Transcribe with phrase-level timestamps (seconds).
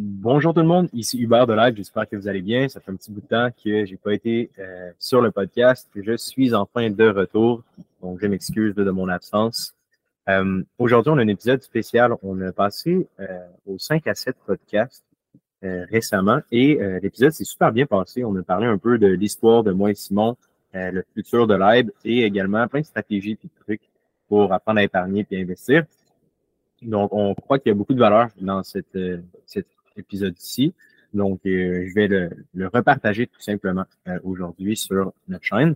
[0.00, 2.68] Bonjour tout le monde, ici Hubert de Live, j'espère que vous allez bien.
[2.68, 5.88] Ça fait un petit bout de temps que j'ai pas été euh, sur le podcast.
[5.92, 7.64] Je suis enfin de retour,
[8.00, 9.74] donc je m'excuse de mon absence.
[10.28, 12.14] Euh, Aujourd'hui, on a un épisode spécial.
[12.22, 15.02] On a passé euh, au 5 à 7 podcast
[15.64, 18.22] euh, récemment et euh, l'épisode s'est super bien passé.
[18.22, 20.36] On a parlé un peu de l'histoire de moi et Simon,
[20.76, 23.90] euh, le futur de Live et également plein de stratégies et de trucs
[24.28, 25.86] pour apprendre à épargner et investir.
[26.82, 29.66] Donc, on croit qu'il y a beaucoup de valeur dans cette, euh, cet
[29.98, 30.74] épisode-ci.
[31.14, 32.30] Donc, euh, je vais le,
[32.68, 35.74] repartager tout simplement euh, aujourd'hui sur notre chaîne.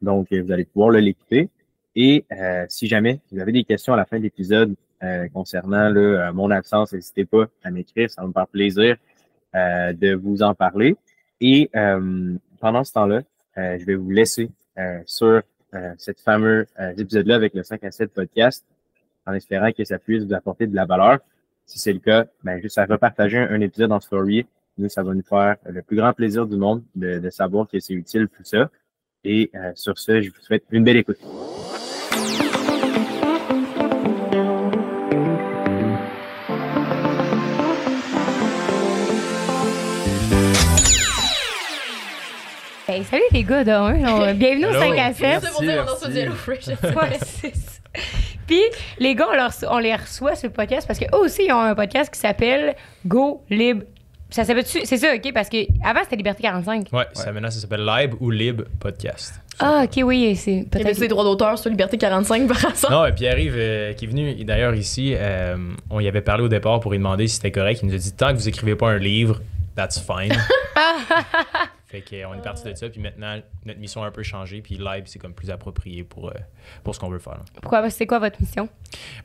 [0.00, 1.48] Donc, euh, vous allez pouvoir l'écouter.
[1.94, 2.24] Et
[2.68, 4.74] si jamais vous avez des questions à la fin de l'épisode
[5.34, 5.92] concernant
[6.32, 8.10] mon absence, n'hésitez pas à m'écrire.
[8.10, 8.96] Ça va me faire plaisir
[9.52, 10.96] de vous en parler.
[11.42, 11.70] Et
[12.60, 13.20] pendant ce temps-là,
[13.56, 14.50] je vais vous laisser
[15.04, 15.42] sur
[15.98, 18.64] cette fameuse euh, épisode-là avec le 5 à 7 podcast
[19.26, 21.18] en espérant que ça puisse vous apporter de la valeur.
[21.66, 24.46] Si c'est le cas, ben, juste à repartager un, un épisode en story.
[24.78, 27.78] Nous, ça va nous faire le plus grand plaisir du monde de, de savoir que
[27.78, 28.70] c'est utile tout ça.
[29.24, 31.18] Et euh, sur ce, je vous souhaite une belle écoute.
[42.88, 44.80] Hey, salut les gars Bienvenue au Hello.
[44.80, 45.40] 5 à 7.
[45.42, 46.04] C'est pour dire qu'on merci.
[46.04, 46.68] se dit hello fresh.
[48.52, 48.60] Ouais.
[48.70, 51.52] Puis les gars, on, leur- on les reçoit sur le podcast parce qu'eux aussi, ils
[51.52, 52.74] ont un podcast qui s'appelle
[53.06, 53.82] Go Libre.
[54.30, 55.30] Ça s'appelle C'est ça, OK?
[55.34, 56.88] Parce que avant c'était Liberté 45.
[56.92, 59.34] Ouais, ça maintenant ça s'appelle Lib ou Lib Podcast.
[59.58, 61.00] Ah, OK, oui, c'est Il y avait peut-être.
[61.00, 62.90] des droits d'auteur sur Liberté 45 par hasard.
[62.90, 65.56] Non, et Pierre-Yves, euh, qui est venu d'ailleurs ici, euh,
[65.90, 67.80] on y avait parlé au départ pour lui demander si c'était correct.
[67.82, 69.40] Il nous a dit tant que vous écrivez pas un livre,
[69.76, 70.32] that's fine.
[71.92, 74.76] fait qu'on est parti de ça, puis maintenant notre mission a un peu changé, puis
[74.76, 76.32] Live c'est comme plus approprié pour, euh,
[76.82, 77.34] pour ce qu'on veut faire.
[77.34, 77.40] là.
[77.60, 77.88] Pourquoi?
[77.90, 78.68] C'est quoi votre mission?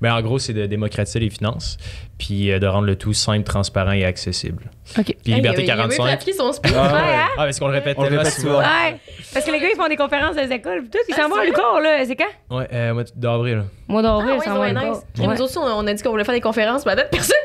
[0.01, 1.77] Ben, en gros, c'est de démocratiser les finances,
[2.17, 4.69] puis euh, de rendre le tout simple, transparent et accessible.
[4.97, 5.05] OK.
[5.23, 6.03] Puis Liberté il, a- il a mieux 45.
[6.03, 6.71] pratiqué son speech.
[6.73, 7.27] Ouais, hein?
[7.37, 8.59] Ah, est-ce qu'on le répète On le répète souvent?
[8.59, 8.97] Ouais.
[9.33, 10.81] Parce que les gars, ils font des conférences dans les écoles.
[10.81, 12.05] Puis tout, ils Ah, s'en vont à c'est Lucor, là.
[12.05, 12.57] C'est quand?
[12.57, 13.03] Ouais, euh,
[13.87, 14.29] mois d'avril.
[14.31, 14.89] Ah ouais, à ouais, Lucor.
[14.89, 15.03] nice.
[15.13, 17.35] Puis Nous aussi, on on a dit qu'on voulait faire des conférences, mais peut-être personne.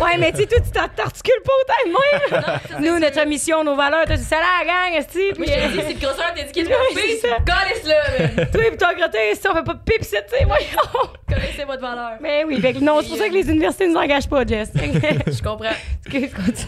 [0.00, 2.80] Ouais, mais tu sais, toi, tu t'articules pas autant moi.
[2.80, 5.18] Nous, notre mission, nos valeurs, c'est ça la gang, esti.
[5.38, 7.28] Moi, Puis, je te dis, c'est le grosseur, t'as dit qu'il est ça.
[7.44, 10.44] Calisse là, toi, pis toi, grotté, si on fait pas de pipe, c'est, tu sais,
[10.44, 11.10] voyons.
[11.28, 12.12] Connaissez votre valeur.
[12.20, 14.70] Mais oui, fait que non, c'est pour ça que les universités nous engagent pas, Jess.
[15.26, 15.70] Je comprends.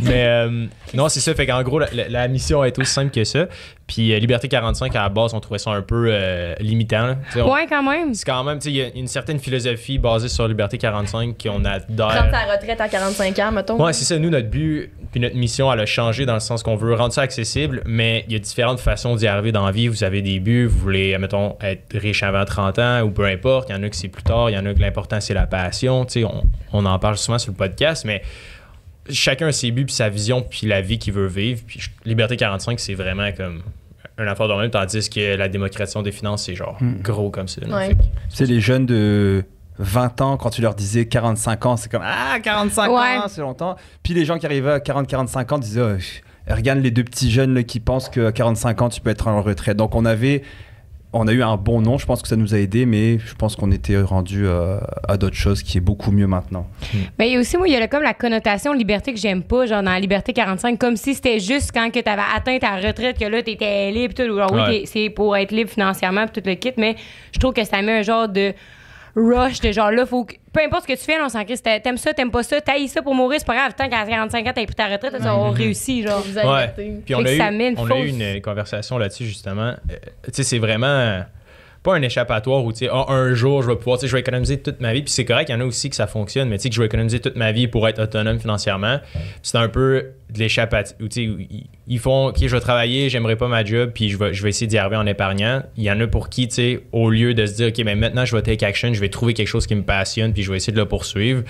[0.01, 1.35] Mais euh, non, c'est ça.
[1.35, 3.47] Fait qu'en gros, la, la- la mission est aussi simple que ça.
[3.87, 7.07] Puis euh, Liberté 45, à la base, on trouvait ça un peu euh, limitant.
[7.07, 7.17] là.
[7.37, 8.15] On- Ouais, quand même.
[8.15, 11.37] C'est quand même, tu sais, il y a une certaine philosophie basée sur Liberté 45
[11.43, 12.09] qu'on adore.
[12.11, 13.85] Prendre ta retraite à 45 ans, mettons.
[13.85, 14.17] Ouais, c'est ça.
[14.17, 17.13] Nous, notre but puis notre mission, elle a changé dans le sens qu'on veut rendre
[17.13, 19.89] ça accessible, mais il y a différentes façons d'y arriver dans la vie.
[19.89, 23.71] Vous avez des buts, vous voulez, mettons, être riche avant 30 ans ou peu importe.
[23.71, 25.35] Il y en a que c'est plus tard, il y en a que l'important, c'est
[25.35, 26.05] la passion.
[26.05, 28.23] Tu sais, on, on en parle souvent sur le podcast, mais
[29.11, 31.63] chacun a ses buts, puis sa vision, puis la vie qu'il veut vivre.
[31.67, 33.63] Puis Liberté 45, c'est vraiment comme
[34.19, 37.63] un affaire de même, tandis que la démocratisation des finances, c'est genre gros comme ça.
[37.67, 37.97] Ouais.
[38.29, 39.45] Sais, les jeunes de
[39.79, 42.97] 20 ans, quand tu leur disais 45 ans, c'est comme Ah, 45 Ouais.
[43.19, 43.77] ans, c'est longtemps.
[44.03, 47.55] Puis les gens qui arrivaient à 40-45 ans disaient Oh, Regarde les deux petits jeunes
[47.55, 49.77] là, qui pensent qu'à 45 ans, tu peux être en retraite.
[49.77, 50.43] Donc on avait.
[51.15, 53.35] On a eu un bon nom, je pense que ça nous a aidé, mais je
[53.35, 56.67] pense qu'on était rendu euh, à d'autres choses qui est beaucoup mieux maintenant.
[57.19, 59.43] Mais il y a aussi, moi, il y a comme la connotation liberté que j'aime
[59.43, 62.77] pas, genre dans la liberté 45, comme si c'était juste quand que t'avais atteint ta
[62.77, 64.25] retraite que là, t'étais libre, tout.
[64.27, 64.83] Genre, oui, Ouais.
[64.85, 66.95] c'est pour être libre financièrement, puis tout le kit, mais
[67.33, 68.53] je trouve que ça met un genre de
[69.19, 70.35] rush de genre là, faut que.
[70.53, 71.63] Peu importe ce que tu fais, on s'en crisse.
[71.63, 73.73] T'a- T'aimes ça, t'aimes pas ça, t'haïs ça pour mourir, c'est pas grave.
[73.77, 76.21] Tant qu'à 45 ans, t'as pris ta retraite, ça va réussi, genre.
[76.21, 77.01] Vous avez Ouais.
[77.05, 79.75] Puis on a, que eu, on a eu une conversation là-dessus, justement.
[79.91, 81.21] Euh, tu sais, c'est vraiment euh,
[81.91, 84.13] pas un échappatoire où, tu sais, Ah, un jour, je vais pouvoir, tu sais, je
[84.13, 85.03] vais économiser toute ma vie.
[85.03, 86.75] Puis c'est correct, il y en a aussi que ça fonctionne, mais tu sais, que
[86.75, 88.99] je vais économiser toute ma vie pour être autonome financièrement.
[89.43, 90.95] C'est un peu de l'échappatoire.
[91.01, 91.47] où, Tu sais,
[91.89, 94.51] ils- font, OK, je vais travailler, j'aimerais pas ma job, puis je vais, je vais
[94.51, 95.63] essayer d'y arriver en épargnant.
[95.77, 97.95] Il y en a pour qui, tu sais, au lieu de se dire, OK, mais
[97.95, 100.51] maintenant, je vais take action, je vais trouver quelque chose qui me passionne, puis je
[100.51, 101.43] vais essayer de le poursuivre.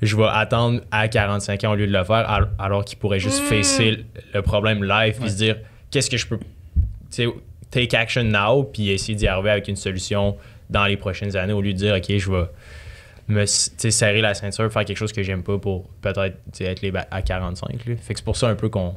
[0.00, 3.18] Je vais attendre à 45 ans au lieu de le faire, al- alors qu'ils pourraient
[3.20, 4.04] juste facer
[4.34, 5.56] le problème live, puis se dire,
[5.90, 6.46] qu'est-ce que je peux tu
[7.10, 7.26] sais,
[7.72, 10.36] take action now, puis essayer d'y arriver avec une solution
[10.70, 12.44] dans les prochaines années, au lieu de dire, OK, je vais
[13.28, 17.22] me serrer la ceinture, faire quelque chose que j'aime pas pour peut-être être libre à
[17.22, 17.84] 45.
[17.86, 17.96] là.
[17.96, 18.94] Fait que c'est pour ça un peu qu'on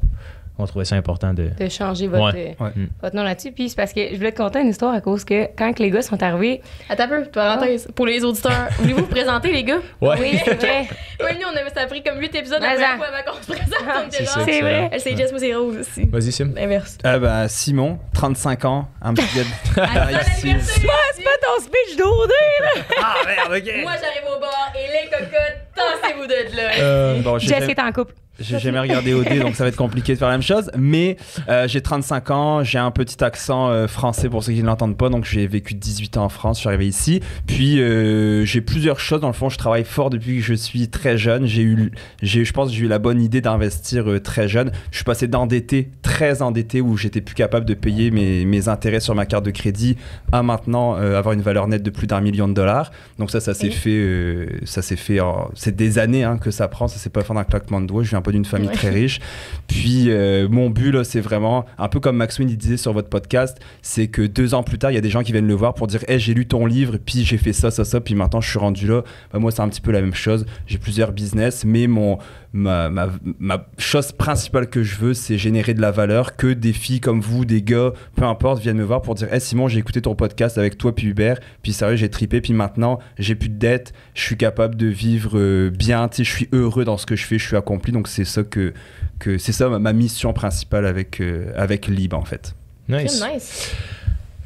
[0.57, 1.49] on trouvait ça important de.
[1.59, 2.55] de changer votre, Ouais.
[2.59, 2.71] euh, Ouais.
[3.01, 3.51] Votre nom là-dessus.
[3.51, 5.83] Puis c'est parce que je voulais te conter une histoire à cause que quand que
[5.83, 6.61] les gars sont arrivés.
[6.89, 7.87] Attends un peu, parenthèse.
[7.95, 9.79] Pour les auditeurs, voulez-vous vous présenter, les gars?
[10.01, 10.15] Ouais.
[10.19, 10.87] Oui, c'est vrai.
[11.19, 13.41] Oui, nous, on avait, ça a pris comme 8 épisodes la première fois avant qu'on
[13.41, 14.11] se présente.
[14.45, 14.89] C'est vrai.
[14.91, 16.05] Elle, c'est Jess, moi, c'est Rose aussi.
[16.05, 16.51] Vas-y, Sim.
[16.55, 16.97] L'inverse.
[17.03, 20.19] Ah bah, Simon, 35 ans, un petit gars de- Ah, Ah.
[20.23, 20.53] C'est
[20.87, 22.29] pas, c'est pas ton speech d'OD,
[22.61, 22.81] là.
[23.01, 23.73] Ah merde, ok.
[23.83, 26.63] Moi, j'arrive au bar et les cocottes, tassez-vous de là.
[26.79, 28.13] Euh, Bon, j'ai Jess est en couple.
[28.39, 30.69] J'ai jamais regardé OD, donc ça va être compliqué de faire la même chose.
[30.77, 31.15] Mais
[31.47, 34.97] euh, j'ai 35 ans, j'ai un petit accent euh, français pour ceux qui ne l'entendent
[34.97, 35.09] pas.
[35.09, 37.21] Donc j'ai vécu 18 ans en France, je suis arrivé ici.
[37.47, 39.21] Puis euh, j'ai plusieurs choses.
[39.21, 41.45] Dans le fond, je travaille fort depuis que je suis très jeune.
[41.45, 41.91] J'ai eu,
[42.21, 44.71] j'ai, je pense j'ai eu la bonne idée d'investir très jeune.
[44.91, 48.99] Je suis passé d'endetté, très endetté, où j'étais plus capable de payer mes, mes intérêts
[48.99, 49.95] sur ma carte de crédit,
[50.33, 52.91] à maintenant avoir une valeur nette de plus d'un million de dollars.
[53.17, 55.19] Donc ça, ça s'est fait, ça s'est fait.
[55.21, 56.87] en- C'est des années hein, que ça prend.
[56.87, 58.03] Ça s'est pas fait d'un claquement de doigts.
[58.03, 58.73] Je viens d'une famille Ouais.
[58.73, 59.19] très riche.
[59.67, 62.93] Puis euh, mon but là, c'est vraiment un peu comme Max Wynne il disait sur
[62.93, 65.47] votre podcast, c'est que deux ans plus tard, il y a des gens qui viennent
[65.47, 67.99] le voir pour dire, hey, j'ai lu ton livre, puis j'ai fait ça, ça, ça,
[68.01, 69.01] puis maintenant je suis rendu là.
[69.33, 70.45] Bah, moi, c'est un petit peu la même chose.
[70.67, 72.17] J'ai plusieurs business, mais mon
[72.55, 76.37] ma, ma, ma chose principale que je veux, c'est générer de la valeur.
[76.37, 79.41] Que des filles comme vous, des gars, peu importe, viennent me voir pour dire, hey
[79.41, 82.99] Simon, j'ai écouté ton podcast avec toi puis Hubert, puis sérieux, j'ai tripé, puis maintenant
[83.19, 86.49] j'ai plus de dettes, je suis capable de vivre euh, bien, tu sais, je suis
[86.53, 88.73] heureux dans ce que je fais, je suis accompli, donc c'est ça que
[89.19, 92.55] que c'est ça ma, ma mission principale avec euh, avec Lib en fait.
[92.87, 93.21] Nice.
[93.21, 93.75] Nice.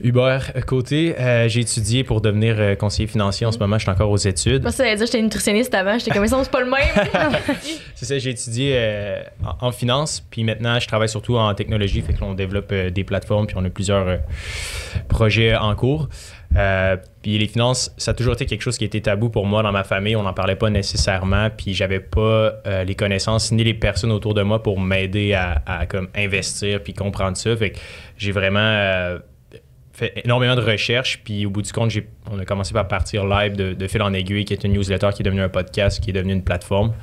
[0.02, 3.46] Hubert, côté, euh, j'ai étudié pour devenir euh, conseiller financier.
[3.46, 4.62] En ce moment, je suis encore aux études.
[4.62, 5.98] Moi, ça allait dire que j'étais nutritionniste avant.
[5.98, 7.36] J'étais comme ça, c'est pas le même.
[7.96, 12.02] C'est ça, j'ai étudié euh, en, en finance, puis maintenant, je travaille surtout en technologie,
[12.02, 14.20] fait que l'on développe des plateformes, puis on a plusieurs
[15.10, 16.08] projets en cours.
[17.22, 19.74] Puis les finances, ça a toujours été quelque chose qui était tabou pour moi dans
[19.74, 20.16] ma famille.
[20.16, 22.54] On n'en parlait pas nécessairement, puis j'avais pas
[22.86, 26.94] les connaissances ni les personnes autour de moi pour m'aider à, à, comme investir puis
[26.94, 27.56] comprendre ça.
[27.58, 27.80] Fait que
[28.18, 29.20] j'ai vraiment
[30.00, 33.26] fait énormément de recherches, puis au bout du compte, j'ai, on a commencé par partir
[33.26, 36.00] live de, de fil en aiguille, qui est une newsletter qui est devenue un podcast,
[36.02, 36.94] qui est devenu une plateforme.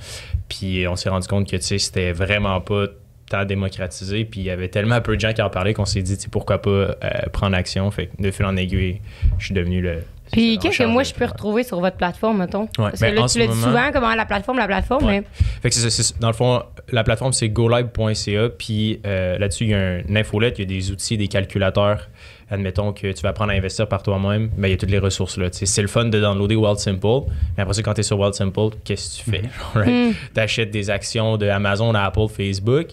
[0.49, 2.87] Puis on s'est rendu compte que tu sais, c'était vraiment pas
[3.29, 6.03] tant démocratisé, puis il y avait tellement peu de gens qui en parlaient qu'on s'est
[6.03, 6.95] dit, tu sais, pourquoi pas euh,
[7.33, 7.91] prendre action.
[7.91, 9.01] Fait que de fil en aiguille,
[9.39, 9.99] je suis devenu le.
[10.33, 12.67] Puis qu'est-ce que moi je peux retrouver sur votre plateforme, mettons?
[12.77, 15.21] Parce ben, que là, en tu dit moment- souvent, comment la plateforme, la plateforme, Ouais.
[15.21, 15.27] mais
[15.63, 19.65] Fait que c'est ça, c'est- dans le fond, la plateforme c'est golive.ca, puis euh, là-dessus,
[19.65, 22.09] il y a un, une infolette, il y a des outils, des calculateurs.
[22.49, 25.01] Admettons que tu vas apprendre à investir par toi-même, ben, il y a toutes les
[25.01, 25.49] ressources là.
[25.51, 28.35] C'est le fun de downloader Wild Simple, mais après ça, quand tu es sur Wild
[28.35, 29.43] Simple, qu'est-ce que tu fais?
[29.75, 30.13] Hmm.
[30.35, 32.89] Tu achètes des actions de Amazon, Apple, Facebook,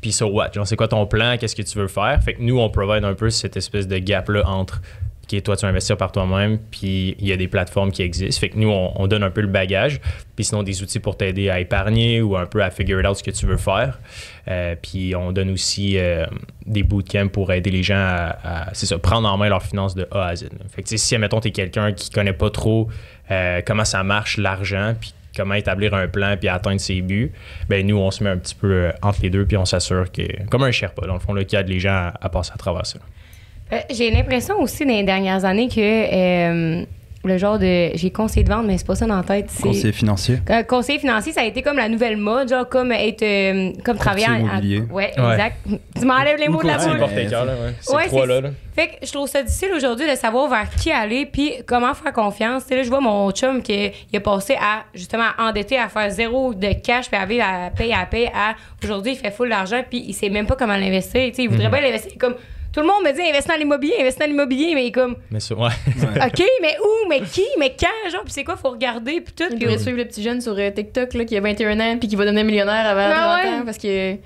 [0.00, 0.52] puis- sur what?
[0.52, 1.36] Genre, c'est quoi ton plan?
[1.38, 2.20] Qu'est-ce que tu veux faire?
[2.22, 4.80] Fait que nous, on provide un peu cette espèce de gap-là entre
[5.26, 8.40] toi, tu vas investir par toi-même, puis il y a des plateformes qui existent.
[8.40, 10.00] Fait que nous, on, on donne un peu le bagage,
[10.36, 13.22] puis sinon des outils pour t'aider à épargner ou un peu à figure out ce
[13.22, 13.98] que tu veux faire.
[14.48, 16.26] Euh, puis on donne aussi euh,
[16.66, 20.26] des bootcamps pour aider les gens à, ça, prendre en main leurs finances de A
[20.26, 20.48] à Z.
[20.74, 22.88] Fait que si, admettons, tu es quelqu'un qui connaît pas trop
[23.30, 27.32] euh, comment ça marche l'argent, puis comment établir un plan puis atteindre ses buts,
[27.68, 30.22] ben nous, on se met un petit peu entre les deux, puis on s'assure que,
[30.48, 32.98] comme un Sherpa, dans le fond, qui aide les gens à passer à travers ça.
[33.74, 36.84] Euh, j'ai l'impression aussi dans les dernières années que euh,
[37.26, 37.90] le genre de.
[37.96, 39.46] J'ai conseiller de vente, mais c'est pas ça dans la tête.
[39.48, 40.38] c'est- Conseiller financier.
[40.50, 43.22] Euh, conseiller financier, ça a été comme la nouvelle mode, genre comme être.
[43.22, 44.82] euh, comme travailler en- immobilier.
[44.90, 45.32] en- Ouais, Ouais.
[45.32, 45.56] exact.
[45.98, 46.86] tu m'enlèves les mots de la bouche.
[46.86, 47.26] là, ouais.
[47.80, 48.50] Ces Ouais, c'est- trois-là, là.
[48.76, 52.12] Fait que je trouve ça difficile aujourd'hui de savoir vers qui aller puis comment faire
[52.12, 52.64] confiance.
[52.64, 55.88] Tu sais, là, je vois mon chum qui il a passé à justement endetté à
[55.88, 59.30] faire zéro de cash puis à vivre à paye à paye à aujourd'hui il fait
[59.30, 61.22] full d'argent puis il sait même pas comment l'investir.
[61.30, 62.34] Tu sais, il voudrait bien l'investir comme
[62.74, 65.16] tout le monde me dit investir dans l'immobilier, investir dans l'immobilier, mais il est comme
[65.30, 65.68] Mais ça, ouais.
[66.26, 69.44] OK, mais où, mais qui, mais quand, genre, puis c'est quoi, faut regarder puis tout.
[69.50, 71.96] Il puis- devrait suivre le petit jeune sur euh, TikTok là, qui a 21 ans
[71.98, 73.58] puis qui va devenir millionnaire avant Ah 30 ouais?
[73.60, 74.16] ans parce que.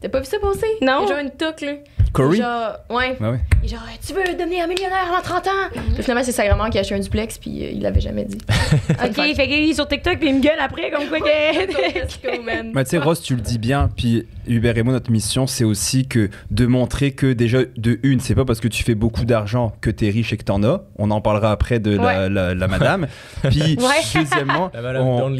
[0.00, 0.66] T'as pas vu ça passer?
[0.82, 1.02] Non.
[1.04, 1.72] Il y a genre une toque là.
[2.12, 2.38] Corey?
[2.38, 3.16] Genre, ouais.
[3.20, 3.40] Ah ouais.
[3.62, 5.50] Et genre, tu veux devenir millionnaire avant 30 ans?
[5.94, 8.24] Puis finalement, c'est sa grand-mère qui a acheté un duplex puis euh, il l'avait jamais
[8.24, 8.38] dit.
[8.90, 12.72] OK, fait qu'il est sur TikTok puis il me gueule après comme quoi que.
[12.74, 13.90] Mais tu sais, Ross, tu le dis bien.
[13.94, 18.20] Puis Hubert et moi, notre mission, c'est aussi que de montrer que déjà, de une,
[18.20, 20.82] c'est pas parce que tu fais beaucoup d'argent que t'es riche et que t'en as.
[20.98, 22.28] On en parlera après de la, Ouais.
[22.30, 23.06] la- la madame.
[23.50, 24.20] Puis Ouais.
[24.22, 25.30] deuxièmement, on-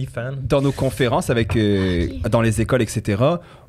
[0.43, 3.23] dans nos conférences avec euh, dans les écoles, etc.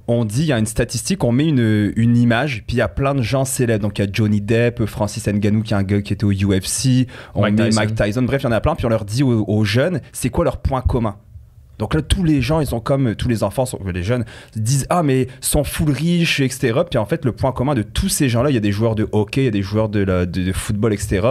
[0.09, 2.81] On dit, il y a une statistique, on met une, une image, puis il y
[2.81, 3.81] a plein de gens célèbres.
[3.83, 6.31] Donc il y a Johnny Depp, Francis Ngannou, qui est un gars qui était au
[6.31, 7.79] UFC, on Mike met Tyson.
[7.81, 9.99] Mike Tyson, bref, il y en a plein, puis on leur dit aux, aux jeunes,
[10.13, 11.17] c'est quoi leur point commun?
[11.77, 14.87] Donc là, tous les gens, ils sont comme tous les enfants, sont, les jeunes, disent
[14.89, 16.79] Ah, mais sont full riches, etc.
[16.89, 18.95] Puis en fait, le point commun de tous ces gens-là, il y a des joueurs
[18.95, 21.21] de hockey, il y a des joueurs de, la- de- de football, etc.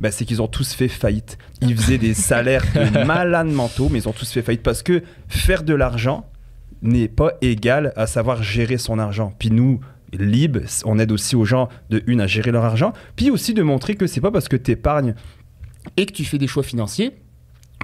[0.00, 1.36] Bah, c'est qu'ils ont tous fait faillite.
[1.62, 5.02] Ils faisaient des salaires de malades mentaux, mais ils ont tous fait faillite parce que
[5.26, 6.26] faire de l'argent
[6.82, 9.32] n'est pas égal à savoir gérer son argent.
[9.38, 9.80] Puis nous,
[10.12, 13.62] Lib, on aide aussi aux gens de une à gérer leur argent, puis aussi de
[13.62, 15.14] montrer que c'est pas parce que tu épargnes
[15.96, 17.14] et que tu fais des choix financiers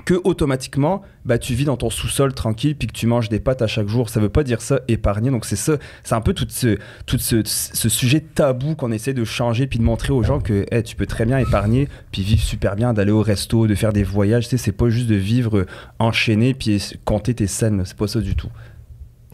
[0.05, 3.63] que automatiquement bah tu vis dans ton sous-sol tranquille puis que tu manges des pâtes
[3.63, 4.09] à chaque jour.
[4.09, 5.31] Ça veut pas dire ça épargner.
[5.31, 9.15] Donc c'est ça c'est un peu tout ce tout ce, ce sujet tabou qu'on essaie
[9.15, 12.23] de changer puis de montrer aux gens que hey, tu peux très bien épargner puis
[12.23, 14.45] vivre super bien d'aller au resto de faire des voyages.
[14.45, 15.67] Tu sais c'est pas juste de vivre euh,
[15.99, 17.83] enchaîné puis compter tes scènes.
[17.85, 18.51] C'est pas ça du tout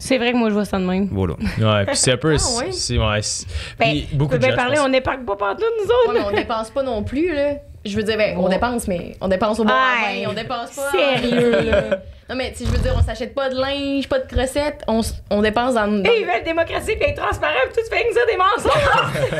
[0.03, 1.07] C'est vrai que moi, je vois ça de même.
[1.11, 1.35] Voilà.
[1.59, 2.29] Ouais, puis c'est un peu.
[2.35, 2.71] Ah, ouais?
[2.71, 3.45] c'est, ouais, c'est-
[3.79, 6.13] Ben, beaucoup de bien gens, parler, on n'épargne pas partout, nous Ouais, autres.
[6.13, 7.53] mais on dépense pas non plus, là.
[7.85, 8.49] Je veux dire, ben, on Ouais.
[8.49, 10.17] dépense, mais on dépense au bon Ouais.
[10.23, 10.89] moment, on dépense pas.
[10.91, 11.83] Sérieux, là.
[12.31, 15.01] Non, mais si je veux dire, on s'achète pas de linge, pas de crossette, on,
[15.29, 15.85] on dépense dans.
[15.85, 18.37] dans- Hey, ils veulent démocratie puis être transparent, puis tout, tu fais que ça des
[18.37, 19.25] mensonges.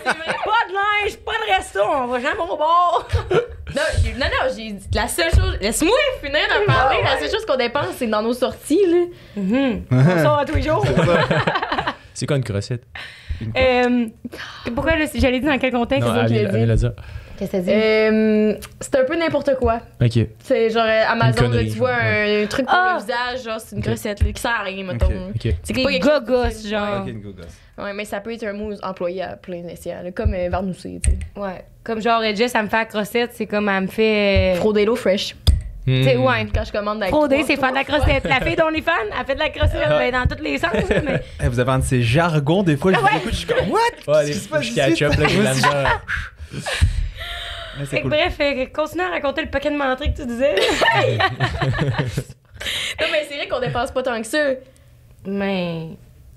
[0.04, 3.06] pas de linge, pas de resto, on va jamais au bar.
[3.72, 3.82] Non,
[4.18, 4.86] non, non, j'ai dit.
[4.94, 5.56] La seule chose.
[5.60, 6.96] Laisse-moi finir de parler.
[7.04, 9.04] La seule chose qu'on dépense, c'est dans nos sorties, là.
[9.40, 9.84] Mhm.
[9.92, 10.84] On sort à tous les jours.
[12.12, 12.82] C'est quoi une crossette?
[13.56, 14.06] Euh,
[14.74, 16.08] pourquoi j'allais dire dans quel contexte?
[16.08, 16.34] Non, dit.
[17.40, 17.70] Qu'est-ce que t'as dit?
[17.72, 19.80] Euh, c'est un peu n'importe quoi.
[20.00, 20.18] Ok.
[20.44, 22.94] C'est genre euh, Amazon, là, tu vois genre, un truc pour Ah!
[22.98, 25.06] le visage, genre c'est une crossette là, qui sert à rien, mettons.
[25.06, 25.36] Ok.
[25.46, 25.54] Ok.
[25.64, 27.04] C'est Des pas quelque chose- gogos, genre.
[27.06, 27.46] Ok, go, gosse.
[27.84, 30.80] Ouais, mais ça peut être un mot employé à plein d'essais, là, comme euh, tu
[30.80, 31.00] sais.
[31.34, 31.64] Ouais.
[31.82, 34.52] Comme genre, Jess, elle me fait la crossette, c'est comme elle me fait.
[34.52, 35.34] euh, Frodelo fresh.
[35.86, 36.24] Tu sais, Hmm.
[36.26, 36.46] ouais.
[36.54, 38.24] Quand je commande avec trois- c'est faire de la crossette.
[38.24, 40.70] La fille dont les fans, elle fait de la crossette ben, dans tous les sens.
[40.90, 41.22] Mais...
[41.42, 43.70] Eh, vous avez un de ces jargons, des fois, je vous écoute, je suis comme,
[43.70, 43.78] what?
[44.06, 44.74] Ouais, les Qu'est-ce qui se passe je ici?
[44.76, 46.60] catch up, là, c'est
[47.86, 48.10] Fait que cool.
[48.10, 50.54] bref, euh, continue à raconter le paquet de menteries que tu disais.
[53.00, 54.38] Non, mais c'est vrai qu'on dépense pas tant que ça.
[55.26, 55.88] mais.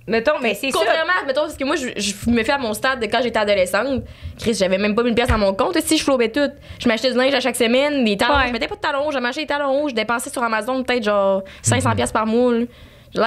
[0.05, 0.77] Mettons, mais c'est ça.
[0.79, 3.39] Contrairement, mettons, parce que moi, je, je me fais à mon stade de quand j'étais
[3.39, 4.03] adolescente.
[4.37, 5.77] Chris, j'avais même pas 1000 pièces dans mon compte.
[5.81, 8.35] Si je flobais tout, je m'achetais du linge à chaque semaine, des talons.
[8.35, 8.47] Ouais.
[8.47, 9.87] Je mettais pas de talons, je m'achetais des talons.
[9.87, 12.53] Je dépensais sur Amazon peut-être genre 500 pièces par mois.
[12.53, 12.65] là.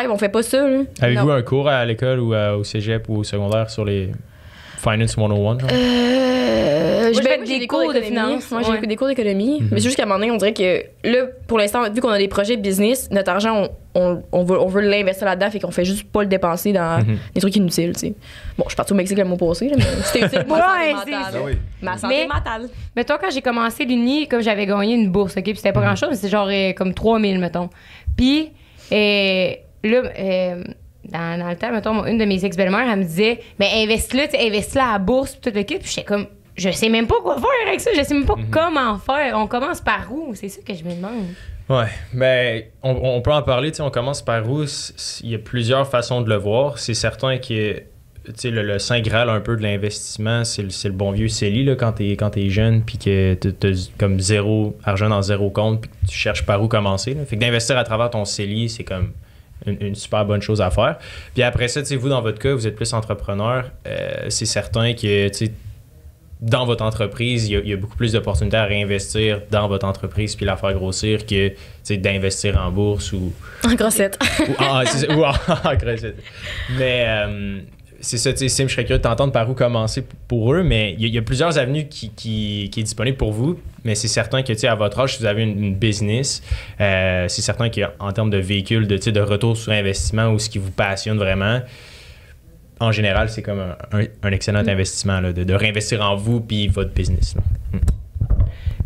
[0.02, 0.66] Live, on fait pas ça.
[1.00, 4.11] Avez-vous un cours à l'école ou à- au cégep ou au secondaire sur les
[4.78, 5.59] Finance 101?
[5.59, 5.68] Genre?
[5.73, 8.06] Euh, je fais des cours de d'économie.
[8.06, 8.78] finance, Moi, ouais.
[8.80, 9.61] j'ai des cours d'économie.
[9.61, 9.68] Mhm.
[9.73, 12.09] Mais c'est juste qu'à un moment donné, on dirait que là, pour l'instant, vu qu'on
[12.11, 15.61] a des projets business, notre argent, on, on, on veut, on veut l'investir là-dedans, fait
[15.61, 17.18] qu'on fait juste pas le dépenser dans Mhm.
[17.35, 18.14] des trucs inutiles, tu sais.
[18.59, 20.62] Bon, je suis partie au Mexique le mois passé, là, mais c'était utile pour ma
[20.78, 21.33] Ouais, santé mentale.
[21.35, 21.52] Ah oui.
[21.83, 22.68] Ma santé Mais- mentale.
[22.97, 25.45] Mettons, quand j'ai commencé l'Uni, comme j'avais gagné une bourse, OK?
[25.45, 27.71] Puis c'était pas grand-chose, mais c'est genre euh, comme 3000, mettons.
[28.16, 28.50] Puis,
[28.92, 29.50] euh,
[29.85, 30.64] là, euh,
[31.10, 34.80] dans, dans le temps, mettons, une de mes ex-belles-mères, elle me disait, ben investis-le, investis-le
[34.80, 35.78] à la bourse, puis tout le kit.
[35.78, 38.36] Puis j'étais comme, je sais même pas quoi faire avec ça, je sais même pas
[38.50, 39.36] comment faire.
[39.38, 40.34] On commence par où?
[40.34, 41.25] C'est ça que je me demande.
[41.68, 44.64] Ouais, ben, on, on peut en parler, tu sais, on commence par où?
[45.22, 46.78] Il y a plusieurs façons de le voir.
[46.78, 47.82] C'est certain que, tu
[48.36, 51.64] sais, le, le saint graal un peu de l'investissement, c'est le, le bon vieux CELI,
[51.64, 55.80] là, quand t'es, quand t'es jeune, puis que t'as comme zéro argent dans zéro compte,
[55.80, 57.14] puis que tu cherches par où commencer.
[57.14, 57.25] là.
[57.25, 59.10] Fait que d'investir à travers ton CELI, c'est comme
[59.66, 60.96] une, une super bonne chose à faire.
[61.35, 65.28] Puis après ça, vous, dans votre cas, vous êtes plus entrepreneur, euh, c'est certain que,
[66.40, 69.68] dans votre entreprise, il y, a, il y a beaucoup plus d'opportunités à réinvestir dans
[69.68, 71.52] votre entreprise puis la faire grossir que
[71.90, 73.32] d'investir en bourse ou,
[73.66, 74.18] En grossette.
[74.46, 75.30] ou, en, c'est ça, ou en-
[75.70, 76.12] en crédit.
[76.78, 77.58] Mais euh,
[78.06, 80.62] c'est ça, tu sais, Sim, je serais curieux de t'entendre par où commencer pour eux,
[80.62, 83.32] mais il y, a- il y a plusieurs avenues qui, qui, qui est disponible pour
[83.32, 85.75] vous, mais c'est certain que, tu sais, à votre âge, si vous avez une, une
[85.75, 86.42] business,
[86.80, 90.58] euh, c'est certain qu'en termes de véhicule, de, de retour sur investissement ou ce qui
[90.58, 91.60] vous passionne vraiment,
[92.80, 96.40] en général, c'est comme un, un- un excellent investissement là, de, de réinvestir en vous
[96.40, 97.34] puis votre business.
[97.34, 97.42] là.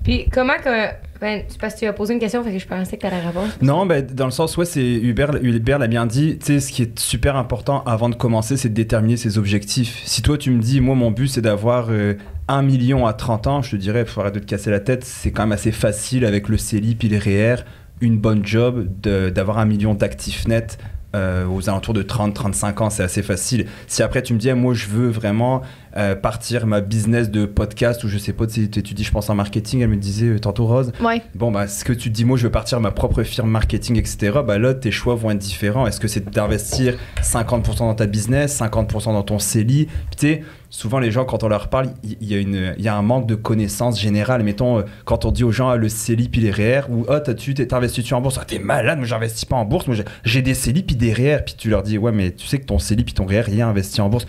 [0.05, 0.89] Puis comment que.
[1.21, 3.21] Ben, parce que tu as posé une question, fait que je pensais que tu allais
[3.21, 3.53] répondre.
[3.61, 6.39] Non, ben, dans le sens, ouais, c'est Hubert, Hubert l'a bien dit.
[6.39, 10.01] Tu sais, ce qui est super important avant de commencer, c'est de déterminer ses objectifs.
[10.07, 12.15] Si toi, tu me dis, moi, mon but, c'est d'avoir euh,
[12.49, 15.05] 1 million à 30 ans, je te dirais, faut arrêter de te casser la tête.
[15.05, 17.57] C'est quand même assez facile avec le CELI puis les REER,
[18.01, 20.79] une bonne job, d'avoir un million d'actifs nets.
[21.15, 23.67] Euh, aux alentours de 30-35 ans, c'est assez facile.
[23.89, 25.63] Si après tu me dis, ah, moi je veux vraiment
[25.97, 29.35] euh, partir ma business de podcast ou je sais pas, tu dis, je pense en
[29.35, 31.23] marketing, elle me disait euh, tantôt Rose, Ouais.
[31.35, 34.39] Bon, bah, ce que tu dis, moi, je veux partir ma propre firme marketing, etc.,
[34.47, 35.87] bah là, tes choix vont être différents.
[35.87, 39.87] Est-ce que c'est d'investir 50% dans ta business, 50% dans ton CELI?
[39.87, 42.85] Puis, tu sais, souvent, les gens, quand on leur parle, il y, a une- il
[42.85, 44.43] y a un manque de connaissances générales.
[44.45, 47.19] Mettons, euh, quand on dit aux gens, ah, le CELI puis les REER, ou, oh,
[47.19, 48.39] t'as-tu, t'es investi-tu en bourse?
[48.41, 51.39] Ah, t'es malade, moi, j'investis pas en bourse, moi, j'ai- des CELI puis des REER.
[51.45, 53.59] Puis tu leur dis, ouais, mais tu sais que ton CELI puis ton REER, il
[53.59, 54.27] est investi en bourse.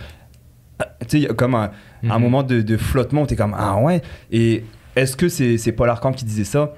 [0.78, 1.70] Ah, Tu sais, il y a comme un,
[2.08, 2.22] un Mhm.
[2.22, 4.64] moment de, de flottement où t'es comme ah ouais et
[4.96, 6.72] est-ce que c'est c'est Paul Arcand qui disait ça?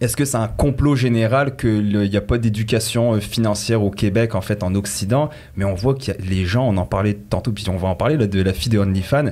[0.00, 4.34] Est-ce que c'est un complot général qu'il n'y a pas d'éducation euh, financière au Québec,
[4.34, 5.30] en fait, en Occident?
[5.56, 8.16] Mais on voit a les gens, on en parlait tantôt, puis on va en parler
[8.16, 9.30] là, de la fille de OnlyFans,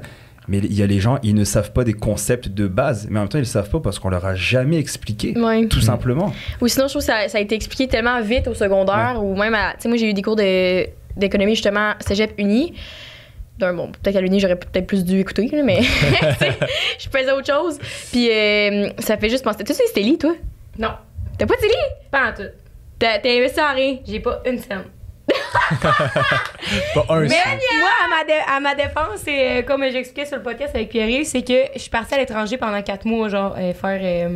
[0.48, 3.18] mais il y a les gens, ils ne savent pas des concepts de base, mais
[3.18, 5.66] en même temps, ils ne savent pas parce qu'on leur a jamais expliqué, Ouais.
[5.66, 6.32] tout simplement.
[6.62, 9.36] Ou sinon, je trouve que ça, ça a été expliqué tellement vite au secondaire, ou
[9.36, 9.72] même à.
[9.74, 10.86] Tu sais, moi, j'ai eu des cours de-
[11.16, 12.72] d'économie, justement, cégep uni.
[13.58, 15.82] D'un, bon, peut-être qu'à l'uni, j'aurais peut-être plus dû écouter, là, mais
[16.98, 17.78] je faisais autre chose.
[18.12, 19.64] Puis euh, ça fait juste penser.
[19.64, 20.34] Tu sais, c'était lit, toi?
[20.78, 20.90] Non,
[21.36, 21.74] T'as pas de lit?
[22.10, 22.48] pas en tout.
[22.98, 23.98] T'as t'as investi en rien?
[24.06, 24.84] J'ai pas une scène.
[26.94, 30.36] Pas un Mais moi, à ma, dé- à ma défense, c'est euh, comme j'expliquais sur
[30.36, 33.54] le podcast avec Pierre, c'est que je suis partie à l'étranger pendant quatre mois, genre,
[33.58, 34.28] euh, faire.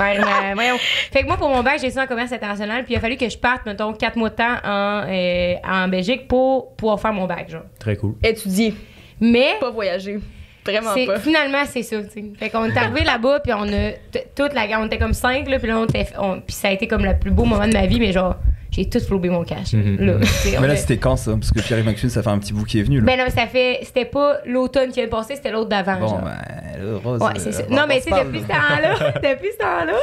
[0.00, 0.54] Euh, faire ma.
[0.54, 0.76] Voyons.
[0.78, 3.16] Fait que moi, pour mon bac, j'ai ça en commerce international, puis il a fallu
[3.16, 7.12] que je parte, mettons, quatre mois de temps en, euh, en Belgique pour pouvoir faire
[7.12, 7.62] mon bac, genre.
[7.78, 8.14] Très cool.
[8.22, 8.74] Étudier,
[9.20, 9.54] Mais.
[9.60, 10.18] pas voyager.
[10.64, 11.18] Vraiment c'est- pas.
[11.18, 12.24] finalement, c'est ça, tu sais.
[12.38, 13.92] Fait qu'on est arrivé là-bas, puis on a.
[14.36, 16.06] Toute la on était comme cinq, là, puis là, on était.
[16.18, 18.36] on- Puis ça a été comme le plus beau moment de ma vie, mais genre,
[18.70, 19.72] j'ai tout flobé mon cash.
[19.72, 19.96] Mhm.
[20.00, 20.12] là,
[20.56, 21.32] on Mais là, c'était quand ça?
[21.32, 23.00] Parce que Pierre-Yves Maxime, ça fait un petit bout qui est venu.
[23.00, 23.06] Là.
[23.06, 23.80] Ben non, ça fait.
[23.82, 25.98] C'était pas l'automne qui vient de passer, c'était l'autre d'avant.
[25.98, 26.20] bon, genre.
[26.22, 27.20] ben, là, Rose.
[27.20, 27.62] Ouais, c'est ça.
[27.62, 28.54] euh, Non, on mais se tu sais, parle, depuis ce là.
[28.54, 29.98] temps-là, depuis ce temps-là.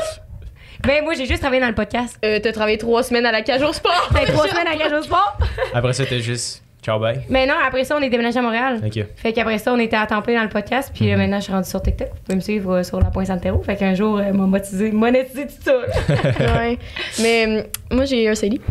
[0.85, 2.17] Ben, moi, j'ai juste travaillé dans le podcast.
[2.23, 4.09] Euh, T'as travaillé trois semaines à la cage au sport.
[4.13, 5.37] Fait trois semaines à Cage au Sport.
[5.73, 7.19] Après, c'était juste ciao, bye.
[7.29, 8.81] Mais non, après ça, on est déménagé à Montréal.
[8.85, 9.05] Ok.
[9.17, 10.91] Fait qu'après ça, on était à temps plein dans le podcast.
[10.93, 12.07] Puis euh, maintenant, je suis rendue sur TikTok.
[12.07, 13.61] Vous pouvez me suivre euh, sur la pointe Santero.
[13.61, 15.73] Fait qu'un jour, euh, m'a monétisé, monétisé tout ça.
[16.59, 16.77] ouais.
[17.21, 18.61] Mais euh, moi, j'ai un CELI.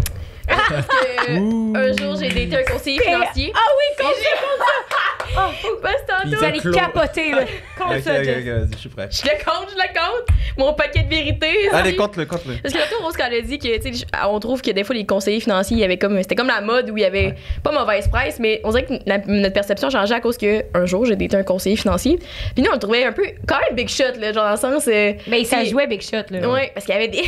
[0.49, 0.87] Parce
[1.27, 3.53] que un jour, j'ai daté un conseiller financier.
[3.55, 4.05] Ah oui, ça.
[5.39, 6.37] Oh, faut pas tantôt.
[6.37, 6.73] Vous allez Clos.
[6.73, 7.43] capoter, là.
[7.79, 9.09] Compte ça, je suis prêt.
[9.11, 10.27] Je le compte, je le compte.
[10.57, 11.69] Mon paquet de vérité.
[11.73, 12.55] Allez, compte-le, compte-le.
[12.63, 15.05] Parce que l'autre Rose, quand elle a dit que, on trouve que des fois, les
[15.05, 17.73] conseillers financiers, il y avait comme, c'était comme la mode où il y avait pas
[17.73, 21.05] mauvaise presse, mais on dirait que la- notre perception changeait à cause que un jour,
[21.05, 22.19] j'ai daté un conseiller financier.
[22.55, 24.57] Puis nous, on le trouvait un peu, quand même big shot, là, genre dans le
[24.57, 24.89] sens.
[24.89, 26.49] euh, Ben, ça jouait Big Shot, là.
[26.49, 27.25] Ouais, parce qu'il y avait des.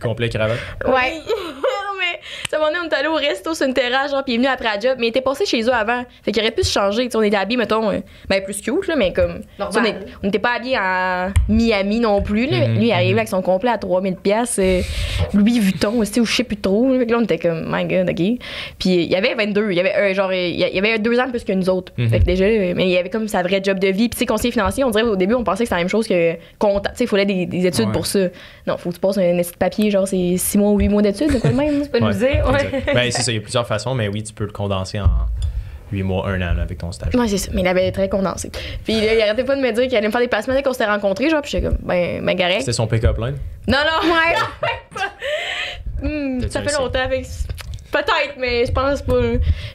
[0.00, 0.58] Complet cravate.
[0.86, 1.12] Ouais.
[2.00, 2.18] mais
[2.50, 4.38] ça m'a donné, on est allé au resto sur une terrasse, genre, puis il est
[4.38, 6.04] venu après la job, mais il était passé chez eux avant.
[6.24, 7.04] Fait qu'il aurait pu se changer.
[7.04, 9.40] Tu sais, on était habillés, mettons, euh, ben plus cute, là, mais comme.
[9.58, 12.66] On est- on n'était pas habillés en Miami non plus, là.
[12.68, 13.18] Mhm, Lui, il arrivait mhm.
[13.18, 14.58] avec son complet à 3000$, pièces
[15.34, 16.92] Louis Vuitton aussi, ou je sais plus trop.
[16.98, 18.16] Fait que là, on était comme, my god, ok.
[18.78, 21.26] Puis il y avait 22, il y avait, euh, genre, il y avait deux ans
[21.26, 21.92] de plus que nous autres.
[21.96, 22.08] Mhm.
[22.08, 24.08] Fait que déjà, euh, mais il y avait comme sa vraie job de vie.
[24.08, 25.88] Puis, tu sais, conseiller financier, on dirait au début, on pensait que c'était la même
[25.88, 26.94] chose que comptable.
[26.94, 27.92] Tu sais, il fallait des, des études Ouais.
[27.92, 28.20] pour ça.
[28.66, 31.02] Non, faut que tu passes un petit papier, genre, c'est 6 mois ou 8 mois
[31.02, 31.82] d'études, c'est quoi le même?
[31.92, 32.64] Tu peux nous Ouais, dire, ouais.
[32.78, 32.94] exact.
[32.94, 35.08] Ben, c'est ça, il y a plusieurs façons, mais oui, tu peux le condenser en
[35.92, 37.14] 8 mois, 1 an là, avec ton stage.
[37.14, 37.50] Ouais, c'est ça.
[37.52, 38.50] Mais il avait très condensé.
[38.84, 40.62] Puis là, il arrêtait pas de me dire qu'il allait me faire des placements dès
[40.62, 42.38] qu'on s'était rencontrés, genre, puis j'étais comme, ben, ben.
[42.60, 43.36] C'était son pick-up line?
[43.66, 44.36] Non, non, ouais.
[46.02, 47.26] Hmm, ça fait longtemps avec.
[47.90, 49.20] Peut-être, mais je pense pas.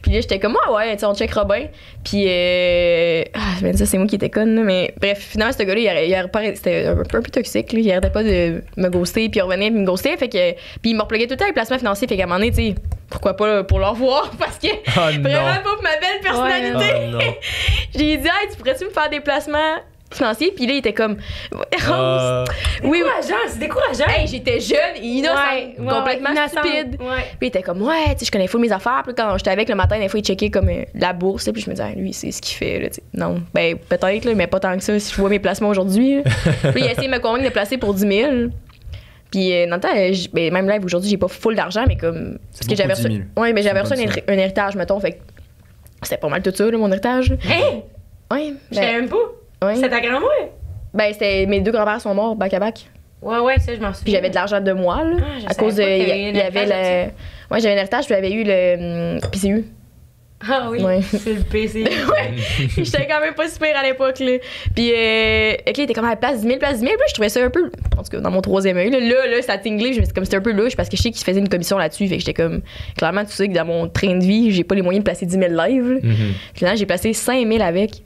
[0.01, 1.67] Puis là, j'étais comme, ah ouais, tu sais, on checkera bien.
[2.03, 3.23] Puis, euh...
[3.34, 6.10] ah, ben, ça, c'est moi qui étais conne, là, mais bref, finalement, ce gars-là, il,
[6.10, 7.84] il c'était un peu, un peu toxique, lui.
[7.84, 10.15] Il arrêtait pas de me ghoster, puis il revenait, puis me ghostait.
[10.17, 12.08] Fait que, puis il me repluguait tout le temps les placements financiers.
[12.08, 12.75] Fait qu'à un moment donné, tu sais,
[13.10, 15.63] pourquoi pas là, pour le revoir, parce que Oh vraiment non!
[15.63, 16.93] pas pour ma belle personnalité.
[16.95, 17.19] Oh non!
[17.95, 19.78] J'ai dit, hey, tu pourrais-tu me faire des placements
[20.17, 20.51] financiers?
[20.56, 21.17] Puis là, il était comme,
[21.54, 22.45] Euh,
[22.84, 22.99] oui.
[22.99, 24.06] Décourageant, c'est décourageant.
[24.08, 26.97] Hey, j'étais jeune et innocente, Ouais, ouais, complètement ouais, stupide.
[27.01, 27.23] Ouais.
[27.38, 29.01] Puis il était comme, ouais, tu sais, je connais full mes affaires.
[29.06, 31.49] Puis quand j'étais avec le matin, des fois, il checkait comme euh, la bourse.
[31.51, 32.80] Puis je me disais, ah, lui, c'est ce qu'il fait.
[32.80, 36.21] Là, non, ben peut-être, mais pas tant que ça si je vois mes placements aujourd'hui.
[36.73, 38.32] Puis il a essayé de me convaincre de placer pour 10 000.
[39.32, 41.84] Puis euh, dans le temps, euh, j- ben, même là, aujourd'hui, j'ai pas full d'argent,
[41.88, 42.38] mais comme.
[42.54, 43.17] Parce que j'avais beaucoup, 10 reçu.
[43.17, 43.28] 000.
[43.38, 44.99] Ouais, mais j'avais reçu un, héritage, mettons.
[44.99, 45.17] Fait que
[46.04, 47.32] c'était pas mal tout ça, là, mon héritage.
[47.32, 47.38] là.
[47.43, 47.84] Hey,
[48.32, 48.54] Ouais.
[48.71, 49.17] je savais Ben, même pas.
[49.63, 49.76] Ouais.
[49.76, 50.50] C'est ta grand-mère?
[50.94, 52.86] ben c'était mes deux grands-pères sont morts back à back.
[53.22, 54.04] Ouais, ouais, ça, je m'en souviens.
[54.04, 55.18] Puis j'avais de l'argent de moi, là.
[55.20, 55.84] Ah, je à cause de.
[55.84, 57.12] Il y, avait le.
[57.52, 59.65] Ouais, j'avais un héritage, puis j'avais eu le hum, PCU.
[60.48, 61.02] Ah oui, Ouais.
[61.02, 61.86] c'est le PC.
[62.78, 64.34] J'étais quand même pas super à l'époque, là.
[64.76, 66.91] Puis, euh, ok, il était comme à la place 10 000, place 10 000.
[66.91, 67.72] Puis là, je trouvais ça un peu.
[67.98, 69.94] En tout cas, dans mon troisième œil, là, là, là, ça a tinglé.
[69.94, 71.26] Je me suis dit, comme c'était un peu louche parce que je sais qu'il se
[71.26, 72.08] faisait une commission là-dessus.
[72.08, 72.62] Fait que j'étais comme.
[72.98, 75.26] Clairement, tu sais que dans mon train de vie, j'ai pas les moyens de placer
[75.26, 75.91] 10 000 live.
[75.94, 76.00] là.
[76.04, 76.15] mhm.
[76.54, 78.04] Finalement, j'ai placé 5 000 avec.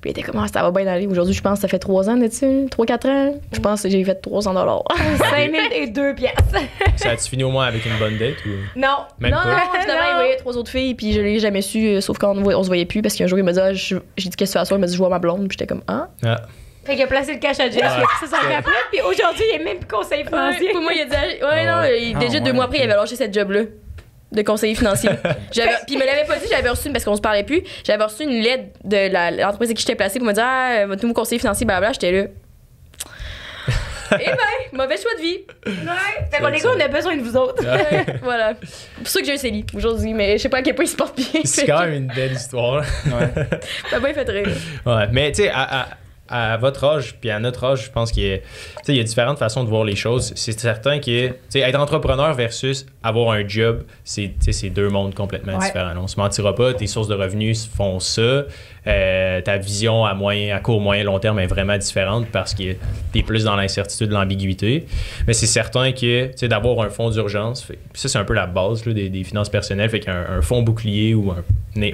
[0.00, 1.06] Puis il était comme, ah, ça va bien aller.
[1.06, 3.34] Aujourd'hui, je pense que ça fait 3 ans de ça, 3-4 ans.
[3.52, 4.82] Je pense que j'ai fait 300 dollars.
[5.18, 6.32] 5 000 et 2 pièces.
[6.96, 8.50] Ça a-tu fini au moins avec une bonne date ou?
[8.78, 8.88] Non.
[9.18, 9.44] Même non, pas?
[9.50, 10.08] non, finalement, Non.
[10.10, 12.66] il voyait trois autres filles, puis je l'ai jamais su, euh, sauf quand on, se
[12.68, 14.58] voyait plus, parce qu'un jour, il m'a dit, ah, j'ai dit, qu'est-ce que tu fais
[14.58, 14.78] à soir?
[14.78, 16.08] Il m'a dit, je vois ma blonde, puis j'étais comme, ah.
[16.24, 16.42] Ah.
[16.84, 19.60] Fait qu'il a placé le cash à Jess, il a ça après, puis aujourd'hui, il
[19.60, 20.66] est même plus conseiller financier.
[20.68, 22.02] Ouais, pour moi, il a dit, ah, ouais, Ah non, ouais.
[22.02, 23.60] il- Ah déjà deux ouais, mois après, il avait lâché cette job-là
[24.32, 25.10] de conseiller financier.
[25.50, 28.22] Puis il me l'avait pas dit, j'avais reçu, parce qu'on se parlait plus, j'avais reçu
[28.24, 31.14] une lettre de la- l'entreprise avec qui j'étais placée pour me dire, ah, votre nouveau
[31.14, 32.24] conseiller financier, blablabla, j'étais là.
[34.12, 34.36] Eh ben,
[34.72, 35.38] mauvais choix de vie.
[35.66, 36.26] Ouais.
[36.32, 37.62] Fait qu'on les gars, on a besoin de vous autres.
[37.64, 38.54] Ouais, voilà.
[38.60, 40.84] C'est pour ça que j'ai un CELI aujourd'hui, mais je sais pas à quel point
[40.84, 41.42] il se porte bien.
[41.44, 42.82] C'est quand même une belle histoire.
[43.06, 43.46] Ouais.
[43.88, 44.48] Ça m'a bien fait rire.
[44.84, 45.88] Ouais, mais tu sais, à, à-
[46.30, 48.44] à votre âge, puis à notre âge, je pense qu'il y a, tu
[48.84, 50.32] sais, il y a différentes façons de voir les choses.
[50.36, 54.30] C'est certain que être entrepreneur versus avoir un job, c'est
[54.70, 55.66] deux mondes complètement Ouais.
[55.66, 55.94] différents.
[56.00, 58.44] On se mentira pas, tes sources de revenus font ça.
[58.86, 62.72] Euh, ta vision à moyen, à court, moyen, long terme est vraiment différente parce que
[63.12, 64.86] tu es plus dans l'incertitude, l'ambiguïté.
[65.26, 68.86] Mais c'est certain que d'avoir un fonds d'urgence, fait- ça c'est un peu la base
[68.86, 71.42] là, des, des finances personnelles, fait qu'un un fonds bouclier ou un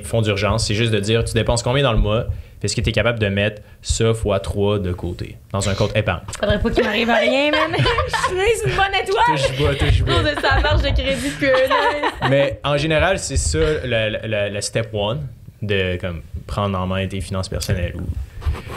[0.05, 2.27] fonds d'urgence, c'est juste de dire tu dépenses combien dans le mois,
[2.63, 5.95] est-ce que tu es capable de mettre ça fois 3 de côté dans un compte
[5.97, 6.23] épargne?
[6.41, 7.71] Faudrait pas qu'il m'arrive à rien, man.
[7.77, 9.25] Je suis une bonne étoile.
[9.37, 10.15] Touche bois, touche bois.
[10.19, 12.29] On de sa marge de crédit an.
[12.31, 15.27] Mais en général, c'est ça le, le- le- le step one
[15.63, 18.03] de comme, prendre en main tes finances personnelles ou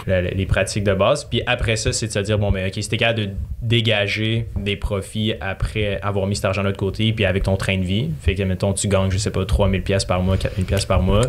[0.08, 1.26] le- le- les pratiques de base.
[1.26, 3.30] Puis après ça, c'est de se dire, bon, mais OK, si t'es capable de
[3.62, 7.84] dégager des profits après avoir mis cet argent-là de côté, puis avec ton train de
[7.84, 10.86] vie, fait que, mettons, tu gagnes, je sais pas, 3000 pièces par mois, 4000 pièces
[10.86, 11.22] par mois,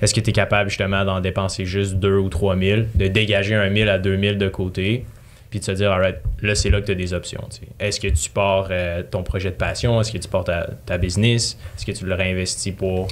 [0.00, 3.68] est-ce que tu es capable justement d'en dépenser juste 2 ou 3000, de dégager un
[3.68, 5.04] 1000 à 2000 de côté,
[5.50, 7.42] puis de se dire, alright, là, c'est là que tu as des options.
[7.80, 9.98] Est-ce que tu pars euh, ton projet de passion?
[10.00, 11.58] Est-ce que tu pars ta, ta business?
[11.76, 13.08] Est-ce que tu le réinvestis pour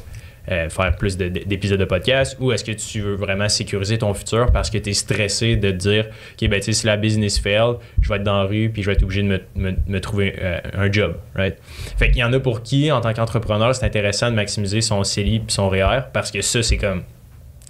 [0.51, 2.37] euh, faire plus de- de- d'épisodes de, podcast?
[2.41, 5.71] Ou est-ce que tu veux vraiment sécuriser ton futur parce que tu es stressé de
[5.71, 6.07] te dire,
[6.41, 8.95] OK, ben, si la business fail, je vais être dans la rue puis je vais
[8.95, 11.57] être obligé de me, trouver euh, un job, right?
[11.97, 15.03] Fait qu'il y en a pour qui, en tant qu'entrepreneur, c'est intéressant de maximiser son
[15.05, 17.03] CELI puis son REER parce que ça, c'est comme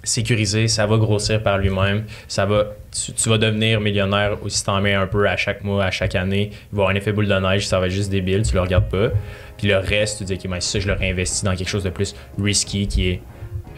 [0.07, 4.81] sécurisé, ça va grossir par lui-même, ça va, tu, vas devenir millionnaire aussi si t'en
[4.81, 6.51] mets un peu à chaque mois, à chaque année.
[6.71, 8.61] Il va avoir un effet boule de neige, ça va être juste débile, tu le
[8.61, 9.09] regardes pas.
[9.57, 11.89] Puis le reste, tu dis, ok, mais ça, je le réinvestis dans quelque chose de
[11.89, 13.21] plus risky qui est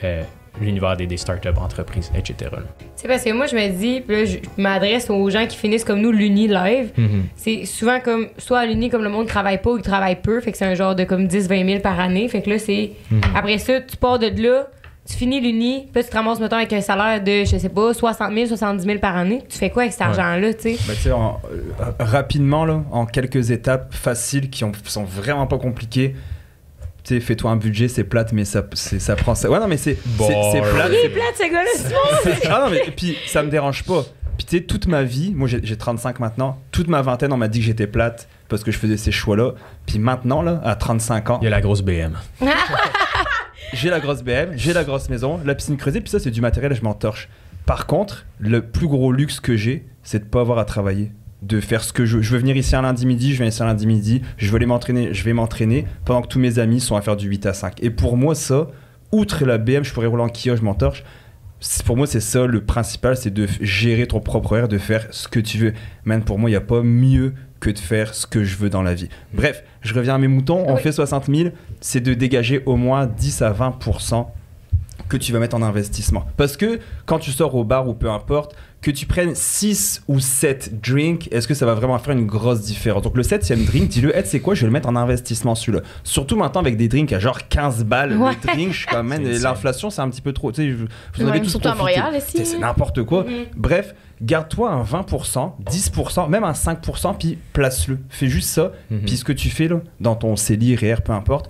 [0.04, 0.24] euh,
[0.62, 2.52] l'univers des, des startups, entreprises, etc.
[2.96, 5.86] C'est parce que moi, je me dis, puis là, je m'adresse aux gens qui finissent
[5.86, 6.92] comme nous l'Uni live.
[6.98, 7.24] Mhm.
[7.36, 10.42] C'est souvent comme, soit à l'Uni, comme le monde travaille pas ou il travaille peu,
[10.42, 12.28] fait que c'est un genre de comme 10-20 000 par année.
[12.28, 12.92] Fait que là, c'est.
[13.10, 13.22] Mhm.
[13.36, 14.68] Après ça, tu pars de là,
[15.10, 17.94] tu finis l'Uni, puis tu te ramasses, mettons, avec un salaire de, je sais pas,
[17.94, 19.42] 60 000, 70 000 par année.
[19.50, 20.08] Tu fais quoi avec cet Ouais.
[20.20, 20.78] argent-là, tu sais?
[20.88, 21.16] Bah, tu sais, euh,
[22.00, 26.16] rapidement, là, en quelques étapes faciles qui ont, sont vraiment pas compliquées.
[27.04, 29.50] Tu sais, fais-toi un budget, c'est plate, mais ça, c'est- ça prend ça.
[29.50, 30.90] Ouais, non, mais c'est c'est- c'est plate.
[30.90, 32.50] Il est c'est- plate, ce gars-là, c'est bon!
[32.54, 34.04] ah non, mais puis ça me dérange pas.
[34.38, 37.38] Puis tu sais, toute ma vie, moi j'ai j'ai 35 maintenant, toute ma vingtaine, on
[37.38, 39.52] m'a dit que j'étais plate parce que je faisais ces choix-là.
[39.86, 42.14] Puis maintenant, là, à 35 ans, Il y a la grosse BM.
[43.74, 46.42] j'ai la grosse BM, j'ai la grosse maison, la piscine creusée, puis ça, c'est du
[46.42, 47.30] matériel, je m'en torche.
[47.66, 51.12] Par contre, le plus gros luxe que j'ai, c'est de pas avoir à travailler.
[51.42, 52.22] De faire ce que je veux.
[52.22, 54.58] Je veux venir ici un lundi midi, je viens ici un lundi midi, je veux
[54.58, 57.46] aller m'entraîner, je vais m'entraîner pendant que tous mes amis sont à faire du 8
[57.46, 57.82] à 5.
[57.82, 58.68] Et pour moi, ça,
[59.14, 61.04] outre la BM, je pourrais rouler en Kia, je m'en torche.
[61.62, 65.08] C'est- Pour moi, c'est ça le principal, c'est de gérer ton propre horaire, de faire
[65.12, 65.74] ce que tu veux.
[66.04, 68.70] Man, pour moi, il n'y a pas mieux que de faire ce que je veux
[68.70, 69.10] dans la vie.
[69.34, 70.64] Bref, je reviens à mes moutons.
[70.68, 70.82] On Oui.
[70.82, 71.50] fait 60 000,
[71.82, 74.28] c'est de dégager au moins 10 à 20%
[75.10, 76.24] que tu vas mettre en investissement.
[76.38, 80.20] Parce que quand tu sors au bar ou peu importe, que tu prennes 6 ou
[80.20, 83.02] 7 drinks, est-ce que ça va vraiment faire une grosse différence?
[83.02, 84.54] Donc le 7 drink, dis-le, Ed, c'est quoi?
[84.56, 85.84] Je vais le mettre en investissement celui-là.
[86.04, 88.16] Surtout maintenant avec des drinks à genre 15 balles.
[88.16, 88.32] Ouais.
[88.42, 89.24] Le drink, je C'est insane.
[89.42, 90.52] l'inflation, c'est un petit peu trop.
[90.52, 91.76] Tu sais, vous en Ouais, avez tous surtout à.
[91.76, 92.46] Montréal, ici.
[92.46, 93.24] C'est n'importe quoi.
[93.24, 93.32] Mhm.
[93.58, 98.00] Bref, garde-toi un 20%, 10%, même un 5%, puis place-le.
[98.10, 98.72] Fais juste ça.
[98.92, 99.00] Mhm.
[99.06, 101.50] Puis ce que tu fais là, dans ton CELI, REER, peu importe,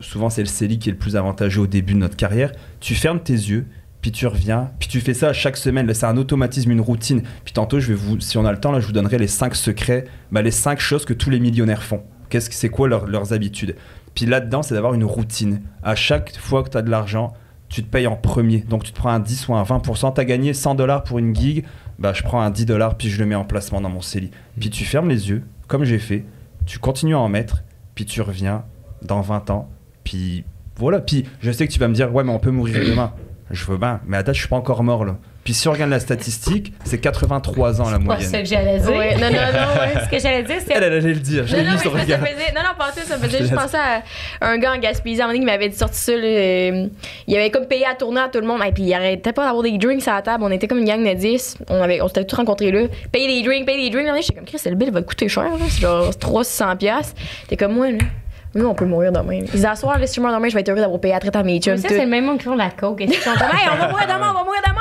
[0.00, 2.94] souvent c'est le CELI qui est le plus avantageux au début de notre carrière, tu
[2.94, 3.66] fermes tes yeux,
[4.00, 5.92] puis tu reviens, puis tu fais ça chaque semaine.
[5.94, 7.22] C'est un automatisme, une routine.
[7.44, 9.28] Puis tantôt, je vais vous, si on a le temps, là, je vous donnerai les
[9.28, 12.02] 5 secrets, bah, les 5 choses que tous les millionnaires font.
[12.28, 13.76] Qu'est-ce que c'est quoi leur- leurs habitudes?
[14.14, 15.62] Puis là-dedans, c'est d'avoir une routine.
[15.82, 17.32] À chaque fois que tu as de l'argent,
[17.70, 18.58] tu te payes en premier.
[18.68, 20.12] Donc tu te prends un 10 ou un 20%.
[20.12, 21.64] Tu as gagné 100 dollars pour une gig,
[21.98, 24.30] bah, je prends un 10 dollars, puis je le mets en placement dans mon CELI.
[24.58, 26.24] Puis tu fermes les yeux, comme j'ai fait,
[26.66, 27.62] tu continues à en mettre,
[27.94, 28.64] puis tu reviens
[29.02, 29.68] dans 20 ans,
[30.02, 30.44] puis
[30.76, 31.00] voilà.
[31.00, 33.12] Puis je sais que tu vas me dire, ouais, mais on peut mourir demain.
[33.50, 35.18] Je veux bien, mais à date, je suis pas encore mort là.
[35.44, 38.28] Puis si on regarde la statistique, c'est 83 ans la Pas moyenne.
[38.30, 38.90] ça que j'allais dire.
[38.90, 40.04] Ouais, non, non, non, ouais.
[40.04, 40.72] Ce que j'allais dire, c'est.
[40.74, 42.16] Elle, elle allait le dire, j'ai Non, non, mais me faisait,
[42.54, 43.60] non, non, pas ça me Je faisait juste laisse.
[43.60, 44.02] penser à
[44.40, 46.12] un gars en Gaspésie en ligne qui m'avait sorti ça.
[46.12, 46.86] là, euh,
[47.26, 48.60] il avait comme payé à tourner à tout le monde.
[48.66, 50.44] Et puis il arrêtait pas d'avoir des drinks à la table.
[50.44, 51.58] On était comme une gang de 10.
[51.68, 52.86] On, avait, on s'était tous rencontrés là.
[53.12, 54.22] Payer des drinks, payer des drinks.
[54.22, 55.44] J'étais comme, Chris, le bill va te coûter cher.
[55.44, 55.50] là.
[55.68, 56.76] C'est genre 300$.
[56.78, 57.14] piastres.
[57.48, 57.98] T'es comme moi, là.
[58.56, 59.40] Nous, on peut mourir demain.
[59.52, 61.42] Ils là, si je meurs demain, je vais être heureux d'avoir payé à traiter à
[61.42, 61.74] mes chums.
[61.74, 63.00] Mais ça, c'est le même monde qui font la coke.
[63.00, 64.80] Ils sont comme, hey, on va mourir demain, on va mourir demain,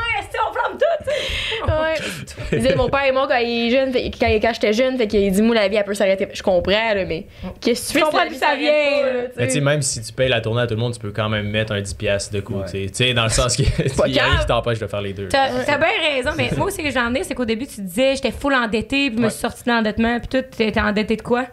[0.80, 1.70] tout?
[1.72, 2.58] Ouais.
[2.60, 5.08] Disait, mon père est mort quand il est jeune, fait- quand, quand j'étais jeune, fait
[5.08, 6.28] qu'il dit, moi, la vie, elle peut s'arrêter.
[6.34, 7.26] Je comprends, là, mais
[7.62, 8.00] qu'est-ce que tu fais?
[8.00, 9.62] Je comprends vie ça vient, pas, là, Mais tu sais?
[9.62, 11.74] même si tu payes la tournée à tout le monde, tu peux quand même mettre
[11.74, 12.88] un 10$ piastres de côté.
[12.90, 13.64] Tu sais, dans le sens que
[14.08, 15.28] il y a rien qui t'empêche de faire les deux.
[15.30, 17.82] T'as t'as bien raison, mais moi aussi, ce que j'en ai, c'est qu'au début, tu
[17.82, 21.16] disais, j'étais full endetté, puis je me suis sorti de l'endettement, puis tout, t'étais endetté
[21.16, 21.46] de quoi?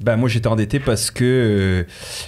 [0.00, 1.84] Ben moi j'étais endetté parce que euh,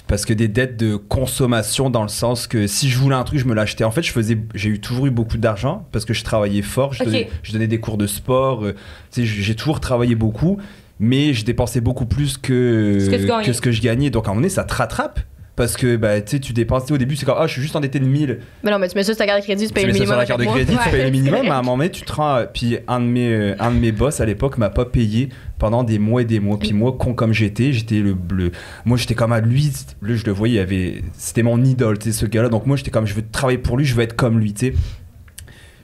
[0.06, 3.38] parce que des dettes de consommation dans le sens que si je voulais un truc
[3.38, 3.84] je me l'achetais.
[3.84, 6.94] En fait je faisais j'ai eu toujours eu beaucoup d'argent parce que je travaillais fort.
[6.94, 8.64] Je, donnais, je donnais des cours de sport.
[8.64, 8.74] euh,
[9.16, 10.58] j'ai toujours travaillé beaucoup,
[10.98, 14.10] mais je dépensais beaucoup plus que Ce que que ce que je gagnais.
[14.10, 15.20] Donc à un moment donné ça te rattrape.
[15.58, 17.74] Parce que bah, tu tu dépenses, tu au début, c'est comme, ah, je suis juste
[17.74, 18.38] endetté de 1000.
[18.62, 19.92] Mais non, mais tu mets ça sur ta carte de crédit, tu Tu payes mets
[19.92, 20.20] le ça sur minimum.
[20.20, 22.44] la carte de crédit, tu payes le minimum, à un moment donné, tu te rends.
[22.54, 25.82] Puis un de mes, euh, un de mes boss à l'époque m'a pas payé pendant
[25.82, 26.60] des mois et des mois.
[26.60, 28.52] Puis moi, con comme j'étais, j'étais le bleu.
[28.84, 29.72] Moi, j'étais comme à lui.
[30.00, 31.02] Lui, je le voyais, il avait.
[31.14, 32.50] C'était mon idole, tu sais, ce gars-là.
[32.50, 34.66] Donc moi, j'étais comme, je veux travailler pour lui, je veux être comme lui, tu
[34.66, 34.74] sais.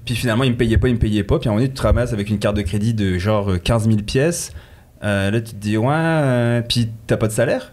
[0.04, 1.40] Puis finalement, il me payait pas, il me payait pas.
[1.40, 3.50] Puis à un moment donné, tu te ramasses avec une carte de crédit de genre
[3.50, 4.52] euh, 15 000 pièces.
[5.02, 7.72] Euh, là, tu te dis, ouais, euh, puis t'as pas de salaire?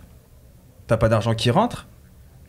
[0.87, 1.87] T'as pas d'argent qui rentre?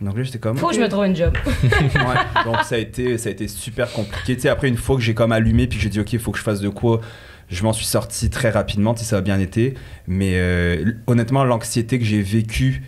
[0.03, 0.57] Donc là, j'étais comme.
[0.57, 1.33] Faut que je me trouve une job.
[1.63, 4.35] Ouais, donc ça a été ça a été super compliqué.
[4.35, 6.19] Tu sais, après une fois que j'ai comme allumé puis que j'ai dit ok, il
[6.19, 7.01] faut que je fasse de quoi.
[7.49, 9.75] Je m'en suis sorti très rapidement, tu sais, ça a bien été.
[10.07, 12.83] Mais euh, honnêtement, l'anxiété que j'ai vécue,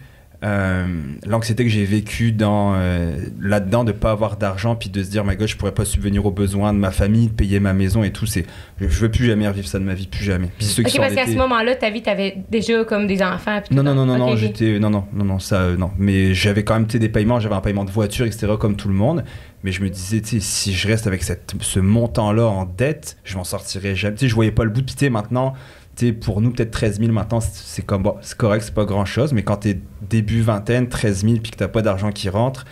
[0.45, 0.87] euh,
[1.27, 5.25] l'anxiété que j'ai vécue dans euh, là-dedans de pas avoir d'argent puis de se dire,
[5.25, 8.05] my God, je pourrais pas subvenir aux besoins de ma famille, de payer ma maison
[8.05, 8.45] et tout, c'est,
[8.79, 10.51] je, je veux plus jamais revivre ça de ma vie, plus jamais.
[10.59, 13.63] Puis ceux Ok, parce qu'à ce moment-là, ta vie, t'avais déjà comme des enfants.
[13.65, 14.79] puis non, non, non, non, non, j'étais.
[14.79, 15.93] Non, non, non, non, ça, euh, non.
[15.99, 18.95] Mais j'avais quand même des paiements, j'avais un paiement de voiture, etc., comme tout le
[18.95, 19.25] monde.
[19.63, 23.45] Mais je me disais, si je reste avec cette, ce montant-là en dette, je m'en
[23.45, 24.17] sortirai jamais.
[24.17, 24.83] Tu sais, je voyais pas le bout.
[24.83, 25.55] Tu sais, maintenant,
[25.97, 28.85] tu sais, pour nous, peut-être 13 000 maintenant, c'est- comme, bon, c'est correct, c'est pas
[28.85, 29.33] grand-chose.
[29.33, 32.65] Mais quand t'es début vingtaine, 13 000, puis que t'as pas d'argent qui rentre,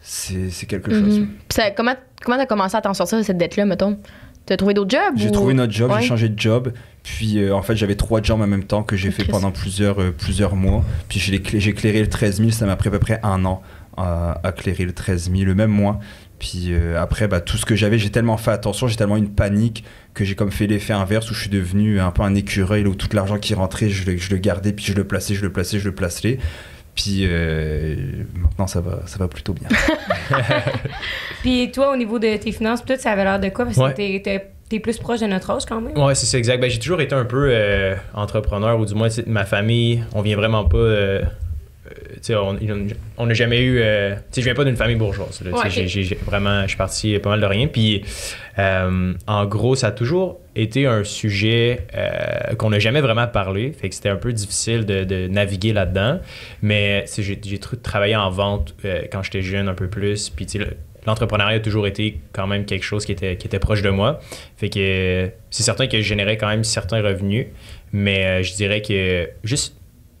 [0.00, 1.20] c'est quelque chose.
[1.20, 1.28] Mhm.
[1.50, 3.98] Ça- comment comment t'as commencé à t'en sortir de cette dette-là, mettons?
[4.46, 5.14] T'as trouvé d'autres jobs?
[5.16, 6.00] J'ai ou- trouvé notre job, Ouais.
[6.02, 6.72] j'ai changé de job.
[7.04, 10.00] Puis euh, en fait, j'avais trois jobs en même temps que j'ai fait pendant plusieurs,
[10.00, 10.84] euh, plusieurs mois.
[11.08, 13.44] Puis j'ai éclairé, j'ai éclairé le 13 000, ça m'a pris à peu près un
[13.44, 13.62] an
[13.96, 16.00] à, à éclairer le 13 000, le même mois.
[16.42, 19.20] Puis euh, après, bah, tout ce que j'avais, j'ai tellement fait attention, j'ai tellement eu
[19.20, 22.34] une panique que j'ai comme fait l'effet inverse où je suis devenu un peu un
[22.34, 25.34] écureuil où tout l'argent qui rentrait, je le, je le gardais, puis je le plaçais,
[25.36, 26.38] je le plaçais, je le plaçais.
[26.96, 27.94] Puis euh,
[28.34, 29.68] maintenant, ça va, ça va plutôt bien.
[31.42, 33.64] Puis toi, au niveau de tes finances, tout, ça avait l'air de quoi?
[33.64, 33.94] Parce que Ouais.
[33.94, 35.96] t'es- t'es t'es plus proche de notre âge quand même.
[35.98, 36.58] Ouais, c'est ça, exact.
[36.58, 40.36] Ben, j'ai toujours été un peu euh, entrepreneur, ou du moins, ma famille, on vient
[40.36, 40.76] vraiment pas.
[40.78, 41.22] euh,
[42.30, 42.56] on
[43.18, 43.80] on n'a jamais eu.
[43.80, 45.42] euh, tu sais, je viens pas d'une famille bourgeoise.
[45.44, 45.88] là, Ouais, j'ai- ok.
[45.88, 47.66] j'ai- j'ai vraiment, je suis parti pas mal de rien.
[47.66, 48.04] Puis,
[48.58, 53.72] euh, en gros, ça a toujours été un sujet euh, qu'on n'a jamais vraiment parlé.
[53.72, 56.20] Fait que c'était un peu difficile de, de naviguer là-dedans.
[56.62, 60.28] Mais j'ai j'ai tr- travaillé en vente euh, quand j'étais jeune un peu plus.
[60.30, 63.46] Puis, tu sais, le- l'entrepreneuriat a toujours été quand même quelque chose qui était, qui
[63.48, 64.20] était proche de moi.
[64.56, 67.46] Fait que c'est certain que je générais quand même certains revenus,
[67.92, 69.76] mais je dirais que juste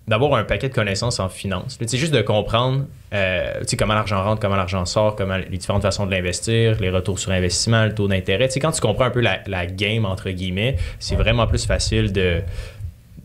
[0.08, 4.40] d'avoir un paquet de connaissances en finance, sais, juste de comprendre euh, comment l'argent rentre,
[4.40, 8.08] comment l'argent sort, comment les différentes façons de l'investir, les retours sur investissement, le taux
[8.08, 8.48] d'intérêt.
[8.60, 12.40] Quand tu comprends un peu la, la game, entre guillemets, c'est vraiment plus facile de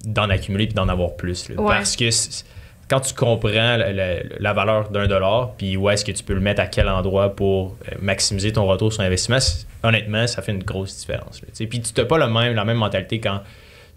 [0.06, 1.50] d'en accumuler puis d'en avoir plus.
[1.50, 1.56] là.
[1.60, 1.68] Ouais.
[1.68, 2.46] Parce que c'est-
[2.90, 6.34] quand tu comprends la, la- la valeur d'un dollar, puis où est-ce que tu peux
[6.36, 10.42] le mettre à quel endroit pour euh, maximiser ton retour sur investissement, c'est- honnêtement, ça
[10.42, 11.42] fait une grosse différence.
[11.42, 11.48] là.
[11.68, 13.42] Puis tu n'as pas le même, la même mentalité quand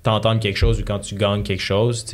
[0.02, 2.04] tu entends quelque chose ou quand tu gagnes quelque chose.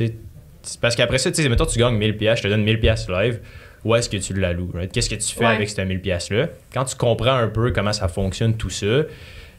[0.81, 3.07] Parce qu'après ça, tu sais, mettons, tu gagnes 1000 pièces, je te donne 1000 pièces
[3.09, 3.39] live.
[3.85, 4.71] Où est-ce que tu l'alloues?
[4.73, 4.91] right?
[4.91, 5.55] Qu'est-ce que tu fais Ouais.
[5.55, 6.47] avec ces 1000 pièces-là?
[6.73, 9.03] Quand tu comprends un peu comment ça fonctionne, tout ça,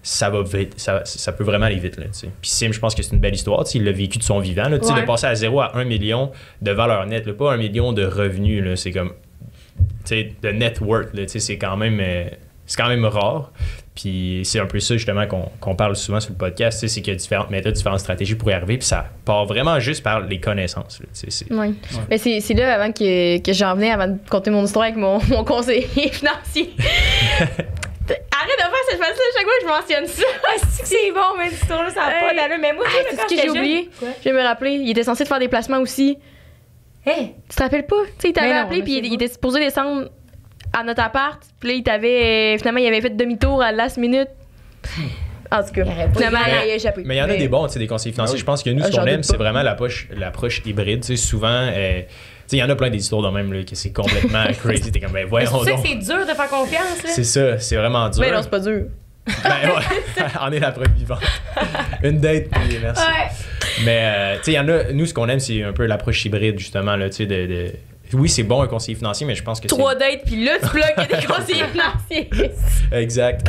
[0.03, 1.97] ça va vite, ça, ça peut vraiment aller vite.
[1.99, 2.07] Là.
[2.41, 3.65] Puis Sim, je pense que c'est une belle histoire.
[3.75, 4.69] Il l'a vécu de son vivant.
[4.69, 5.01] Là, Ouais.
[5.01, 6.31] De passer à 0 à 1 million
[6.63, 8.79] de valeur nette, là, pas 1 million de revenus.
[8.79, 9.13] C'est comme
[10.11, 11.09] de net worth.
[11.27, 11.99] C'est quand même.
[12.01, 12.25] euh,
[12.67, 13.51] c'est quand même rare.
[14.01, 16.95] Puis c'est un peu ça justement qu'on qu'on parle souvent sur le podcast, tu sais,
[16.95, 19.81] c'est qu'il y a différentes méthodes, différentes stratégies pour y arriver, puis ça part vraiment
[19.81, 21.01] juste par les connaissances.
[21.13, 21.75] c'est- Oui.
[22.09, 24.97] Mais c'est c'est là avant que, que j'en venais, avant de compter mon histoire avec
[24.97, 25.83] mon, mon conseiller
[26.13, 26.71] financier.
[28.09, 30.23] Arrête de faire cette face-là chaque fois que je mentionne ça.
[30.45, 32.37] Ah, c'est que c'est bon, mais cette histoire-là, ça n'a pas Hey.
[32.37, 32.57] d'allure?
[32.61, 33.91] Mais moi, Ah, c'est ce que j'ai jeune- oublié.
[33.99, 34.09] Quoi?
[34.25, 36.17] Je vais me rappeler, il était censé te faire des placements aussi.
[37.05, 37.35] Hey!
[37.51, 37.97] Tu te rappelles pas?
[38.07, 40.09] Tu sais, il t'avait appelé, puis il, il était supposé descendre
[40.73, 41.41] à notre appart.
[41.61, 42.57] Puis là, il t'avait.
[42.59, 44.29] Finalement, il avait fait demi-tour à la last minute.
[45.51, 47.03] En tout cas, Il aurait pas finalement, il a échappé.
[47.07, 48.33] Mais il y en a des bons, tu sais, des conseillers financiers.
[48.33, 48.41] Ah oui.
[48.41, 51.01] Je pense que nous, Ah, ce qu'on aime, c'est vraiment l'approche, l'approche hybride.
[51.01, 52.07] Tu sais, souvent, euh, tu
[52.49, 54.93] sais, il y en a plein des histoires de même, là, que c'est complètement crazy.
[54.93, 55.81] T'es comme, ben C'est voyons donc.
[55.87, 57.11] c'est dur de faire confiance, là.
[57.11, 58.21] C'est ça, c'est vraiment dur.
[58.21, 58.85] Mais non, c'est pas dur.
[59.27, 61.21] Ben ouais, on est la preuve vivante.
[62.03, 63.03] Une date, puis merci.
[63.03, 63.29] Ouais.
[63.85, 65.87] Mais, euh, tu sais, il y en a, nous, ce qu'on aime, c'est un peu
[65.87, 67.73] l'approche hybride, justement, là, tu sais, de, de-
[68.15, 70.53] Oui, c'est bon un conseiller financier, mais je pense que c'est- Trois dates, puis là,
[70.63, 72.51] tu bloques des conseillers financiers.
[72.93, 73.49] Exact.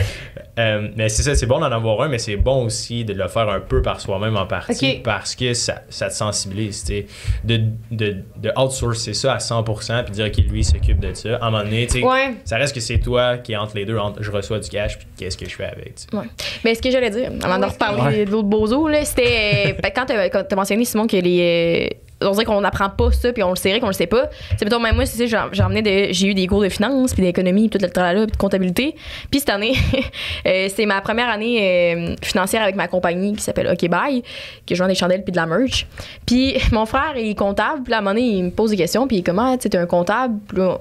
[0.57, 3.27] Euh, mais c'est ça, c'est bon d'en avoir un, mais c'est bon aussi de le
[3.29, 6.83] faire un peu par soi-même en partie parce que ça, ça te sensibilise.
[6.83, 7.05] tu sais.
[7.45, 11.35] De, de, de outsourcer ça à 100% puis dire que lui s'occupe de ça.
[11.37, 12.33] À un moment donné, tu sais, Ouais.
[12.43, 14.97] ça reste que c'est toi qui est entre les deux, entre je reçois du cash
[14.97, 15.95] puis qu'est-ce que je fais avec.
[15.95, 16.23] tu sais.
[16.65, 19.77] Mais ce que j'allais dire, avant de reparler de l'autre bozo, là, c'était.
[19.81, 21.89] ben, quand t'as mentionné, Simon, que les.
[21.91, 24.29] euh, on dirait qu'on n'apprend pas ça, puis on le sait qu'on le sait pas.
[24.57, 26.13] C'est mettons, même moi, c'est venais de.
[26.13, 28.95] J'ai eu des cours de finance, puis d'économie, puis tout le tralala, puis de comptabilité.
[29.31, 29.73] Puis cette année,
[30.45, 34.23] euh, c'est ma première année euh, financière avec ma compagnie qui s'appelle OK Bye,
[34.69, 35.87] je vends des chandelles puis de la merch.
[36.25, 38.77] Puis mon frère, il est comptable, puis à un moment donné, il me pose des
[38.77, 40.35] questions, puis il est comme, ah, tu t'es un comptable,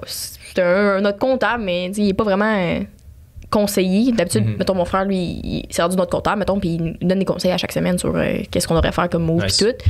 [0.05, 2.53] c'est un, autre comptable, mais il est pas vraiment.
[2.55, 2.79] euh,
[3.51, 4.11] conseiller.
[4.11, 4.55] D'habitude, Mhm.
[4.59, 7.25] mettons, mon frère, lui, il s'est rendu notre comptable, mettons, puis il nous donne des
[7.25, 9.57] conseils à chaque semaine sur euh, qu'est-ce qu'on devrait faire comme move, Nice.
[9.57, 9.85] puis tout.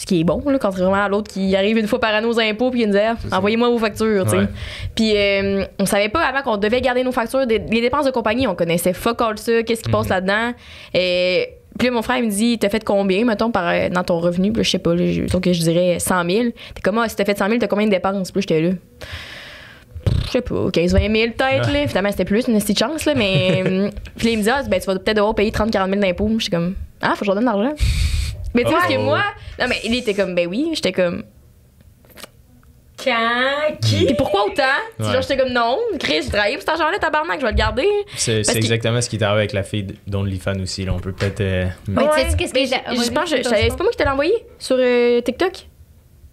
[0.00, 2.40] Ce qui est bon, là, contrairement à l'autre qui arrive une fois par an aux
[2.40, 4.36] impôts, puis il nous dit Ah, envoyez-moi vos factures, tu sais.
[4.38, 4.46] Ouais.
[4.94, 7.46] Puis euh, on savait pas avant qu'on devait garder nos factures.
[7.46, 9.94] Des- les dépenses de compagnie, on connaissait fuck all ça, qu'est-ce qui Mhm.
[9.96, 10.52] passe là-dedans.
[10.94, 14.02] Et Puis là, mon frère, il me dit, t'as fait combien, mettons, par, euh, dans
[14.02, 14.52] ton revenu?
[14.52, 16.44] Puis là, je sais pas, là, je, donc, je dirais 100 000.
[16.74, 18.32] T'es comme, ah, si t'as fait 100 000, t'as combien de dépenses?
[18.32, 18.70] Puis là, j'étais là.
[20.26, 21.86] Je sais pas, 15, 20 000 peut-être, là.
[21.88, 23.14] Finalement, c'était plus, une petite chance, là.
[23.14, 23.62] Mais.
[23.66, 25.90] hum, puis là, il me dit, ah, ben, tu vas peut-être devoir payer 30, 40
[25.90, 26.30] 000 d'impôts.
[26.38, 27.74] J'étais comme, ah, faut que je leur donne de l'argent.
[28.54, 29.02] Mais tu sais, parce que Oh.
[29.02, 29.22] moi.
[29.58, 30.70] Non, mais il était comme, ben oui.
[30.74, 31.22] J'étais comme,
[33.02, 33.76] Quand?
[33.80, 34.04] Qui?
[34.04, 34.62] puis pourquoi autant?
[34.98, 35.06] Ouais.
[35.12, 37.88] Genre, j'étais comme, non, Chris, j'ai travaillé pour cet argent-là, tabarnak, je vais le garder.
[38.14, 40.84] C'est c'est que- exactement ce qui est arrivé avec la fille d'OnlyFans aussi.
[40.84, 40.92] Là.
[40.94, 41.40] On peut peut-être.
[41.40, 44.02] euh, Mais tu sais qu'est-ce que Mais j'ai- je- pense, c'est pas moi qui te
[44.02, 45.52] l'ai envoyé sur euh, TikTok?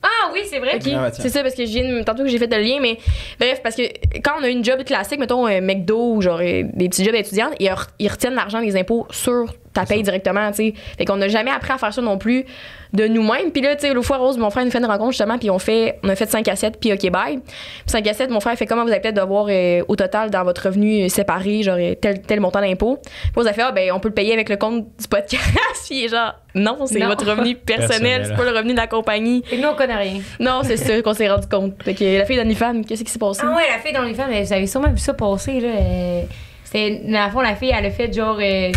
[0.04, 0.78] Ah oui, c'est vrai.
[0.94, 2.80] Ah ouais, c'est ça parce que je viens de- tantôt que j'ai fait le lien,
[2.82, 2.98] mais
[3.40, 3.84] bref, parce que
[4.22, 7.16] quand on a une job classique, mettons un McDo ou genre euh, des petits jobs
[7.16, 9.46] étudiants, ils, re- ils retiennent l'argent des impôts sur
[9.80, 10.74] ta paye directement, tu sais.
[10.98, 12.46] Fait qu'on n'a jamais appris à faire ça non plus
[12.94, 13.52] de nous-mêmes.
[13.52, 15.50] Puis là, tu sais, l'autre fois, Rose, mon frère nous fait une rencontre justement, puis
[15.50, 17.38] on fait, on a fait 5 à 7, puis OK, bye.
[17.38, 17.44] Puis
[17.88, 20.44] 5 à 7, mon frère fait comment vous allez peut-être devoir euh, au total dans
[20.44, 22.98] votre revenu euh, séparé, genre euh, tel, tel montant d'impôt?
[23.04, 25.44] Puis on a fait, ah ben, on peut le payer avec le compte du podcast.
[25.90, 27.08] puis genre, non, c'est Non.
[27.08, 28.26] votre revenu personnel, Personnel.
[28.30, 29.44] c'est pas le revenu de la compagnie.
[29.52, 30.22] Et nous, on connaît rien.
[30.40, 31.84] Non, c'est ça qu'on s'est rendu compte.
[31.84, 33.42] Fait que la fille d'OnlyFans, qu'est-ce qui s'est passé?
[33.44, 35.68] Ah ouais, la fille femmes, vous avez sûrement vu ça passer, là.
[35.68, 36.22] euh,
[36.64, 38.38] C'était, dans le fond, la fille, elle a fait genre.
[38.42, 38.72] euh,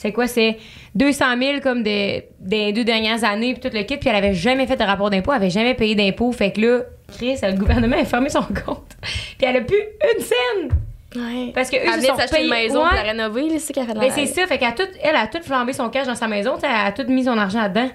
[0.00, 0.58] c'est quoi, c'est
[0.94, 4.32] 200 000 comme des, des deux dernières années, puis tout le kit, puis elle avait
[4.34, 6.30] jamais fait de rapport d'impôt, elle avait jamais payé d'impôt.
[6.30, 6.78] Fait que là,
[7.16, 8.84] Chris, le gouvernement a fermé son compte.
[9.38, 9.76] Puis elle a plus
[10.14, 10.70] une scène.
[11.16, 11.52] Ouais.
[11.54, 12.88] Parce que eux se venait sont s'acheter une payés- maison Ouais.
[12.88, 14.68] pour la rénover, c'est ça qu'elle a fait de Ben la c'est ça, fait qu'elle
[14.68, 17.24] a tout, elle a tout flambé son cash dans sa maison, elle a tout mis
[17.24, 17.88] son argent là-dedans.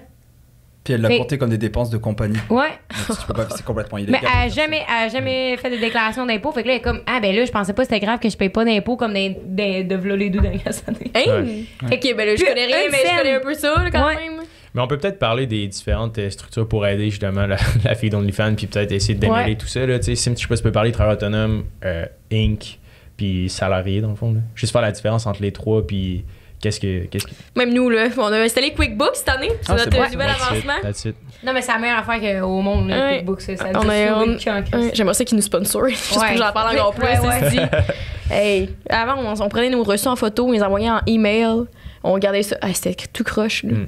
[0.84, 2.36] Puis elle l'a compté comme des dépenses de compagnie.
[2.50, 2.68] Ouais.
[3.08, 4.22] Donc, tu peux pas- C'est complètement Mais illégal.
[4.24, 6.52] elle a jamais, elle a jamais fait de déclaration d'impôt.
[6.52, 8.18] Fait que là, elle est comme, ah ben là, je pensais pas que c'était grave
[8.20, 11.10] que je paye pas d'impôt comme des, des, de v'là les deux dernières années.
[11.14, 11.90] Hein?
[11.90, 13.16] Ok, ben là, je connais rien, une mais je scène.
[13.16, 14.16] connais un peu ça, là, quand Ouais.
[14.16, 14.42] même.
[14.74, 18.10] Mais on peut peut-être parler des différentes euh, structures pour aider justement la, la fille
[18.10, 19.56] d'OnlyFans, puis peut-être essayer de démêler Ouais.
[19.56, 19.86] tout ça.
[19.86, 19.98] Là.
[20.00, 22.78] Tu sais, Sim, je sais pas si tu peux parler travail autonome, euh, Inc.,
[23.16, 24.32] puis salarié dans le fond.
[24.32, 24.40] Là.
[24.56, 26.24] Juste faire la différence entre les trois, puis
[26.64, 27.04] qu'est-ce que.
[27.06, 27.32] Qu'est-ce que...
[27.56, 29.50] Même nous, là, on a installé QuickBooks cette année.
[29.60, 30.80] C'est Ah, c'est notre bon, nouvel avancement.
[30.82, 31.16] that's it.
[31.44, 33.16] Non, mais c'est la meilleure affaire qu'au monde, le Ouais.
[33.18, 33.40] QuickBooks.
[33.42, 34.36] Ça, ça On a on-.
[34.36, 36.32] Ouais, J'aimerais ça qu'ils nous sponsorent, juste pour Ouais.
[36.32, 37.06] que j'en parle encore plus.
[37.46, 37.58] Ici.
[38.30, 41.64] hey, avant, on, on prenait nos reçus en photo, on les envoyait en email,
[42.02, 42.56] on regardait ça.
[42.62, 43.62] Ah, c'était tout croche.
[43.64, 43.72] là.
[43.72, 43.86] Mm.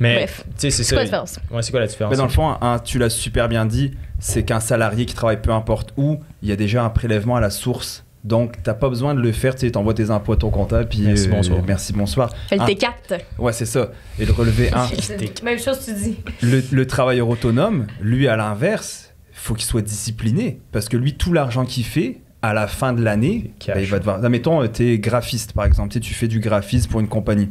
[0.00, 0.44] Mais, Bref.
[0.56, 1.38] c'est C'est quoi la différence?
[1.50, 2.10] Ouais, c'est quoi la différence?
[2.12, 5.40] Mais dans le fond, hein, tu l'as super bien dit, c'est qu'un salarié qui travaille
[5.40, 8.03] peu importe où, il y a déjà un prélèvement à la source.
[8.24, 10.88] Donc, t'as pas besoin de le faire, tu sais, t'envoies tes impôts à ton comptable,
[10.88, 11.60] puis Merci, bonsoir.
[11.66, 12.32] merci, bonsoir.
[12.48, 12.66] Fait le Ah.
[12.66, 13.20] T4.
[13.38, 13.90] Ouais, c'est ça.
[14.18, 14.86] Et le relevé 1.
[14.98, 16.16] C'est Même chose, tu dis.
[16.42, 20.58] le, le travailleur autonome, lui, à l'inverse, faut qu'il soit discipliné.
[20.72, 23.98] Parce que lui, tout l'argent qu'il fait, à la fin de l'année, bah, il va
[23.98, 24.16] devoir.
[24.24, 25.90] Admettons, euh, t'es graphiste, par exemple.
[25.92, 27.48] Tu tu fais du graphisme pour une compagnie.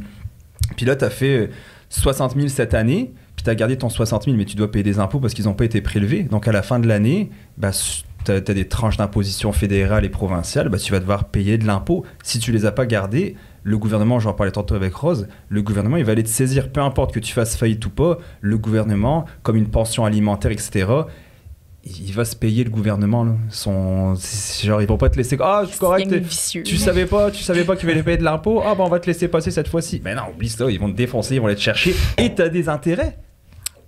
[0.75, 1.47] Puis là, t'as fait euh,
[1.89, 4.97] 60 000 cette année, puis t'as gardé ton 60 000, mais tu dois payer des
[4.99, 6.23] impôts parce qu'ils n'ont pas été prélevés.
[6.23, 7.69] Donc, à la fin de l'année, bah,
[8.23, 12.05] t'as as des tranches d'imposition fédérale et provinciale, bah, tu vas devoir payer de l'impôt.
[12.23, 15.97] Si tu les as pas gardés, le gouvernement, j'en parlais tantôt avec Rose, le gouvernement,
[15.97, 19.25] il va aller te saisir, peu importe que tu fasses faillite ou pas, le gouvernement,
[19.41, 20.85] comme une pension alimentaire, etc.,
[21.85, 23.25] il va se payer le gouvernement.
[23.25, 23.33] Là.
[23.49, 24.15] Son,
[24.63, 25.37] genre, ils vont pas te laisser.
[25.41, 26.09] Ah, c'est correct.
[26.63, 28.61] Tu savais pas, tu savais pas qu'il fallait payer de l'impôt.
[28.65, 30.01] Ah, bah on va te laisser passer cette fois-ci.
[30.03, 31.93] Mais non, oublie ça, ils vont te défoncer, ils vont aller te chercher.
[32.17, 33.17] Et t'as des intérêts.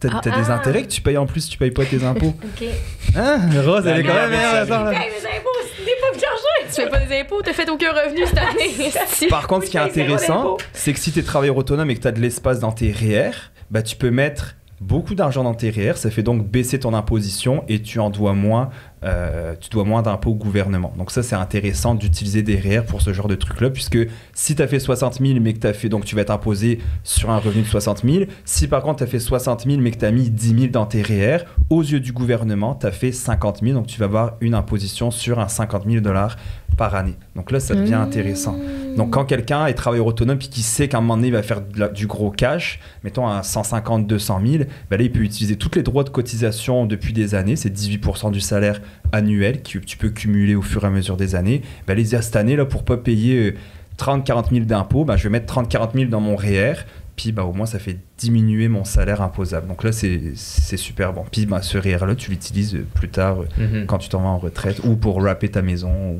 [0.09, 0.55] T'as Ah, t'as des ah.
[0.55, 2.33] intérêts que tu payes en plus, tu payes pas tes impôts.
[2.43, 2.67] OK.
[3.15, 3.39] Hein?
[3.65, 4.33] Rose, elle est quand même.
[4.33, 4.91] attends, là.
[4.93, 6.67] Hey, mes impôts, c'est des pas me charger.
[6.67, 8.91] Tu fais pas des impôts, t'as fait aucun revenu cette année.
[9.29, 12.01] Par contre, ce qui est intéressant, c'est que si tu es travailleur autonome et que
[12.01, 13.31] tu as de l'espace dans tes REER,
[13.71, 15.93] bah, tu peux mettre beaucoup d'argent dans tes REER.
[15.95, 18.69] Ça fait donc baisser ton imposition et tu en dois moins,
[19.05, 20.91] euh, tu dois moins d'impôts au gouvernement.
[20.97, 23.97] Donc ça, c'est intéressant d'utiliser des REER pour ce genre de truc-là, puisque
[24.33, 26.31] si tu as fait 60 000, mais que tu as fait, donc tu vas être
[26.31, 28.25] imposé sur un revenu de 60 000.
[28.45, 30.67] Si par contre tu as fait 60 000, mais que tu as mis 10 000
[30.71, 31.39] dans tes REER,
[31.69, 35.11] aux yeux du gouvernement, tu as fait 50 000, donc tu vas avoir une imposition
[35.11, 36.35] sur un 50 000 dollars
[36.77, 37.13] par année.
[37.37, 38.57] Donc là, ça devient intéressant.
[38.97, 41.41] Donc quand quelqu'un est travailleur autonome puis qui sait qu'à un moment donné il va
[41.43, 45.55] faire la- du gros cash, mettons à 150, 200 000, ben là il peut utiliser
[45.57, 48.81] tous les droits de cotisation depuis des années, c'est 18% du salaire
[49.11, 51.61] annuel que tu peux cumuler au fur et à mesure des années.
[51.87, 53.55] Ben les cette année là pour pas payer euh,
[53.97, 56.73] 30, 40 000 d'impôts, ben, je vais mettre 30, 40 000 dans mon REER.
[57.15, 59.67] Puis bah, au moins ça fait diminuer mon salaire imposable.
[59.67, 61.25] Donc là c'est c'est super bon.
[61.29, 63.85] Puis bah, ce REER là tu l'utilises plus tard euh, Mhm.
[63.87, 66.19] quand tu t'en vas en retraite ou pour rapper ta maison ou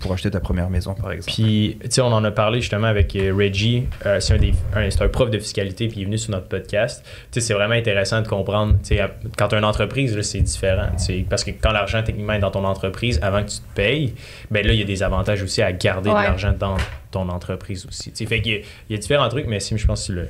[0.00, 1.32] pour acheter ta première maison par exemple.
[1.34, 3.86] Puis, tu sais, on en a parlé justement avec euh, Reggie.
[4.06, 6.30] Euh, c'est un, des- un- c'est un prof de fiscalité, puis il est venu sur
[6.32, 7.04] notre podcast.
[7.30, 8.74] Tu sais, c'est vraiment intéressant de comprendre.
[8.82, 9.00] Tu sais,
[9.36, 10.86] quand tu as une entreprise, là, c'est différent.
[10.96, 13.74] tu sais, Parce que quand l'argent, techniquement, est dans ton entreprise, avant que tu te
[13.74, 14.14] payes,
[14.50, 16.20] ben là, il y a des avantages aussi à garder Ouais.
[16.20, 16.76] de l'argent dans
[17.10, 18.10] ton entreprise aussi.
[18.12, 20.06] Tu sais, fait qu'il y a- il y, a différents trucs, mais Sim, je pense
[20.06, 20.24] que tu l'as-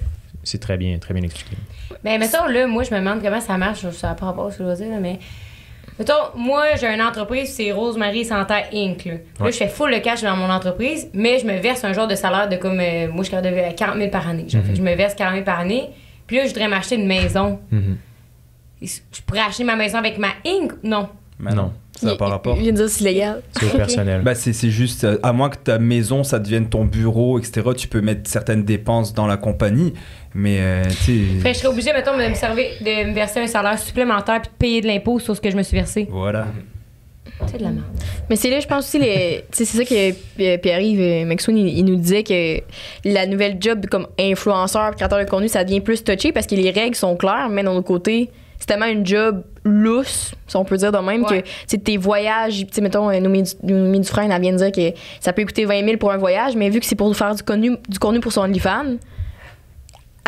[0.44, 1.56] c'est très bien, très bien expliqué.
[2.04, 3.88] Ben, mettons, là, moi, je me demande comment ça marche.
[3.90, 5.18] Ça n'a pas rapport à ce que je veux dire, mais
[5.98, 9.04] Mettons, moi, j'ai une entreprise, c'est Rosemary Santerre Inc.
[9.04, 9.12] Là,
[9.50, 12.16] je fais full le cash dans mon entreprise, mais je me verse un genre de
[12.16, 12.80] salaire de comme.
[12.80, 14.48] euh, moi, je suis de 40 000 par année.
[14.48, 15.90] Genre, Fait que je me verse 40 000 par année.
[16.26, 17.60] Puis là, je voudrais m'acheter une maison.
[17.70, 17.96] Mhm.
[18.82, 20.72] Je pourrais acheter ma maison avec ma Inc?
[20.82, 21.08] Non.
[21.38, 21.72] Mais Non.
[22.00, 22.56] Ça n'a pas rapport.
[22.56, 23.42] Il vient de dire c'est légal.
[23.52, 24.22] C'est au personnel.
[24.22, 27.62] Bah, c'est c'est juste, euh, à moins que ta maison, ça devienne ton bureau, etc.,
[27.76, 29.94] tu peux mettre certaines dépenses dans la compagnie,
[30.34, 31.52] mais euh, tu sais.
[31.52, 34.56] je serais obligée, mettons, de me, servir, de me verser un salaire supplémentaire puis de
[34.56, 36.08] payer de l'impôt sur ce que je me suis versé.
[36.10, 36.48] Voilà.
[37.46, 37.86] C'est de la merde.
[38.30, 39.44] Mais c'est là, je pense aussi, les...
[39.50, 40.10] tu sais, c'est ça que
[40.42, 42.60] euh, Pierre-Yves euh, McSween, il, il nous disait que
[43.04, 46.70] la nouvelle job comme influenceur, créateur de contenu, ça devient plus touché parce que les
[46.70, 50.76] règles sont claires, mais d'un autre côté, c'est tellement une job lousse, si on peut
[50.76, 51.42] dire de même, Ouais.
[51.70, 54.96] que tes voyages, tu sais, mettons, euh, Noémie Du- Dufresne, elle vient de dire que
[55.20, 57.42] ça peut coûter 20 000 pour un voyage, mais vu que c'est pour faire du
[57.42, 58.96] contenu, du contenu pour son OnlyFans,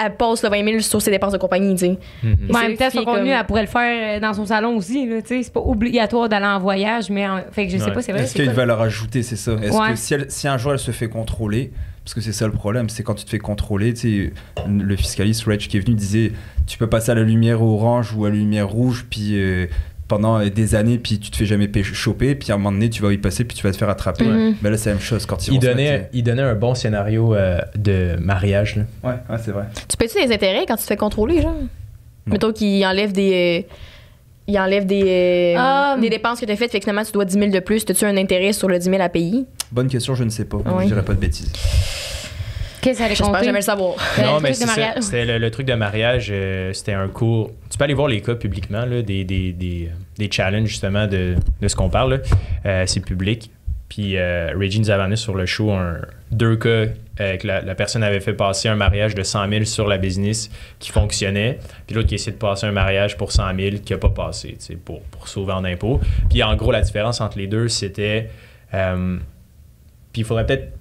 [0.02, 1.98] elle passe le 20 000 sur ses dépenses de compagnie, tu sais.
[2.22, 2.50] Mhm.
[2.54, 5.06] Ouais, temps, là son contenu, comme- elle pourrait le faire euh, dans son salon aussi.
[5.06, 7.92] tu sais, C'est pas obligatoire d'aller en voyage, mais en- fait que je sais Ouais.
[7.92, 8.22] pas, c'est vrai.
[8.22, 9.52] Est-ce c'est qu'il y a quoi, une valeur ajoutée, c'est ça?
[9.52, 9.90] Est-ce Ouais.
[9.90, 11.72] que si, elle- si un jour elle se fait contrôler,
[12.06, 14.32] parce que c'est ça le problème, c'est quand tu te fais contrôler, tu sais,
[14.68, 16.30] le fiscaliste Reg qui est venu disait
[16.68, 19.66] tu peux passer à la lumière orange ou à la lumière rouge, puis euh,
[20.06, 23.02] pendant des années, puis tu te fais jamais choper, puis à un moment donné, tu
[23.02, 24.24] vas y passer, puis tu vas te faire attraper.
[24.62, 26.76] Mais là, c'est la même chose quand ils Il donnait, mettre- il donnait un bon
[26.76, 28.76] scénario euh, de mariage.
[28.76, 28.82] là.
[29.02, 29.64] Ouais, ouais, c'est vrai.
[29.88, 31.56] Tu payes-tu des intérêts quand tu te fais contrôler, genre?
[32.26, 33.64] Mettons qu'il enlève des.
[33.68, 33.72] euh,
[34.48, 35.96] il enlève des, euh, Ah.
[36.00, 37.84] des dépenses que tu as faites, fait que finalement tu dois 10 000 de plus.
[37.88, 39.44] As-tu un intérêt sur le 10 000 à payer?
[39.72, 40.58] Bonne question, je ne sais pas.
[40.58, 40.82] Ouais.
[40.84, 41.52] Je dirais pas de bêtises.
[42.80, 43.94] Qu'est-ce que ça allait jamais le savoir.
[44.18, 44.80] Euh, non, le mais truc de c'est ça.
[44.80, 45.02] mariage.
[45.02, 46.28] C'était le, le truc de mariage.
[46.30, 47.50] euh, c'était un cours.
[47.68, 51.34] Tu peux aller voir les cas publiquement, là, des, des, des, des challenges justement de,
[51.60, 52.22] de ce qu'on parle.
[52.64, 53.50] Euh, c'est public.
[53.88, 55.96] Puis euh, Reggie nous avait amené sur le show un,
[56.30, 56.68] deux cas
[57.20, 59.96] euh, que la, la personne avait fait passer un mariage de 100 000 sur la
[59.98, 61.58] business qui fonctionnait.
[61.86, 64.50] Puis l'autre qui essayait de passer un mariage pour 100 000 qui n'a pas passé
[64.58, 66.00] tu sais, pour, pour sauver en impôts.
[66.30, 68.28] Puis en gros, la différence entre les deux, c'était.
[68.74, 69.16] euh,
[70.16, 70.72] puis il faudrait peut-être.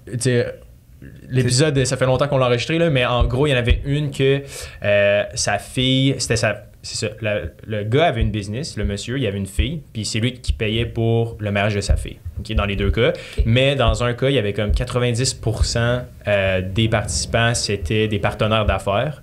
[1.28, 3.82] L'épisode, ça fait longtemps qu'on l'a enregistré, là, mais en gros, il y en avait
[3.84, 4.42] une que
[4.82, 6.64] euh, sa fille, c'était sa.
[6.82, 7.12] C'est ça.
[7.20, 10.20] la- le gars avait une business, le monsieur, il y avait une fille, puis c'est
[10.20, 12.16] lui qui payait pour le mariage de sa fille.
[12.38, 13.12] ok, dans les deux cas.
[13.44, 18.64] Mais dans un cas, il y avait comme 90% euh, des participants, c'était des partenaires
[18.64, 19.22] d'affaires.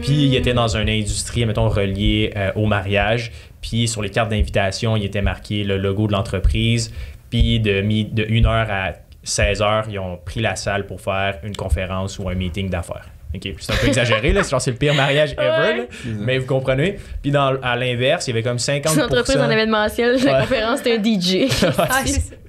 [0.00, 3.30] Puis il était dans une industrie, mettons, reliée euh, au mariage.
[3.60, 6.92] Puis sur les cartes d'invitation, il était marqué le logo de l'entreprise.
[7.30, 8.92] Puis de, de 1h à
[9.24, 13.06] 16h, ils ont pris la salle pour faire une conférence ou un meeting d'affaires.
[13.34, 14.42] OK, C'est un peu exagéré, là.
[14.42, 15.80] C'est genre, c'est le pire mariage ever.
[15.80, 15.88] Ouais.
[16.18, 16.98] Mais vous comprenez.
[17.22, 18.88] Puis dans, à l'inverse, il y avait comme 50%.
[18.88, 20.18] C'est une entreprise en événementiel.
[20.22, 20.40] La Ouais.
[20.42, 21.50] conférence, c'était un DJ.
[21.78, 22.02] Ah.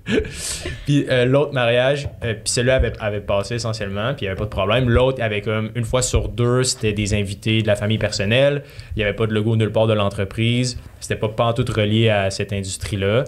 [0.85, 4.37] Puis euh, l'autre mariage, euh, puis celui-là avait, avait passé essentiellement, puis il n'y avait
[4.37, 4.89] pas de problème.
[4.89, 8.63] L'autre avait comme une fois sur deux, c'était des invités de la famille personnelle.
[8.95, 10.77] Il n'y avait pas de logo nulle part de l'entreprise.
[10.99, 13.23] C'était pas pantoute relié à cette industrie-là.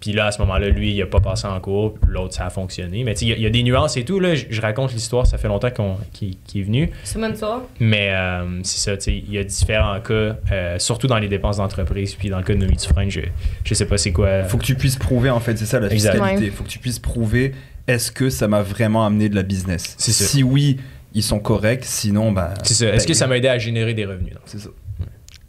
[0.00, 1.94] Puis là, à ce moment-là, lui, il a pas passé en cours.
[2.08, 3.04] L'autre, ça a fonctionné.
[3.04, 4.18] Mais tu sais, il y a- il y, a des nuances et tout.
[4.18, 4.34] Là.
[4.34, 6.90] Je, je raconte l'histoire, ça fait longtemps qu'on, qu'il, qu'il est venu.
[7.04, 7.62] Semaine soir.
[7.78, 11.28] Mais euh, c'est ça, tu sais, il y a différents cas, euh, surtout dans les
[11.28, 12.14] dépenses d'entreprise.
[12.14, 13.20] Puis dans le cas de Nomi Dufresne, je,
[13.64, 14.44] je sais pas c'est quoi.
[14.44, 16.20] Faut que tu puisses prouver, en fait, c'est ça la fiscalité.
[16.46, 16.50] Ouais.
[16.50, 17.52] Faut que tu puisses prouver
[17.86, 19.94] est-ce que ça m'a vraiment amené de la business?
[19.98, 20.24] C'est ça.
[20.24, 20.78] Si oui,
[21.12, 22.54] ils sont corrects, sinon, bah.
[22.62, 22.86] C'est ça.
[22.86, 24.32] Est-ce que ben, ça m'a aidé à générer des revenus?
[24.34, 24.42] donc?
[24.46, 24.68] C'est ça.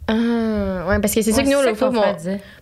[0.08, 2.02] Ah, ouais, parce que c'est ça que nous, qu'on mon,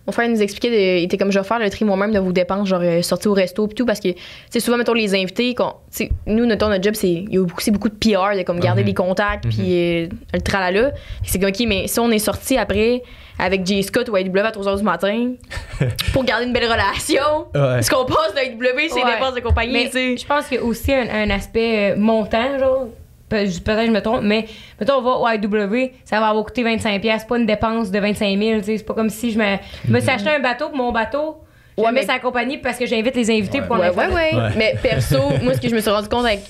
[0.05, 2.19] mon frère nous expliquait, de- il était comme je vais faire le tri moi-même de
[2.19, 4.17] vos dépenses, genre euh, sortir au resto et tout, parce que, tu
[4.51, 5.55] sais, souvent, mettons, les invités,
[5.89, 8.43] sais, nous, notre, notre job, c'est, il y a beaucoup, c'est beaucoup de PR, de
[8.43, 8.87] comme garder Mhm.
[8.87, 9.57] les contacts, puis
[10.03, 10.91] euh, le tralala.
[11.25, 13.01] C'est comme, OK, mais si on est sorti après
[13.39, 13.81] avec J.
[13.81, 15.31] Scott ou AW à 3 h du matin
[16.13, 17.79] pour garder une belle relation, Ouais.
[17.79, 19.13] est-ce qu'on passe de AW, c'est Ouais.
[19.15, 22.87] dépenses de compagnie, je pense qu'il y a aussi un, un aspect euh, montant, genre.
[23.31, 24.45] Pe- Peut-être je me trompe, mais
[24.79, 27.19] mettons, on va au IW, ça va avoir coûté 25$.
[27.19, 28.59] C'est pas une dépense de 25 000.
[28.59, 29.55] tu sais, C'est pas comme si je me,
[29.87, 31.37] je me suis acheté un bateau pour mon bateau.
[31.77, 33.65] Je Ouais, mais- la compagnie parce que j'invite les invités Ouais.
[33.67, 34.49] pour Ouais, leur ouais, faire- ouais, Ouais.
[34.57, 36.41] Mais perso, moi, ce que je me suis rendu compte avec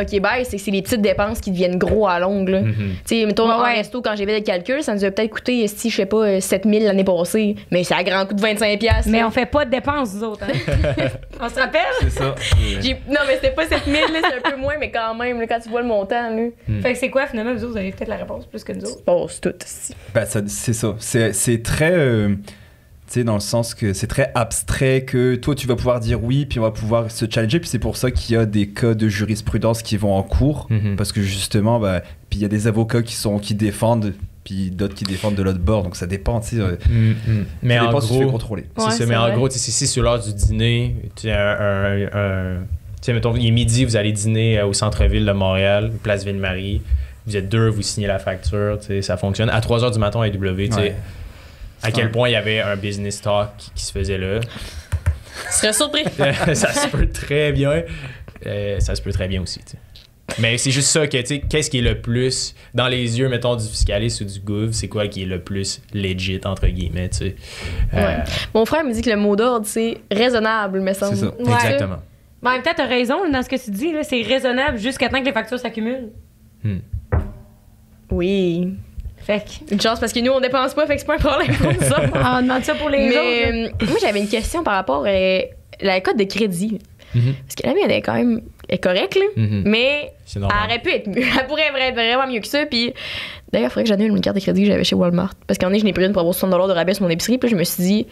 [0.00, 2.48] OK Bye, c'est que c'est les petites dépenses qui deviennent gros à longue.
[2.48, 2.60] là.
[2.60, 2.74] Mhm.
[3.06, 3.74] Tu sais, mettons, Ouais, en ouais.
[3.74, 6.16] resto, quand j'ai fait le calcul, ça nous a peut-être coûté, si je sais pas,
[6.26, 7.56] euh, 7000 l'année passée.
[7.70, 8.78] Mais c'est à grand coût de 25$.
[8.78, 9.26] piastres, Mais là.
[9.26, 10.44] on fait pas de dépenses, nous autres.
[10.44, 11.06] hein.
[11.40, 11.80] on se rappelle?
[12.02, 12.34] C'est ça.
[13.08, 15.58] Non, mais c'était pas 7000, là, c'est un peu moins, mais quand même, là, quand
[15.60, 16.48] tu vois le montant, là,
[16.82, 18.84] Fait que c'est quoi, finalement, vous autres, vous avez peut-être la réponse plus que nous
[18.84, 19.02] autres?
[19.06, 19.54] bon, c'est tout.
[19.62, 19.94] aussi.
[20.26, 20.94] Ça- c'est ça.
[20.98, 21.92] C'est c'est très.
[21.92, 22.34] euh,
[23.08, 26.22] tu sais, dans le sens que c'est très abstrait que toi, tu vas pouvoir dire
[26.22, 27.58] oui, puis on va pouvoir se challenger.
[27.58, 30.66] Puis c'est pour ça qu'il y a des cas de jurisprudence qui vont en cours.
[30.70, 30.96] Mhm.
[30.96, 34.12] Parce que justement, bah, puis il y a des avocats qui, sont, qui défendent,
[34.44, 35.82] puis d'autres qui défendent de l'autre bord.
[35.84, 36.60] Donc ça dépend, tu sais.
[36.60, 37.44] euh, Mm, mm.
[37.62, 38.64] Mais ça en dépend si tu fais gros, contrôler.
[38.78, 39.06] Ouais, ça.
[39.06, 42.56] Mais en gros, tu sais, si c'est l'heure du dîner, tu sais, un, un- un-
[42.60, 42.66] tu
[43.06, 46.82] sais, mettons, il est midi, vous allez dîner euh, au centre-ville de Montréal, place Ville-Marie.
[47.26, 49.50] Vous êtes deux, vous signez la facture, tu sais, ça fonctionne.
[49.50, 50.30] À 3 h du matin à AW,
[50.66, 50.94] tu sais, Ouais.
[51.82, 54.40] À quel point il y avait un business talk qui, qui se faisait là.
[54.40, 56.04] Tu serais surpris.
[56.54, 57.82] ça se peut très bien.
[58.46, 59.60] Euh, ça se peut très bien aussi.
[60.38, 63.28] Mais c'est juste ça que, tu sais, qu'est-ce qui est le plus, dans les yeux,
[63.30, 67.08] mettons, du fiscaliste ou du gouv, c'est quoi qui est le plus legit, entre guillemets,
[67.08, 67.36] tu sais.
[67.94, 68.24] Euh, Ouais.
[68.54, 71.16] Mon frère me dit que le mot d'ordre, c'est raisonnable, me semble.
[71.16, 71.34] C'est ça.
[71.38, 71.54] Ouais.
[71.54, 71.96] Exactement.
[72.42, 73.92] Mais en même temps, t'as raison dans ce que tu dis.
[73.92, 74.02] là.
[74.04, 76.10] C'est raisonnable jusqu'à temps que les factures s'accumulent.
[78.10, 78.74] Oui.
[79.28, 79.74] Fait que.
[79.74, 81.70] Une chance parce que nous, on dépense pas, fait que c'est pas un problème pour
[81.70, 82.12] nous autres.
[82.14, 83.18] On demande ça pour les autres.
[83.20, 85.40] Mais euh, moi, j'avais une question par rapport à
[85.82, 86.78] la cote de crédit.
[87.14, 87.34] Mhm.
[87.44, 89.26] Parce que la mienne, elle est quand même est correcte, là.
[89.36, 89.64] Mhm.
[89.66, 91.22] Mais elle aurait pu être mieux.
[91.40, 92.64] Elle pourrait être vraiment mieux que ça.
[92.64, 92.94] Puis
[93.52, 95.34] d'ailleurs, il faudrait que j'annule une carte de crédit que j'avais chez Walmart.
[95.46, 97.36] Parce qu'en est, je n'ai pris une pour avoir 60 de rabais sur mon épicerie.
[97.36, 98.06] Puis là, je me suis dit,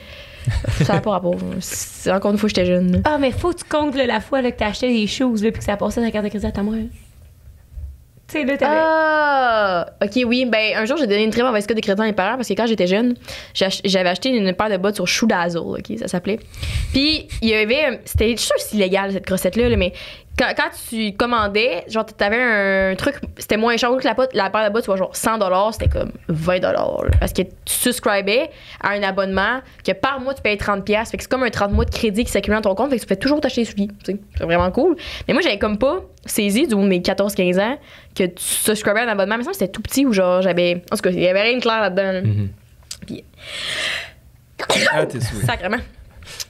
[0.84, 1.34] ça n'a pas rapport.
[1.60, 2.92] C'est encore une fois, j'étais jeune.
[2.92, 2.98] là.
[3.04, 5.42] Ah, mais faut que tu comptes là, la fois là, que t'as acheté des choses
[5.42, 6.84] là, puis que ça a passé ta carte de crédit à ta mère.
[8.28, 8.56] Tu sais, là.
[8.62, 10.46] Ah, ok, oui.
[10.46, 12.48] Ben, un jour, j'ai donné une très mauvaise cote de crédit à mes parents parce
[12.48, 13.14] que quand j'étais jeune,
[13.54, 16.40] j'avais acheté une paire de bottes sur Shoe Dazzle, ok, ça s'appelait.
[16.92, 18.00] Puis, il y avait.
[18.04, 19.92] C'était, je suis illégal, cette grossette-là, là, mais
[20.38, 22.40] quand, quand tu commandais, genre, t'avais
[22.90, 25.88] un truc, c'était moins cher que la, la paire de bottes, soit genre 100 c'était
[25.88, 26.86] comme 20 là,
[27.18, 28.50] Parce que tu subscribais
[28.82, 31.50] à un abonnement que par mois, tu payes 30 pièces Fait que c'est comme un
[31.50, 32.90] 30 mois de crédit qui s'accumule dans ton compte.
[32.90, 33.88] Fait que tu fais toujours t'acheter des souliers.
[34.04, 34.18] tu.
[34.36, 34.96] C'est vraiment cool.
[35.26, 37.78] Mais moi, j'avais comme pas saisi, du haut de mes 14-15 ans,
[38.14, 39.38] que tu subscribais à un abonnement.
[39.38, 40.82] Mais ça, c'était tout petit ou genre, j'avais.
[40.92, 42.12] En tout cas, il y avait rien de clair là-dedans.
[42.12, 42.20] là.
[42.22, 42.48] Mhm.
[44.92, 45.44] Ah, t'es souhait.
[45.46, 45.78] Sacrement.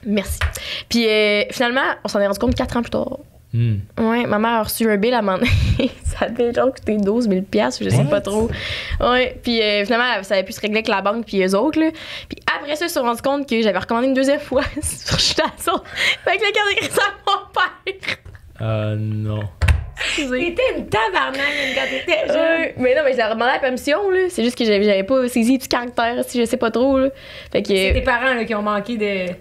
[0.05, 0.39] Merci.
[0.89, 3.19] Puis euh, finalement, on s'en est rendu compte 4 ans plus tard.
[3.57, 3.81] Mhm.
[3.97, 5.89] Ouais, ma mère a reçu un bill à un moment donné.
[6.03, 8.49] ça devait genre coûter 12 000 piastres, je sais pas trop.
[8.99, 11.79] Ouais, puis euh, finalement, ça avait pu se régler avec la banque puis eux autres,
[11.79, 11.89] là.
[12.29, 15.19] Puis après ça, ils se sont rendus compte que j'avais recommandé une deuxième fois sur
[15.19, 15.81] Chutasson
[16.25, 18.17] avec la carte de crédit à mon père.
[18.59, 19.43] Ah non.
[19.99, 20.39] Excusez.
[20.39, 22.73] T'étais une tabarnak même quand t'étais jeune.
[22.77, 24.19] Mais non, mais je l'ai demandé à la permission, là.
[24.29, 27.09] C'est juste que j'avais j'avais pas saisi du caractère, si je sais pas trop, là.
[27.51, 27.69] Fait que.
[27.69, 29.33] C'est tes parents là, qui ont manqué de.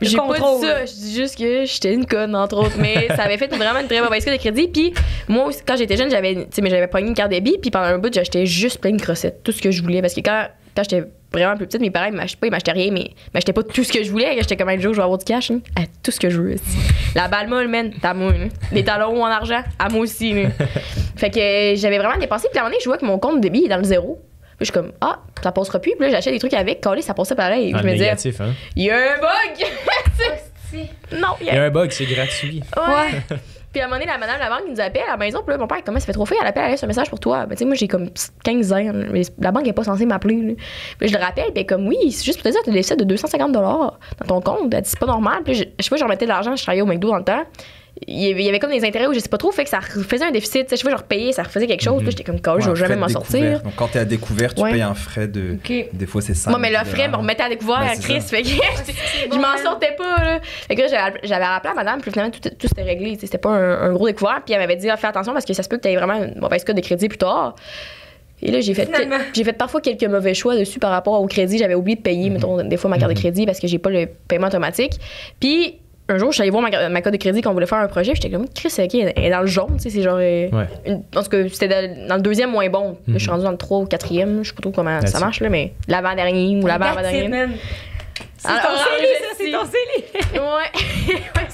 [0.00, 2.76] J'ai pas dit ça, je dis juste que j'étais une conne, entre autres.
[2.78, 4.68] Mais ça avait fait vraiment une très mauvaise carte de crédit.
[4.68, 4.92] Puis
[5.28, 7.56] moi, aussi, quand j'étais jeune, j'avais tu sais, mais j'avais pogné une carte débit.
[7.60, 10.00] Puis pendant un bout, j'achetais juste plein de crossettes, tout ce que je voulais.
[10.02, 12.72] Parce que quand, quand j'étais vraiment plus petite, mes parents, ils m'achetaient pas, ils m'achetaient
[12.72, 14.36] rien, mais ils m'achetaient pas tout ce que je voulais.
[14.38, 16.40] J'étais comme un jour, je vais avoir du cash, hein, à tout ce que je
[16.40, 16.54] veux.
[16.54, 16.62] aussi.
[17.14, 18.32] La balle molle, man, t'as moi.
[18.32, 18.48] hein.
[18.72, 20.34] Les talons en argent, à moi aussi.
[20.34, 20.50] là.
[21.16, 22.48] fait que euh, j'avais vraiment dépensé.
[22.50, 24.20] Puis à un moment donné, je vois que mon compte débit est dans le zéro.
[24.56, 25.92] Puis je suis comme, ah, ça passera plus.
[25.92, 26.80] Puis là, j'achète des trucs avec.
[26.80, 27.74] Calé, ça passait pareil.
[27.74, 28.52] En je me disais, hein?
[28.74, 29.66] il y a un bug!
[31.12, 32.62] non, il y Il y a a un bug, c'est gratuit.
[32.76, 33.36] Ouais.
[33.76, 35.16] Puis à un moment donné, la madame de la banque qui nous appelle à la
[35.18, 35.42] maison.
[35.42, 36.36] Puis là, mon père, comment ça fait trop fait?
[36.40, 37.44] Elle appelle, elle laisse un message pour toi.
[37.44, 38.08] Ben, tu sais, moi, j'ai comme
[38.42, 38.92] 15 ans.
[39.12, 40.56] mais la banque est pas censée m'appeler.
[40.98, 41.44] Puis je le rappelle.
[41.44, 43.04] Puis elle est comme, oui, c'est juste pour te dire, tu as des déficit de
[43.04, 43.92] 250 dans
[44.26, 44.72] ton compte.
[44.72, 45.42] Elle dit, c'est pas normal.
[45.44, 46.56] Puis là, je, je sais pas, je remettais de l'argent.
[46.56, 47.42] Je travaillais au McDo dans le temps.
[48.06, 49.50] Il y avait, comme des intérêts où je sais pas trop.
[49.52, 50.64] Fait que ça refaisait un déficit.
[50.64, 52.02] Tu sais, je sais pas, je repayais, ça refaisait quelque chose.
[52.02, 53.62] Là, j'étais comme, quand je vais jamais m'en sortir.
[53.62, 54.72] Donc, quand t'es à découvert, tu Ouais.
[54.72, 55.56] payes un frais de.
[55.92, 56.50] Des fois, c'est ça.
[56.50, 58.20] Moi, mais le frais me remettait à découvert Ben, à Chris.
[58.20, 58.48] Fait que
[59.32, 60.40] je m'en sortais pas, là.
[60.42, 63.16] Fait que j'avais- rappelé à madame, puis finalement, tout, tout s'était réglé.
[63.18, 64.42] C'était pas un, un gros découvert.
[64.44, 65.96] Puis elle m'avait dit, ah, fais attention parce que ça se peut que tu aies
[65.96, 67.54] vraiment une mauvaise code de crédit plus tard.
[68.42, 68.90] Et là, j'ai fait,
[69.32, 71.56] j'ai fait parfois quelques mauvais choix dessus par rapport au crédit.
[71.56, 73.88] J'avais oublié de payer, mettons, des fois ma carte de crédit parce que j'ai pas
[73.88, 74.92] le paiement automatique.
[75.40, 75.76] Puis
[76.08, 77.78] un jour, je suis allée voir ma, ma carte de crédit quand on voulait faire
[77.78, 78.14] un projet.
[78.14, 80.18] J'étais comme, Chris, ok, elle est dans le jaune, tu sais, c'est genre.
[80.20, 80.66] euh, Ouais.
[80.86, 82.90] une- en tout cas, c'était dans, dans le deuxième moins bon.
[83.08, 84.42] Là, je suis rendue dans le 3 ou 4e.
[84.42, 87.46] Je sais pas trop comment That's ça marche, là, mais l'avant-dernier ou l'avant-avant-dernier.
[88.38, 90.38] C'est ton orange, CELI, ça, c'est ton CELI.
[90.38, 91.20] Ouais,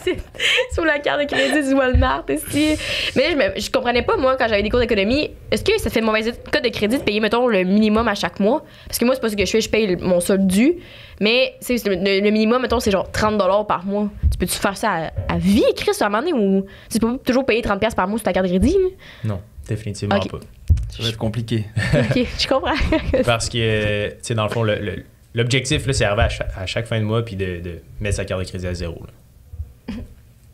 [0.74, 2.24] sous la carte de crédit du Walmart.
[2.28, 2.36] Mais
[3.30, 6.00] je, me- je comprenais pas, moi, quand j'avais des cours d'économie, est-ce que ça fait
[6.00, 8.64] mauvaise code de crédit de payer, mettons, le minimum à chaque mois?
[8.86, 10.74] Parce que moi, c'est pas ce que je fais, je paye mon solde dû.
[11.20, 14.09] Mais le, le minimum, mettons, c'est genre 30 par mois.
[14.30, 14.90] Tu peux-tu faire ça
[15.28, 17.80] à, à vie, Chris, à un moment donné, ou tu peux pas toujours payer 30
[17.94, 18.76] par mois sur ta carte de crédit?
[19.24, 20.38] Non, définitivement pas.
[20.90, 21.64] Ça va être compliqué.
[21.94, 22.74] ok, je comprends.
[23.24, 26.22] Parce que, tu sais, dans le fond, le- le- l'objectif, là, c'est d'arriver
[26.57, 28.74] à, à chaque fin de mois puis de, de mettre sa carte de crédit à
[28.74, 28.96] zéro.
[29.00, 29.12] là.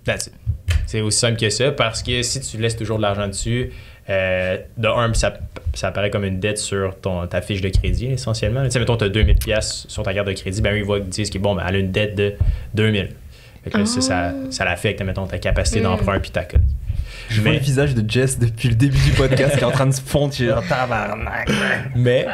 [0.04, 0.32] That's it.
[0.86, 3.70] C'est aussi simple que ça parce que si tu laisses toujours de l'argent dessus,
[4.08, 5.34] euh, de un, ça,
[5.74, 8.64] ça apparaît comme une dette sur ton, ta fiche de crédit essentiellement.
[8.64, 10.84] Tu sais, mettons, tu as 2000 pièces sur ta carte de crédit, ben eux, ils
[10.84, 12.34] voient qu'ils disent que bon, ben, elle a une dette de
[12.74, 13.10] 2000.
[13.64, 16.60] Fait que là, ça, ça, ça l'affecte, mettons, ta capacité d'emprunt puis ta cote.
[17.28, 19.70] Je vois Mais- le visage de Jess depuis le début du podcast qui est en
[19.70, 20.32] train de se fondre.
[20.32, 21.50] Genre, tabarnak.
[21.94, 22.26] Mais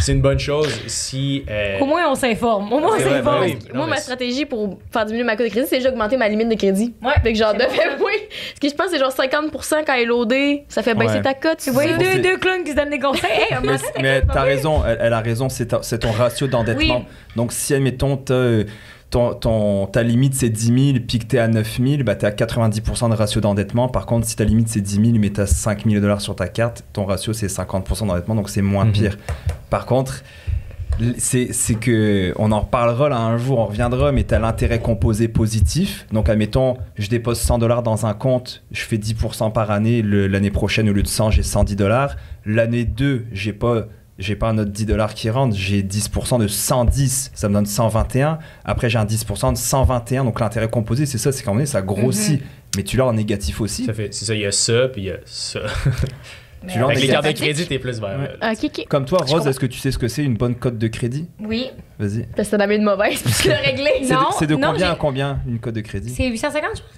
[0.00, 1.44] c'est une bonne chose si.
[1.48, 2.72] euh, Au moins, on s'informe.
[2.72, 3.22] Au moins, on s'informe.
[3.24, 3.58] ben oui.
[3.74, 6.28] Moi, Non, ma stratégie pour faire diminuer ma cote de crédit, c'est déjà augmenter ma
[6.28, 6.94] limite de crédit.
[7.02, 7.12] Ouais.
[7.22, 7.96] Fait que genre, de fait, ça.
[8.00, 8.12] oui.
[8.54, 10.64] Ce qui, je pense, c'est genre 50 quand elle est loadée.
[10.68, 11.22] Ça fait baisser Ouais.
[11.22, 11.58] ta cote.
[11.58, 11.84] Tu vois?
[11.86, 13.30] deux, deux clowns qui se donnent des conseils.
[13.30, 15.66] Hey, Mais, mais t'as raison, elle, elle a raison, c'est
[15.98, 16.98] ton ratio d'endettement.
[16.98, 17.04] Oui.
[17.36, 18.64] Donc, si, admettons, t'as, euh,
[19.10, 22.26] ton, ton- ta limite c'est 10 000 puis que t'es à 9 000, bah, t'es
[22.26, 23.88] à 90% de ratio d'endettement.
[23.88, 26.48] Par contre, si ta limite c'est 10 000 mais t'as 5 000 dollars sur ta
[26.48, 28.92] carte, ton ratio c'est 50% d'endettement, donc c'est moins Mhm.
[28.92, 29.18] pire.
[29.68, 30.22] Par contre,
[31.16, 31.48] C'est
[31.80, 36.06] que, on en reparlera là un jour, on reviendra, mais tu as l'intérêt composé positif.
[36.12, 40.02] Donc, admettons, je dépose 100 dollars dans un compte, je fais 10% par année.
[40.02, 42.16] L'année prochaine, au lieu de 100, j'ai 110 dollars.
[42.44, 43.86] L'année 2, j'ai pas.
[44.20, 47.66] J'ai pas un autre 10 dollars qui rentre, j'ai 10% de 110, ça me donne
[47.66, 48.38] 121.
[48.64, 50.24] Après, j'ai un 10% de 121.
[50.24, 52.42] Donc, l'intérêt composé, c'est ça, c'est moment donné, ça grossit.
[52.76, 53.84] Mais tu l'as en négatif aussi.
[53.86, 55.60] Ça fait, c'est ça, il y a ça, puis il y a ça.
[56.68, 57.46] Tu l'as en Avec les cartes de négatif.
[57.54, 58.36] crédit, t'es plus vers Ouais.
[58.38, 58.52] là.
[58.52, 58.86] Ok, ok.
[58.86, 61.26] Comme toi, Rose, est-ce que tu sais ce que c'est une bonne cote de crédit?
[61.42, 61.70] Oui.
[61.98, 62.26] Vas-y.
[62.36, 63.90] Parce que t'en avais une mauvaise, puis tu l'as réglé.
[64.02, 66.10] C'est de, Non, c'est de non, combien à combien une cote de crédit?
[66.14, 66.90] C'est 850, je pense.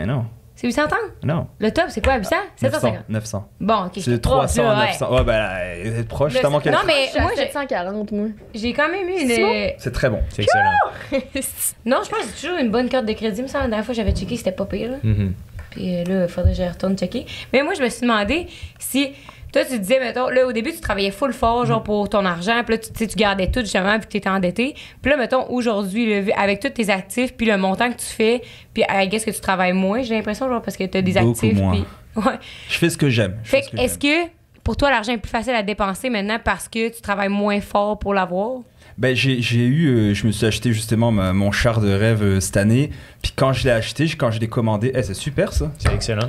[0.00, 0.26] Eh non,
[0.60, 0.98] C'est 830?
[1.22, 1.46] non.
[1.60, 2.34] Le top, c'est quoi, 800?
[2.62, 2.80] 900.
[2.80, 3.08] 750.
[3.08, 3.48] 900.
[3.60, 3.90] Bon, ok.
[3.94, 4.86] C'est de j'étais proche, 300 là, à ouais.
[4.88, 5.14] 900.
[5.14, 6.50] Ouais, bah là, vous êtes proche, non,
[6.84, 8.26] mais moi, j'ai- 740, moi.
[8.54, 9.74] j'ai quand même eu une.
[9.78, 10.20] C'est très bon.
[10.30, 10.64] C'est excellent.
[11.86, 13.40] Non, je pense que c'est toujours une bonne carte de crédit.
[13.42, 14.90] Mais ça, la dernière fois, j'avais checké, c'était pas pire.
[14.90, 14.96] là.
[15.04, 15.32] Mhm.
[15.70, 17.24] Puis euh, là, il faudrait que je retourne checker.
[17.52, 18.48] Mais moi, je me suis demandé
[18.80, 19.12] si.
[19.52, 22.62] Toi, tu disais, mettons, là, au début, tu travaillais full fort, genre, pour ton argent.
[22.66, 24.74] Puis là, tu, tu sais, tu gardais tout, justement, puis tu étais endetté.
[25.00, 28.42] Puis là, mettons, aujourd'hui, vu- avec tous tes actifs, puis le montant que tu fais,
[28.74, 31.12] puis I guess que tu travailles moins, j'ai l'impression, genre, parce que tu as des
[31.14, 31.54] Beaucoup actifs.
[31.54, 31.72] moins.
[31.72, 31.84] Puis...
[32.16, 32.38] Ouais.
[32.68, 33.36] Je fais ce que j'aime.
[33.44, 34.28] Fait que, est-ce que
[34.64, 37.98] pour toi, l'argent est plus facile à dépenser maintenant parce que tu travailles moins fort
[37.98, 38.60] pour l'avoir?
[38.98, 42.22] Ben, j'ai, j'ai eu, euh, je me suis acheté justement ma- mon char de rêve
[42.22, 42.90] euh, cette année.
[43.22, 45.70] Puis quand je l'ai acheté, quand je l'ai commandé, eh, c'est super ça.
[45.78, 46.28] C'est excellent.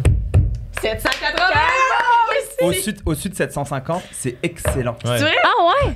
[0.82, 1.78] 780!
[2.62, 4.93] Au-dessus, de- au-dessus de 750, c'est excellent.
[5.05, 5.18] Ouais.
[5.18, 5.36] C'est vrai?
[5.43, 5.95] Ah ouais?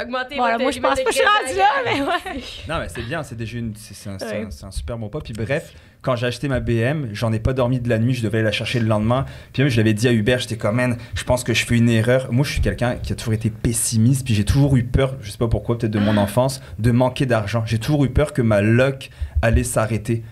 [0.00, 2.40] Augmenter Voilà, votre moi, je pense pas que je suis de rendue là, mais ouais.
[2.68, 4.46] Non, mais c'est bien, c'est déjà une, c'est, c'est un, c'est Ouais.
[4.62, 5.20] un- super bon pas.
[5.20, 8.22] Puis bref, quand j'ai acheté ma BM, j'en ai pas dormi de la nuit, je
[8.22, 9.26] devais aller la chercher le lendemain.
[9.52, 11.76] Puis même, je l'avais dit à Hubert, j'étais comme, man, je pense que je fais
[11.76, 12.32] une erreur.
[12.32, 15.30] Moi, je suis quelqu'un qui a toujours été pessimiste, puis j'ai toujours eu peur, je
[15.32, 17.64] sais pas pourquoi, peut-être de mon enfance, de manquer d'argent.
[17.66, 19.10] J'ai toujours eu peur que ma luck
[19.42, 20.22] allait s'arrêter.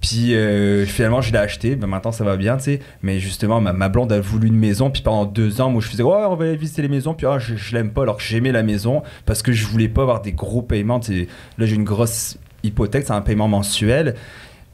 [0.00, 1.76] Puis euh, finalement, je l'ai acheté.
[1.76, 2.80] Ben, maintenant, ça va bien, tu sais.
[3.02, 4.90] Mais justement, ma, blonde a voulu une maison.
[4.90, 7.14] Puis pendant deux ans, moi, je faisais, ouais, on va aller visiter les maisons.
[7.14, 9.88] Puis ah, je, je l'aime pas, alors que j'aimais la maison parce que je voulais
[9.88, 11.00] pas avoir des gros paiements.
[11.08, 14.14] Là, j'ai une grosse hypothèque, c'est un paiement mensuel.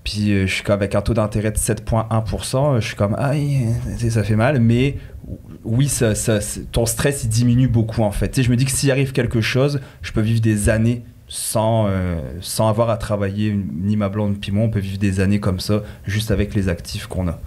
[0.04, 2.80] Puis euh, je suis comme avec un taux d'intérêt de 7,1%.
[2.80, 3.66] Je suis comme, aïe,
[4.10, 4.60] ça fait mal.
[4.60, 4.98] Mais
[5.64, 6.12] oui, ça,
[6.70, 8.28] ton stress, diminue beaucoup en fait.
[8.28, 11.02] Tu sais, je me dis que s'il arrive quelque chose, je peux vivre des années
[11.28, 15.20] sans, euh, sans avoir à travailler, ni ma blonde, puis moi, on peut vivre des
[15.20, 17.38] années comme ça, juste avec les actifs qu'on a.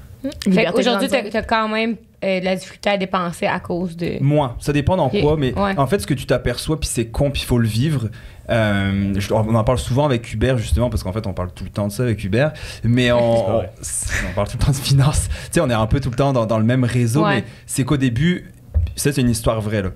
[0.43, 1.23] Financière.
[1.29, 4.21] tu as quand même euh, de la difficulté à dépenser à cause de.
[4.21, 5.77] Moins, ça dépend dans Ok, quoi, mais ouais.
[5.77, 8.09] en fait, ce que tu t'aperçois, puis c'est con, puis il faut le vivre.
[8.49, 11.63] euh, je- on en parle souvent avec Hubert, justement, parce qu'en fait, on parle tout
[11.63, 12.53] le temps de ça avec Hubert,
[12.83, 15.27] mais on, on parle tout le temps de finance.
[15.29, 17.35] Tu sais, on est un peu tout le temps dans, dans le même réseau, Ouais.
[17.37, 18.51] mais c'est qu'au début,
[18.95, 19.89] ça, c'est une histoire vraie, là.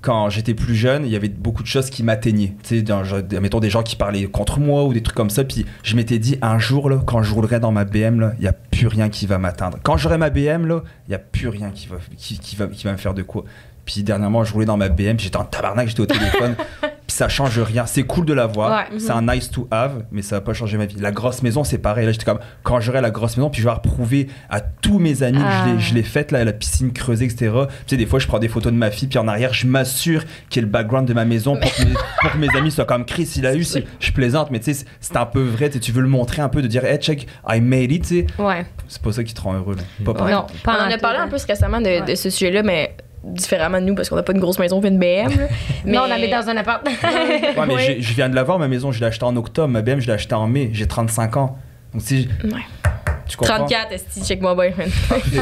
[0.00, 2.54] Quand j'étais plus jeune, il y avait beaucoup de choses qui m'atteignaient.
[2.62, 5.44] Tu sais, mettons des gens qui parlaient contre moi ou des trucs comme ça.
[5.44, 8.48] Puis je m'étais dit, un jour, là, quand je roulerai dans ma BM, il n'y
[8.48, 9.78] a plus rien qui va m'atteindre.
[9.82, 13.14] Quand j'aurai ma BM, il n'y a plus rien qui va, qui, va, me faire
[13.14, 13.44] de quoi.
[13.84, 16.54] Puis dernièrement, je roulais dans ma BM, j'étais en tabarnak, j'étais au téléphone.
[17.10, 17.86] puis ça change rien.
[17.86, 18.70] C'est cool de l'avoir.
[18.92, 18.98] Ouais.
[19.00, 20.94] C'est un nice to have, mais ça va pas changer ma vie.
[21.00, 22.06] La grosse maison, c'est pareil.
[22.06, 25.24] Là, j'étais comme, quand j'aurai la grosse maison, puis je vais reprouver à tous mes
[25.24, 25.78] amis que je l'ai- Ah.
[25.80, 27.50] je l'ai faite, là, la piscine creusée, etc.
[27.62, 29.66] Tu sais, des fois, je prends des photos de ma fille, puis en arrière, je
[29.66, 32.48] m'assure qu'il y ait le background de ma maison pour, que mes, pour que mes
[32.56, 33.66] amis soient comme Chris, il a eu.
[33.98, 35.68] Je plaisante, mais tu sais, c'est- un peu vrai.
[35.68, 38.26] Tu veux le montrer un peu, de dire, hey, check, I made it, tu sais.
[38.38, 38.64] Ouais.
[38.86, 39.82] C'est pas ça qui te rend heureux, là.
[40.04, 40.34] Pas pareil.
[40.34, 42.02] Non, On pas en en a parlé un peu récemment de, Ouais.
[42.02, 42.94] de ce sujet-là, mais
[43.24, 45.30] différemment de nous parce qu'on n'a pas une grosse maison, on fait une BM.
[45.84, 46.86] mais Non, on habite dans un appart.
[46.86, 49.68] Ouais, mais je viens de l'avoir, ma maison, je l'ai achetée en octobre.
[49.68, 50.70] Ma BM, je l'ai achetée en mai.
[50.72, 51.58] J'ai 35 ans.
[51.92, 52.28] Donc, si.
[52.44, 52.90] Ouais.
[53.30, 53.56] Tu comprends?
[53.66, 54.72] 34, esti, check-moi bien.
[54.76, 54.90] man.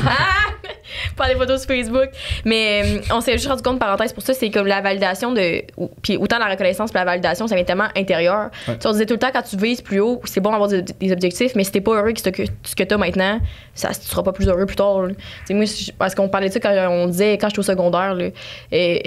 [1.16, 2.08] Pas des photos sur Facebook.
[2.44, 5.62] Mais euh, on s'est juste rendu compte, parenthèse pour ça, c'est comme la validation de.
[6.02, 8.50] Puis autant la reconnaissance que la validation, ça vient tellement intérieur.
[8.66, 8.74] Ouais.
[8.74, 10.68] Tu sais, on disait tout le temps, quand tu vises plus haut, c'est bon d'avoir
[10.68, 13.40] des, des objectifs, mais si t'es pas heureux que, ce que t'as maintenant,
[13.74, 15.08] ça, tu seras pas plus heureux plus tard.
[15.50, 15.64] moi,
[15.98, 18.28] parce qu'on parlait de ça quand on disait, quand j'étais au secondaire, là,
[18.72, 19.02] et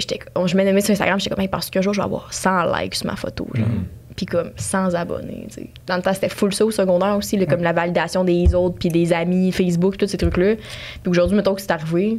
[0.46, 2.94] je m'aimais sur Instagram, j'étais comme, Hey, parce qu'un jour, je vais avoir 100 likes
[2.94, 3.46] sur ma photo.
[3.54, 3.66] genre.
[4.16, 5.46] Puis comme 100 abonnés.
[5.86, 8.76] Dans le temps, c'était full ça au secondaire aussi, là, comme la validation des autres,
[8.78, 10.56] puis des amis, Facebook, tous ces trucs-là.
[10.56, 12.18] Puis aujourd'hui, mettons que c'est arrivé,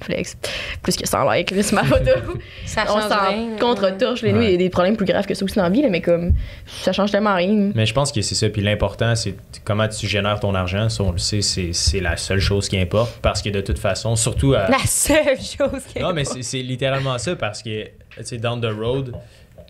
[0.00, 0.36] flex,
[0.82, 2.10] plus que 100 likes ma photo.
[2.66, 3.56] Ça On change s'en rien.
[3.58, 4.22] contre-torche.
[4.22, 5.88] Nous, il y a des problèmes plus graves que ça aussi dans la vie, là,
[5.88, 6.32] mais comme
[6.82, 7.70] ça change tellement rien.
[7.74, 8.48] Mais je pense que c'est ça.
[8.50, 10.88] Puis l'important, c'est comment tu génères ton argent.
[10.90, 13.18] Ça, on le sait, c'est, c'est la seule chose qui importe.
[13.22, 14.68] Parce que de toute façon, surtout à.
[14.68, 17.34] La seule chose qui Non, mais c'est, c'est littéralement ça.
[17.36, 17.90] Parce que, tu
[18.24, 19.12] sais, down the road,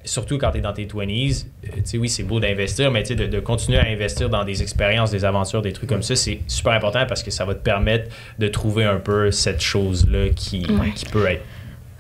[0.05, 3.03] surtout quand tu es dans tes 20s, euh, tu sais, oui, c'est beau d'investir, mais
[3.03, 6.03] tu sais, de, de continuer à investir dans des expériences, des aventures, des trucs comme
[6.03, 9.61] ça, c'est super important parce que ça va te permettre de trouver un peu cette
[9.61, 10.91] chose-là qui, Ouais.
[10.95, 11.43] qui peut être.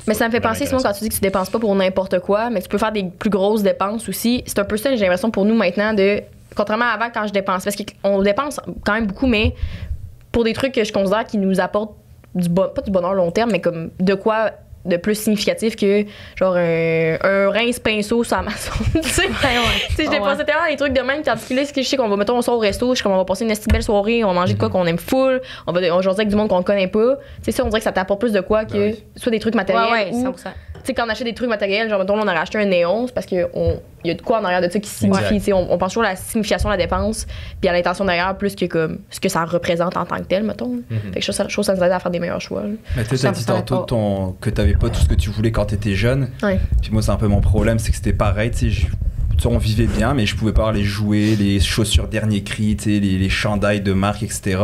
[0.06, 2.18] Mais ça me fait penser, Simon, quand tu dis que tu dépenses pas pour n'importe
[2.20, 4.42] quoi, mais tu peux faire des plus grosses dépenses aussi.
[4.46, 6.20] C'est un peu ça, j'ai l'impression, pour nous maintenant, de.
[6.54, 7.64] Contrairement à avant, quand je dépense.
[7.64, 9.54] Parce qu'on dépense quand même beaucoup, mais
[10.30, 11.96] pour des trucs que je considère qui nous apportent
[12.34, 14.50] du bon, pas du bonheur long terme, mais comme de quoi
[14.84, 16.04] de plus significatif que
[16.36, 18.72] genre un, un rince pinceau sur Amazon.
[18.94, 19.22] tu sais,
[19.98, 20.08] je Ouais.
[20.10, 21.22] dépensais tellement des trucs de même.
[21.22, 22.96] Tandis que là, ce que je sais qu'on va, mettons, on sort au resto, je
[22.96, 24.98] suis comme, on va passer une belle soirée, on va manger de quoi qu'on aime
[24.98, 27.16] full, on va on jaser avec du monde qu'on connaît pas.
[27.38, 29.04] Tu sais, ça, on dirait que ça t'apporte plus de quoi que Ben oui.
[29.16, 29.90] soit des trucs matériels.
[29.92, 30.48] Ouais, ouais, ou, 100%.
[30.84, 33.06] Tu sais, quand on achète des trucs matériels, genre, mettons, on a racheté un néon,
[33.06, 33.38] c'est parce qu'il
[34.04, 35.18] y a de quoi en arrière de ça qui signifie.
[35.22, 35.34] Exact.
[35.38, 37.26] Tu sais, On, on pense toujours à la signification de la dépense,
[37.60, 40.42] puis à l'intention derrière, plus que comme ce que ça représente en tant que tel,
[40.44, 40.80] mettons.
[40.90, 42.62] Fait que je trouve ça, je trouve ça nous aide à faire des meilleurs choix.
[42.62, 42.68] là.
[42.96, 45.30] Mais tu sais, t'as dit 100% tantôt ton, que t'avais pas tout ce que tu
[45.30, 46.28] voulais quand t'étais jeune.
[46.42, 46.60] Ouais.
[46.82, 48.86] Puis moi, c'est un peu mon problème, c'est que c'était pareil, tu sais,
[49.44, 53.28] on vivait bien, mais je pouvais pas les jouets, les chaussures dernier cri, les, les
[53.28, 54.58] chandails de marque, etc.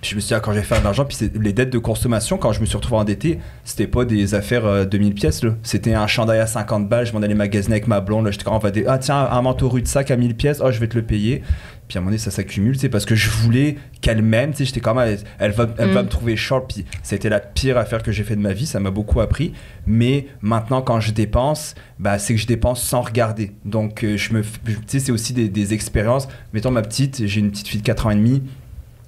[0.00, 1.70] Puis je me suis dit, ah, quand je vais faire de l'argent, puis les dettes
[1.70, 5.42] de consommation, quand je me suis retrouvé endetté, c'était pas des affaires euh, 2000 pièces.
[5.62, 8.54] C'était un chandail à 50 balles, je m'en allais magasiner avec ma blonde, j'étais comme,
[8.54, 10.88] on va ah tiens, un manteau rue de sac à 1000 pièces, oh, je vais
[10.88, 11.42] te le payer.
[11.90, 14.52] Puis à un moment donné, ça s'accumule, tu sais, parce que je voulais qu'elle m'aime,
[14.52, 16.04] tu sais, j'étais comme, elle, elle va, elle va Mm.
[16.04, 18.52] me trouver short, puis ça a été la pire affaire que j'ai fait de ma
[18.52, 19.52] vie, ça m'a beaucoup appris.
[19.88, 23.50] Mais maintenant, quand je dépense, bah, c'est que je dépense sans regarder.
[23.64, 26.28] Donc, euh, je me, tu sais, c'est aussi des, des expériences.
[26.52, 28.44] Mettons ma petite, j'ai une petite fille de 4 ans et demi.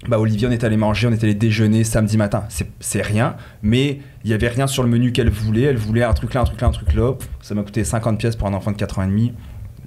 [0.09, 2.45] Bah, Olivier, on est allé manger, on est allé déjeuner samedi matin.
[2.49, 5.63] C'est c'est rien, mais il y avait rien sur le menu qu'elle voulait.
[5.63, 7.13] Elle voulait un truc là, un truc là, un truc là.
[7.41, 9.33] Ça m'a coûté 50 pièces pour un enfant de 4 ans et demi.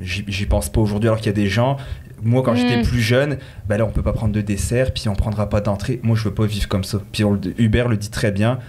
[0.02, 1.78] J'y pense pas aujourd'hui alors qu'il y a des gens.
[2.24, 2.84] Moi, quand j'étais Mm.
[2.86, 3.38] plus jeune,
[3.68, 6.00] bah là, on peut pas prendre de dessert, puis on prendra pas d'entrée.
[6.04, 7.00] Moi, je veux pas vivre comme ça.
[7.12, 8.60] Puis on Hubert le dit très bien.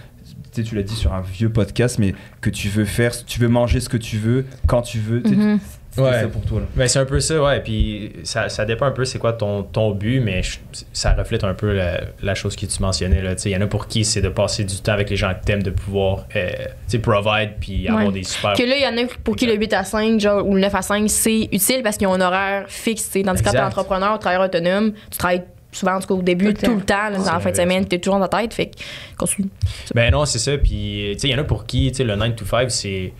[0.53, 3.39] Tu sais, tu l'as dit sur un vieux podcast, mais que tu veux faire, tu
[3.39, 5.21] veux manger ce que tu veux, quand tu veux.
[5.21, 5.59] Tu sais, Mhm.
[5.97, 6.21] C'était Ouais.
[6.21, 6.59] ça pour toi.
[6.61, 6.65] Là.
[6.75, 7.59] Ben, c'est un peu ça, ouais.
[7.61, 10.57] Puis ça, ça dépend un peu c'est quoi ton, ton but, mais je-
[10.93, 13.21] ça reflète un peu la, la chose que tu mentionnais.
[13.21, 13.35] là.
[13.35, 15.15] Tu sais, Il y en a pour qui c'est de passer du temps avec les
[15.15, 18.11] gens que t'aimes, de pouvoir euh, tu sais, provide puis avoir Ouais.
[18.13, 18.53] des super.
[18.53, 20.61] Que là, il y en a pour qui le 8 à 5 genre, ou le
[20.61, 23.05] 9 à 5, c'est utile parce qu'ils ont un horaire fixe.
[23.05, 23.23] tu sais.
[23.23, 26.21] Tandis que quand t'es entrepreneur ou travailleur autonome, tu travailles souvent, en tout cas au
[26.23, 28.39] début, Tout le tout le temps, là, C'est fin de semaine, t'es toujours dans ta
[28.39, 28.53] tête.
[28.53, 28.75] Fait que,
[29.17, 29.49] continue.
[29.93, 30.57] Ben non, c'est ça.
[30.57, 32.71] Puis tu sais, il y en a pour qui tu sais, le 9 to 5,
[32.71, 33.13] c'est.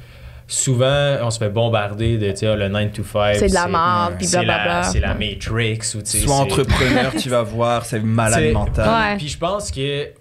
[0.50, 3.36] Souvent, on se fait bombarder de tu sais, ah, le 9 to 5.
[3.36, 4.84] C'est de la merde, puis c'est la, blablabla.
[4.84, 5.80] c'est la Matrix.
[5.96, 8.88] Ou, tu sais, Sois entrepreneur, tu vas voir, c'est malade mental.
[8.88, 9.18] Ouais.
[9.18, 10.14] Puis je pense que, tu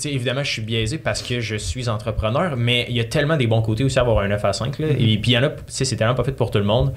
[0.00, 3.36] sais, évidemment, je suis biaisé parce que je suis entrepreneur, mais il y a tellement
[3.36, 4.80] des bons côtés aussi à avoir un 9 à 5.
[4.80, 4.88] Là.
[4.98, 6.64] Et puis il y en a, tu sais, c'est tellement pas fait pour tout le
[6.64, 6.92] monde.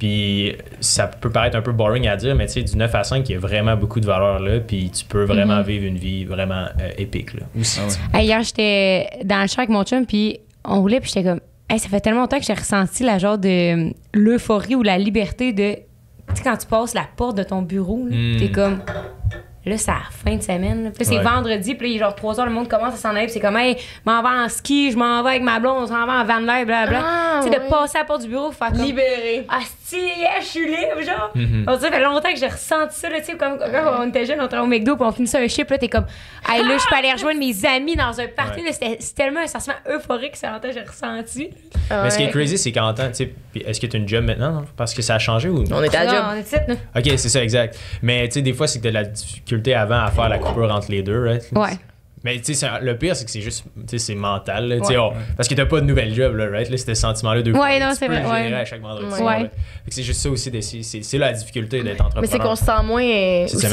[0.00, 3.04] Puis ça peut paraître un peu boring à dire, mais tu sais, du 9 à
[3.04, 4.58] 5, il y a vraiment beaucoup de valeur là.
[4.58, 7.34] Puis tu peux vraiment vivre une vie vraiment euh, épique.
[7.34, 7.42] Là.
[7.60, 7.78] Aussi,
[8.12, 8.24] Ah ouais.
[8.24, 11.78] hier, j'étais dans le char avec mon chum, puis on roulait, puis j'étais comme, hey,
[11.78, 15.74] ça fait tellement longtemps que j'ai ressenti la genre de l'euphorie ou la liberté de,
[15.74, 18.36] tu sais, quand tu passes la porte de ton bureau, Mm.
[18.38, 18.80] t'es comme,
[19.66, 20.90] là, c'est la fin de semaine, là.
[20.90, 21.22] Puis là, c'est Ouais.
[21.24, 23.32] vendredi, puis là, il est genre 3 heures, le monde commence à s'en aller, puis
[23.32, 25.86] c'est comme, hey, je m'en vais en ski, je m'en vais avec ma blonde, on
[25.86, 27.00] s'en va en van life, blablabla.
[27.04, 29.44] Ah, tu sais, de passer à la porte du bureau, faire comme, Libéré.
[29.48, 29.58] ah,
[29.88, 31.30] si, yeah, je suis libre, genre.
[31.34, 31.64] Mhm.
[31.66, 34.08] On dirait, ça fait longtemps que j'ai ressenti ça, là, tu sais, comme quand on
[34.08, 36.06] était jeune, on travaillait au McDo, puis on finissait un chip, là, t'es comme,
[36.48, 38.72] hey, là, je peux aller rejoindre mes amis dans un party, Ouais.
[39.00, 41.50] c'est tellement un sentiment euphorique, c'est longtemps que j'ai ressenti.
[41.90, 44.00] Mais ce qui est crazy, c'est qu'en temps, tu sais, puis est-ce que tu as
[44.00, 44.52] une job maintenant?
[44.52, 44.64] non?
[44.76, 45.64] Parce que ça a changé ou.
[45.70, 46.44] On était à la Non, job.
[46.66, 47.08] on est.
[47.12, 47.78] Ok, c'est ça, exact.
[48.02, 50.38] Mais tu sais, des fois, c'est que t'as de la difficulté avant à faire la
[50.38, 51.48] coupure entre les deux, right?
[51.52, 51.78] Ouais.
[52.28, 54.84] Mais tu sais, le pire, c'est que c'est juste, tu sais, c'est mental, là, tu
[54.84, 55.02] sais, Ouais.
[55.02, 56.68] on- parce que t'as pas de nouvelle job, là, right?
[56.68, 58.52] Là, c'était ce sentiment-là de Ouais, non, c'est vrai, ouais.
[58.52, 59.12] à chaque vendredi.
[59.22, 59.22] Ouais.
[59.42, 59.50] Ouais.
[59.88, 62.20] c'est juste ça aussi, c'est c'est la difficulté d'être entrepreneur.
[62.22, 63.00] Mais c'est qu'on se sent moins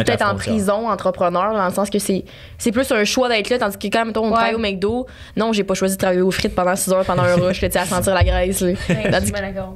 [0.03, 2.24] peut-être en prison, entrepreneur, dans le sens que c'est
[2.58, 4.34] c'est plus un choix d'être là, tandis que quand mettons, on Ouais.
[4.36, 7.24] travaille au McDo, non, j'ai pas choisi de travailler aux frites pendant 6 heures pendant
[7.24, 8.62] un rush, tu sais, à sentir la graisse.
[8.62, 8.72] Là.
[9.12, 9.76] Tandis que d'accord.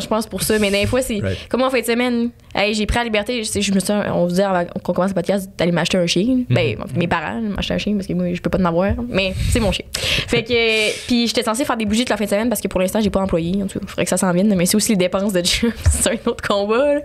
[0.00, 1.48] Je pense- pour ça, mais des fois, c'est Right.
[1.48, 4.34] comme en fin de semaine, hey, j'ai pris la liberté, je, me suis, on se
[4.34, 6.44] dit avant qu'on commence le podcast d'aller m'acheter un chien.
[6.50, 9.34] Ben, mes parents m'achetaient un chien parce que moi, je peux pas en avoir, mais
[9.50, 9.84] c'est mon chien.
[9.92, 12.68] fait que, puis j'étais censée faire des bougies toute la fin de semaine parce que
[12.68, 13.62] pour l'instant, j'ai pas employé.
[13.62, 15.42] En tout cas, il faudrait que ça s'en vienne, mais c'est aussi les dépenses de
[15.44, 15.72] job.
[15.90, 17.00] c'est un autre combat, là,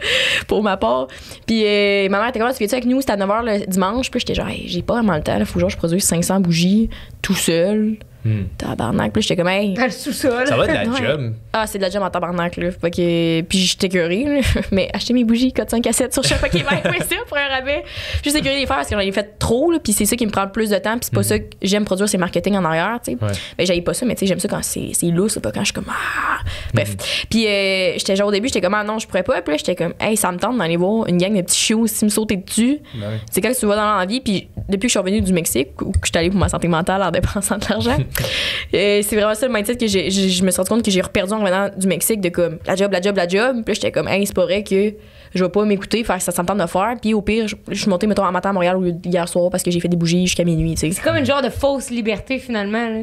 [0.47, 1.07] pour ma part.
[1.45, 3.01] Puis euh, ma mère était comme, tu avec nous?
[3.01, 4.09] C'était à 9h le dimanche.
[4.11, 6.03] Puis j'étais genre, Hey, j'ai pas vraiment le temps, il faut que genre, je produise
[6.03, 6.89] 500 bougies
[7.21, 7.97] tout seul.
[8.25, 8.43] Hmm.
[8.57, 9.13] Tabarnak.
[9.13, 10.45] Puis j'étais comme, hey, Dans le sous-sol.
[10.47, 11.07] Ça va être la Ouais.
[11.07, 11.33] job.
[11.53, 12.69] ah, c'est de la job en tabarnak, là.
[12.71, 14.41] Fait que, puis j'étais curée.
[14.71, 17.83] Mais acheter mes bougies, code 5 à 7 sur chapeauquebec.ca pour un rabais.
[18.21, 19.79] Puis j'étais curée de les faire parce que j'en ai fait trop, là.
[19.81, 20.93] Puis c'est ça qui me prend le plus de temps.
[20.97, 23.17] Puis c'est pas ça que j'aime produire, c'est marketing en arrière, tu sais.
[23.23, 23.31] Ouais.
[23.57, 25.61] Ben, j'aille pas ça, mais tu sais, j'aime ça quand c'est, lousse, c'est pas quand
[25.61, 26.39] je suis comme, ah.
[26.73, 26.95] Bref.
[27.29, 29.41] Puis euh, j'étais genre au début, j'étais comme, ah non, je pourrais pas.
[29.41, 31.79] Puis là, j'étais comme, hey, ça me tente d'aller voir une gang de petits chiots
[31.79, 32.79] aussi me sauter dessus.
[32.95, 33.19] Ben.
[33.31, 35.91] C'est quand tu vas dans l'envie, puis depuis que je suis revenue du Mexique, ou
[35.91, 37.97] que je suis allée pour ma santé mentale en dépensant de l'argent,
[38.73, 41.01] euh, c'est vraiment ça le mindset que j'ai, je me suis rendu compte que j'ai
[41.01, 43.63] reperdu en revenant du Mexique de comme la job, la job, la job.
[43.65, 44.93] Puis j'étais comme, hey, c'est pas vrai que
[45.33, 46.95] je vais pas m'écouter, faire ça, ça de faire.
[47.01, 49.71] Puis au pire, je, suis montée, mettons, en matin à Montréal hier soir parce que
[49.71, 50.75] j'ai fait des bougies jusqu'à minuit.
[50.77, 53.01] C'est comme une genre de fausse liberté finalement, là,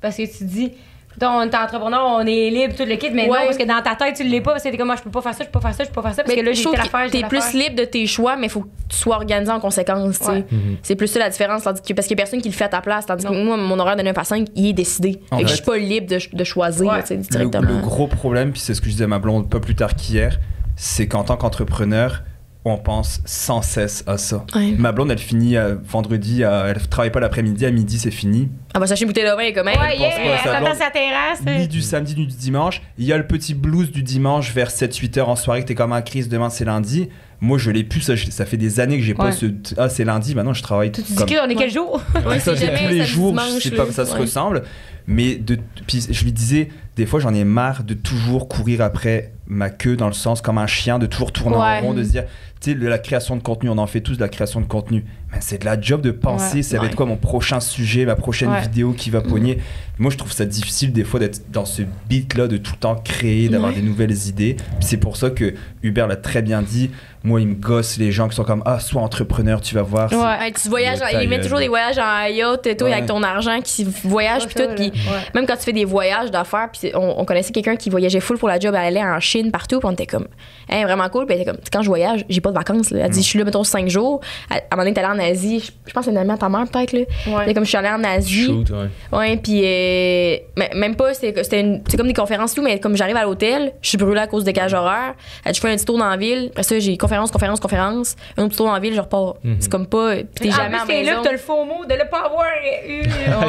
[0.00, 0.72] parce que tu dis,
[1.18, 3.38] Donc, on est entrepreneur, on est libre, tout le kit, mais Ouais.
[3.40, 5.02] non, parce que dans ta tête, tu l'es pas, parce que t'es comme, moi, je
[5.02, 6.34] peux pas faire ça, je peux pas faire ça, je peux pas faire ça, parce
[6.34, 8.60] Mais que là, j'ai telle affaire, T'es plus libre de tes choix, mais il faut
[8.60, 10.18] que tu sois organisé en conséquence.
[10.18, 10.30] tu sais.
[10.30, 10.44] Ouais.
[10.82, 11.62] C'est plus ça la différence.
[11.64, 13.06] Tandis que, parce qu'il y a personne qui le fait à ta place.
[13.06, 15.20] Tandis que moi, mon horaire de 9 à 5, il est décidé.
[15.30, 17.00] En Fait que je suis pas libre de, de choisir Ouais.
[17.02, 17.62] tu sais, Le, directement.
[17.68, 19.94] le gros problème, puis c'est ce que je disais à ma blonde pas plus tard
[19.94, 20.38] qu'hier,
[20.76, 22.22] c'est qu'en tant qu'entrepreneur,
[22.68, 24.44] on pense sans cesse à ça.
[24.54, 24.74] Ouais.
[24.78, 28.48] Ma blonde, elle finit euh, vendredi, à- elle travaille pas l'après-midi, à midi, c'est fini.
[28.74, 30.10] Ah, bah, s'acheter une bouteille de vin, et comme, hey, Ouais, pas yeah,
[30.44, 30.68] elle blonde.
[30.68, 31.40] attend sa terrasse.
[31.46, 31.58] euh.
[31.58, 32.82] Ni du samedi, ni du dimanche.
[32.98, 35.74] Il y a le petit blues du dimanche vers 7-8 heures en soirée que t'es
[35.74, 37.08] comme un crise, demain c'est lundi.
[37.40, 39.32] Moi, je l'ai plus, ça, ça fait des années que j'ai pas Ouais.
[39.32, 39.46] ce.
[39.76, 42.02] Ah, c'est lundi, maintenant je travaille Tu te dis qu'on est quel jour?
[42.26, 44.62] Ouais, ça, c'est tous les jours, je sais pas, ça se ressemble.
[45.06, 49.32] Mais de, puis je lui disais, des fois j'en ai marre de toujours courir après
[49.46, 51.78] ma queue dans le sens comme un chien, de toujours tourner Ouais.
[51.78, 52.24] en rond, de se dire,
[52.60, 54.66] tu sais, de la création de contenu, on en fait tous de la création de
[54.66, 55.06] contenu.
[55.32, 56.62] Mais c'est de la job de penser, Ouais.
[56.62, 56.88] ça va Ouais.
[56.88, 58.60] être quoi mon prochain sujet, ma prochaine Ouais.
[58.60, 59.58] vidéo qui va pogner.
[59.98, 62.78] Moi je trouve ça difficile des fois d'être dans ce beat là, de tout le
[62.78, 63.76] temps créer, d'avoir Ouais.
[63.78, 64.56] des nouvelles idées.
[64.80, 66.90] C'est pour ça que Hubert l'a très bien dit.
[67.24, 70.10] Moi, il me gosse les gens qui sont comme, ah, sois entrepreneur, tu vas voir.
[70.12, 70.18] Ouais.
[70.18, 71.40] Ouais, tu voyages, mettent gueule.
[71.42, 72.92] toujours des voyages en yacht, toi, Ouais.
[72.94, 74.68] avec ton argent, qui voyage, puis tout.
[74.76, 74.92] Puis
[75.34, 78.20] même quand tu fais des voyages d'affaires, puis c'est- on, on connaissait quelqu'un qui voyageait
[78.20, 80.26] full pour la job, elle allait en Chine, partout, puis on était comme,
[80.70, 81.26] hein, vraiment cool.
[81.26, 82.90] Puis elle était comme, quand je voyage, j'ai pas de vacances.
[82.90, 83.04] là.
[83.04, 84.20] Elle dit, je suis là, mettons, 5 jours.
[84.50, 86.32] À à un moment donné, t'es allée en Asie, je, pense que c'est une amie
[86.32, 87.00] à ta mère, peut-être, là.
[87.42, 88.44] Elle est comme, je suis allée en Asie.
[88.44, 89.16] Shoot, ouais.
[89.18, 92.62] Ouais, puis euh, mais- même pas, c'était c'était une- c'est comme des conférences et tout,
[92.62, 95.14] mais comme j'arrive à l'hôtel, je suis brûlée à cause des décalage horaire.
[95.44, 96.48] Elle dit, je fais un petit tour dans la ville.
[96.50, 98.16] Après ça, j'ai conférence, conférence, conférence.
[98.36, 99.36] Un autre petit tour dans la ville, je repars.
[99.60, 100.16] C'est comme pas.
[100.16, 102.44] Puis t'es jamais en t'es là, t'as le faux mot de ne pas avoir
[102.88, 103.02] eu.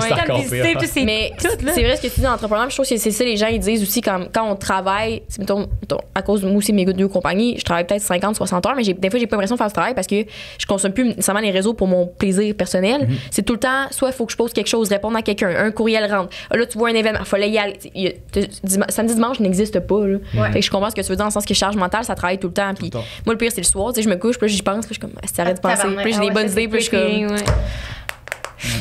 [0.50, 3.12] C'est tout, c'est c'est vrai ce que tu dis d'entrepreneur, puis je trouve que c'est
[3.12, 6.42] ça les gens ils disent aussi quand, quand on travaille, c'est, mettons, mettons, à cause
[6.42, 9.20] de moi aussi mes deux compagnies, je travaille peut-être 50 60 heures mais des fois
[9.20, 10.24] j'ai pas l'impression de faire ce travail parce que
[10.58, 13.08] je consomme plus nécessairement les réseaux pour mon plaisir personnel.
[13.32, 15.50] C'est tout le temps soit il faut que je pose quelque chose, répondre à quelqu'un,
[15.56, 16.30] un courriel rentre.
[16.50, 17.78] Ah, Là tu vois un événement, fallait y aller.
[18.90, 20.18] Samedi dimanche n'existe pas là.
[20.52, 22.04] Fait que je comprends ce que tu veux dire dans le sens que charge mentale,
[22.04, 22.90] ça travaille tout le temps puis
[23.26, 24.96] moi le pire c'est le soir, tu sais je me couche, puis j'y pense, puis
[24.96, 26.04] je suis comme ah, arrête de penser, Tabarnak.
[26.04, 27.38] puis j'ai Ah des bonnes ça, idées, puis je suis comme.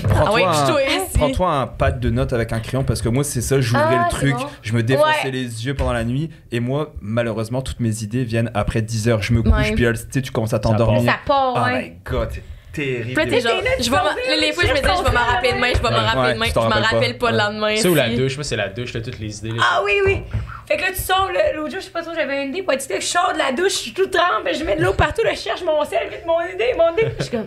[0.09, 0.33] Prends-toi Ah
[0.75, 3.61] ouais, un- prends-toi un pad de notes avec un crayon parce que moi c'est ça,
[3.61, 4.47] j'ouvrais Ah, le truc, bon.
[4.63, 5.31] je me défonçais Ouais.
[5.31, 9.23] les yeux pendant la nuit et moi malheureusement toutes mes idées viennent après 10 heures,
[9.23, 9.73] je me couche Ouais.
[9.75, 11.03] puis là, tu sais tu commences à t'endormir.
[11.11, 11.83] Ça part, Oh ouais.
[11.83, 13.21] my god, c'est terrible.
[13.23, 15.91] Tu je vais les fois, je me dis, je vais m'en rappeler demain, je vais
[15.91, 16.89] m'en rappeler demain, tu je m'en rappelles pas.
[16.97, 17.77] rappelle pas le lendemain.
[17.77, 19.51] Ça ou la douche, moi c'est la douche, là, toutes les idées.
[19.51, 20.23] Là, Ah oui, oui.
[20.67, 22.65] Fait que là, tu sors, le- l'autre jour, je sais pas trop, j'avais une idée.
[22.79, 25.23] Sais, je sors de la douche, je suis tout trempe, je mets de l'eau partout,
[25.25, 27.11] là, je cherche mon sel, vite, mon idée, mon idée.
[27.19, 27.47] Je suis comme,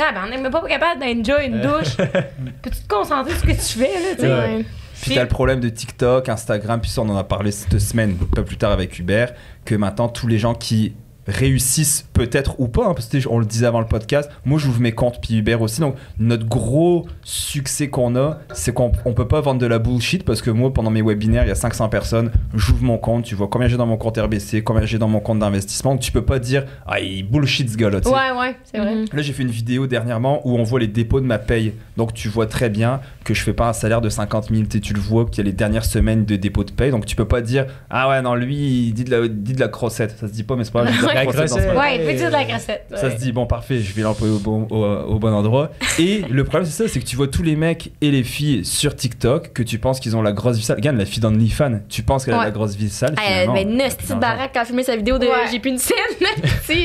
[0.00, 1.96] tabarnak, même pas capable d'enjoy une douche.
[2.62, 4.32] Peux-tu te concentrer sur ce que tu fais, là, tu sais?
[4.32, 4.64] Ouais.
[5.02, 8.16] Puis t'as le problème de TikTok, Instagram, puis ça on en a parlé cette semaine,
[8.16, 9.32] pas plus tard avec Hubert,
[9.64, 10.94] que maintenant tous les gens qui
[11.26, 14.80] réussissent peut-être ou pas, hein, parce que on le disait avant le podcast, moi j'ouvre
[14.80, 19.28] mes comptes, puis Hubert aussi, donc notre gros succès qu'on a, c'est qu'on on peut
[19.28, 21.88] pas vendre de la bullshit, parce que moi pendant mes webinaires, il y a 500
[21.88, 25.08] personnes, j'ouvre mon compte, tu vois combien j'ai dans mon compte RBC, combien j'ai dans
[25.08, 28.00] mon compte d'investissement, donc tu peux pas dire, ah il bullshit ce gars-là.
[28.06, 29.04] Ouais, ouais, c'est vrai.
[29.12, 31.74] Là, j'ai fait une vidéo dernièrement où on voit les dépôts de ma paye.
[31.96, 34.64] Donc, tu vois très bien que je fais pas un salaire de 50 000.
[34.82, 36.90] Tu le vois qu'il y a les dernières semaines de dépôt de paye.
[36.90, 39.60] Donc, tu peux pas dire Ah ouais, non, lui, il dit de la, dit de
[39.60, 40.16] la crossette.
[40.18, 41.19] Ça se dit pas, mais c'est pas grave.
[41.24, 41.78] Je La dans.
[41.80, 42.84] Ouais, il peut dire de la grassette.
[42.94, 45.70] Ça se dit, bon, parfait, je vais l'employer au bon, au, au bon endroit.
[45.98, 48.64] Et le problème, c'est ça c'est que tu vois tous les mecs et les filles
[48.64, 50.76] sur TikTok que tu penses qu'ils ont la grosse vie sale.
[50.76, 52.44] Regarde, la fille d'OnlyFans, tu penses qu'elle a Ouais.
[52.46, 53.14] la grosse vie sale.
[53.18, 55.32] Elle finalement, avait une a petite baraque quand elle filmé sa vidéo de Ouais.
[55.50, 55.96] J'ai plus une scène.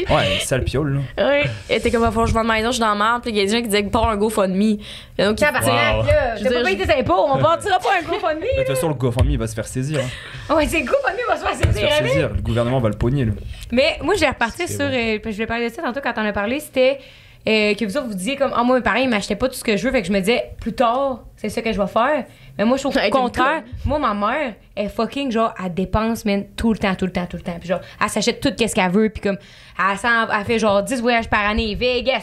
[0.10, 1.26] Ouais, sale piole, là.
[1.28, 1.44] Ouais.
[1.70, 3.22] Elle était comme, il faut que je vende ma maison, je suis dans la merde.
[3.22, 4.78] Puis il y a des gens qui disaient, pas un GoFundMe.
[5.18, 6.04] Donc, Wow.
[6.06, 6.36] là.
[6.38, 8.42] Je T'as veux pas payé tes impôts, on partira pas un GoFundMe.
[8.42, 10.00] De toute façon, le GoFundMe, il va se faire saisir.
[10.50, 10.56] hein.
[10.56, 11.90] Ouais, c'est le GoFundMe va se faire va saisir.
[11.90, 12.30] faire saisir.
[12.36, 13.32] Le gouvernement va le pogner, là.
[13.72, 14.86] Mais moi, j'ai reparti sur.
[14.86, 16.60] euh, je vais parler de ça tantôt quand on a parlé.
[16.60, 17.00] C'était
[17.48, 18.52] euh, que vous autres, vous disiez comme.
[18.56, 19.92] Ah, moi, pareil, ils m'achetaient pas tout ce que je veux.
[19.92, 22.26] Fait que je me disais, plus tard, c'est ça que je vais faire.
[22.58, 23.64] Mais moi, je trouve au contraire.
[23.86, 27.26] Moi, ma mère, elle fucking, genre, elle dépense, man, tout le temps, tout le temps,
[27.26, 27.58] tout le temps.
[27.60, 29.10] Puis genre, elle s'achète tout ce qu'elle veut.
[29.10, 29.38] Puis comme,
[29.78, 31.76] elle, s'en- elle fait genre 10 voyages par année.
[31.76, 32.22] Vegas,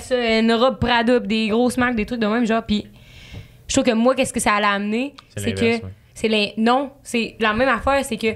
[0.00, 2.62] ça, une robe Prada, des grosses marques, des trucs de même, genre.
[2.62, 2.86] Puis
[3.68, 5.14] je trouve que moi, qu'est-ce que ça allait amener?
[5.36, 5.64] C'est que.
[5.64, 5.82] ouais.
[6.16, 6.52] C'est les.
[6.58, 8.28] Non, c'est la même affaire, c'est que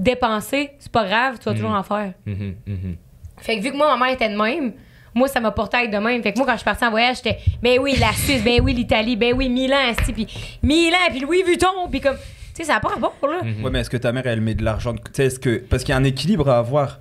[0.00, 2.12] dépenser, c'est pas grave, tu vas toujours en faire.
[2.26, 2.96] Mhm, mhm.
[3.38, 4.72] Fait que vu que moi, ma mère était de même,
[5.14, 6.22] moi, ça m'a porté à être de même.
[6.22, 8.60] Fait que moi, quand je suis partie en voyage, j'étais, ben oui, la Suisse, ben
[8.62, 10.26] oui, l'Italie, ben oui, Milan, puis
[10.62, 12.22] Milan, puis Louis Vuitton, puis comme, tu
[12.54, 13.40] sais, ça n'a pas rapport, là.
[13.42, 14.98] Ouais, mais est-ce que ta mère, elle met de l'argent de...
[14.98, 15.58] tu sais, est-ce que...
[15.58, 17.00] Parce qu'il y a un équilibre à avoir.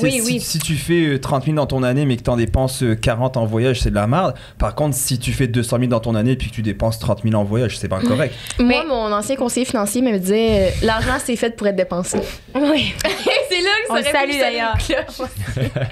[0.00, 0.40] Oui, si, oui.
[0.40, 2.94] si tu fais euh, 30 000 dans ton année, mais que tu en dépenses euh,
[2.94, 4.34] 40 en voyage, c'est de la merde.
[4.58, 7.22] Par contre, si tu fais 200 000 dans ton année, puis que tu dépenses 30
[7.24, 8.34] 000 en voyage, c'est pas correct.
[8.58, 12.18] Moi, Mais- mon ancien conseiller financier me disait, euh, l'argent, c'est fait pour être dépensé.
[12.54, 12.94] Oui.
[13.02, 14.76] c'est là que On ça salue, d'ailleurs.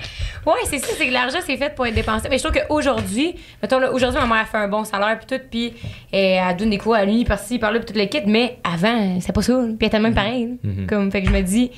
[0.47, 2.29] Ouais, c'est ça, c'est que l'argent, c'est fait pour être dépensé.
[2.31, 5.27] Mais je trouve qu'aujourd'hui, mettons, là, aujourd'hui, ma mère a fait un bon salaire, puis
[5.39, 5.75] tout, puis
[6.15, 9.33] euh, elle donne des cours à l'uni, par-ci, par-là, puis toute l'équipe, mais avant, c'est
[9.33, 9.53] pas ça.
[9.67, 10.57] Puis elle était même pareil.
[10.63, 10.87] Mhm.
[10.87, 11.71] Comme, fait que je me dis,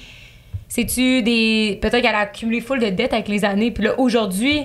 [0.71, 1.79] c'est-tu des.
[1.83, 4.63] Peut-être qu'elle a accumulé full de dettes avec les années, puis là, aujourd'hui,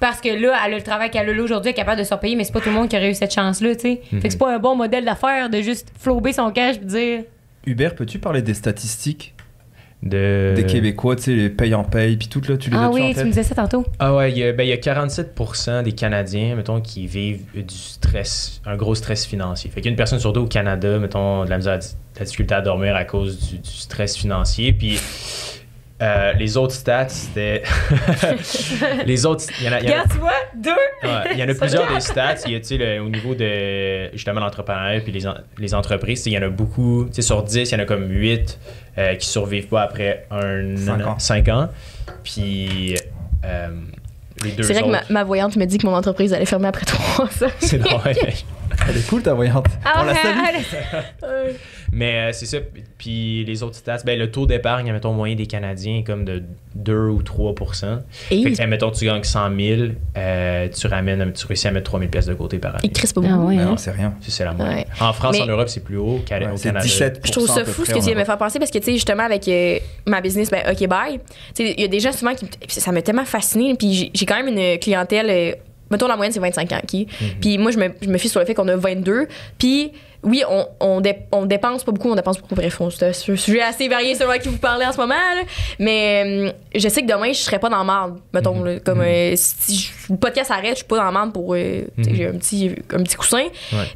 [0.00, 2.04] parce que là, elle a le travail qu'elle a là aujourd'hui, elle est capable de
[2.04, 4.00] se repayer, mais c'est pas tout le monde qui aurait eu cette chance-là, tu sais.
[4.10, 7.24] Fait que c'est pas un bon modèle d'affaires de juste flober son cash, puis dire.
[7.66, 9.34] Hubert, peux-tu parler des statistiques
[10.02, 10.52] De...
[10.54, 13.12] des Québécois, tu sais, les paye en paye, puis tout là, tu les Ah oui,
[13.14, 13.84] tu me disais ça tantôt.
[13.98, 17.42] Ah ouais, il y, a, ben, il y a 47% des Canadiens, mettons, qui vivent
[17.54, 19.70] du stress, un gros stress financier.
[19.70, 21.78] Fait qu'il y a une personne sur deux au Canada, mettons, de la, misère à-
[21.78, 21.84] de
[22.18, 24.72] la difficulté à dormir à cause du, du stress financier.
[24.72, 24.98] Puis
[26.02, 27.62] euh, les autres stats, c'était...
[29.06, 29.44] les autres...
[29.60, 30.70] Il y en a, il y en a- Regarde, tu vois, deux.
[31.08, 32.34] Ouais, il y en a plusieurs des stats.
[32.46, 35.74] Il y a, tu sais, le- au niveau de justement l'entrepreneuriat puis les, en- les
[35.74, 37.06] entreprises, tu sais, il y en a beaucoup.
[37.06, 38.58] Tu sais, sur 10, il y en a comme 8
[38.98, 41.18] euh, qui survivent pas après un Cinq an- ans.
[41.18, 41.68] cinq ans.
[42.24, 42.96] Puis
[43.44, 43.68] euh,
[44.44, 46.84] les deux C'est vrai que ma, voyante me dit que mon entreprise allait fermer après
[46.84, 47.50] trois ans.
[47.58, 48.00] C'est drôle.
[48.88, 49.66] Elle est cool ta voyante.
[49.84, 50.38] Ah, On la ouais, salue.
[51.22, 51.54] elle-
[51.92, 52.58] Mais euh, c'est ça.
[52.98, 56.42] Puis les autres stats, ben, le taux d'épargne, mettons, moyen des Canadiens est comme de
[56.74, 57.54] 2 ou 3
[58.30, 58.42] Et?
[58.42, 59.80] Fait que, mettons, tu gagnes 100 000,
[60.16, 62.80] euh, tu ramènes, tu réussis à mettre 3 000 pièces de côté par année.
[62.84, 63.48] il crisse pas Ah beaucoup.
[63.48, 63.66] ouais, Mais hein?
[63.66, 64.14] non, c'est rien.
[64.20, 64.78] C'est la moyenne.
[64.78, 64.86] Ouais.
[65.00, 66.80] En France, Mais- en Europe, c'est plus haut qu'au Ouais, Canada.
[66.80, 68.70] 17 Je trouve ça fou ce que tu en viens de me faire penser parce
[68.70, 71.18] que, tu sais, justement, avec euh, ma business, ben, OK, bye.
[71.54, 72.46] Tu sais, il y a des gens souvent qui.
[72.68, 73.74] Ça m'a tellement fasciné.
[73.74, 75.56] Puis j'ai- j'ai quand même une clientèle.
[75.90, 76.80] Mettons, la moyenne, c'est 25 ans.
[76.82, 77.06] OK?
[77.40, 79.26] Puis moi, je me, je me fie sur le fait qu'on a 22.
[79.58, 82.56] Puis oui, on, on, dé- on dépense pas beaucoup, on dépense beaucoup.
[82.56, 85.14] Bref, on- c'est un sujet assez varié selon à qui vous parlez en ce moment.
[85.14, 85.42] là.
[85.78, 88.18] Mais euh, je sais que demain, je serais pas dans marde.
[88.32, 91.54] Mettons, là, comme euh, si je- le podcast arrête, je suis pas dans marde pour.
[91.54, 92.14] euh, Mhm.
[92.14, 93.44] J'ai un petit, un petit coussin.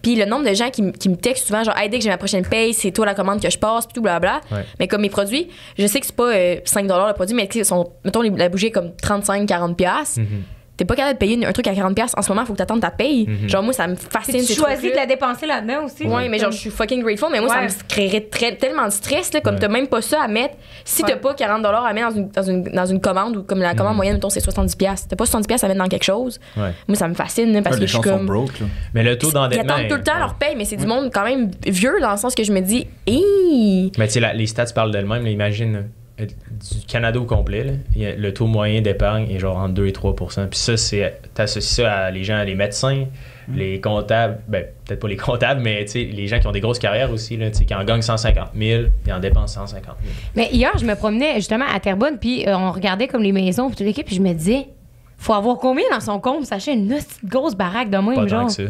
[0.03, 2.11] Puis le nombre de gens qui, qui me textent souvent, genre, hey, dès que j'ai
[2.11, 4.41] ma prochaine paye, c'est toi la commande que je passe, puis tout, blablabla.
[4.53, 4.65] Ouais.
[4.79, 7.91] Mais comme mes produits, je sais que c'est pas euh, 5 le produit, mais sont,
[8.05, 9.75] mettons, les- la bougie est comme 35-40$.
[9.75, 10.21] piastres.
[10.21, 10.43] Mhm.
[10.81, 12.19] T'es pas capable de payer un truc à 40$ piastres.
[12.19, 13.27] en ce moment, il faut que t'attendes ta paye.
[13.29, 13.51] Mhm.
[13.51, 14.43] Genre, moi, ça me fascine.
[14.43, 16.07] Tu choisis de la dépenser là-dedans aussi.
[16.07, 17.69] Ouais, mais genre, je suis fucking grateful, mais moi, Ouais.
[17.69, 19.61] ça me créerait très- tellement de stress, là, comme Ouais.
[19.61, 20.55] t'as même pas ça à mettre.
[20.87, 23.59] Si t'as pas 40 à mettre dans une, dans, une, dans une commande, ou comme
[23.59, 23.97] la commande Mhm.
[23.97, 25.09] moyenne, mettons, c'est 70$, piastres.
[25.11, 26.41] t'as pas 70$ piastres à mettre dans quelque chose.
[26.57, 26.71] Ouais.
[26.89, 28.27] Moi, ça me fascine, là, parce Ouais, que les je suis gens sont comme.
[28.27, 28.67] broke là.
[28.95, 29.75] Mais le taux Ils d'endettement.
[29.75, 32.17] attendent tout le temps leur paye, mais c'est du monde quand même vieux dans le
[32.17, 32.87] sens que je me dis!
[33.99, 35.25] Mais tu sais, les stats parlent d'elles-mêmes.
[35.25, 35.31] là.
[35.31, 35.91] Imagine
[36.27, 39.75] du Canada au complet, là, il y a- le taux moyen d'épargne est genre entre
[39.75, 40.15] 2 et 3
[40.49, 43.07] Puis ça, c'est t'associes ça à les gens, les médecins,
[43.49, 43.57] Mm.
[43.57, 46.61] les comptables, ben, peut-être pas les comptables, mais tu sais, les gens qui ont des
[46.61, 49.97] grosses carrières aussi, là, tu sais, qui en gagnent 150 000, ils en dépensent 150
[50.03, 50.15] 000.
[50.37, 53.67] Mais hier, je me promenais justement à Terrebonne, puis euh, on regardait comme les maisons,
[53.69, 54.69] puis toute l'équipe, puis je me disais,
[55.19, 58.47] faut avoir combien dans son compte, pour s'acheter une grosse baraque de Pas tant genre?
[58.47, 58.63] que ça.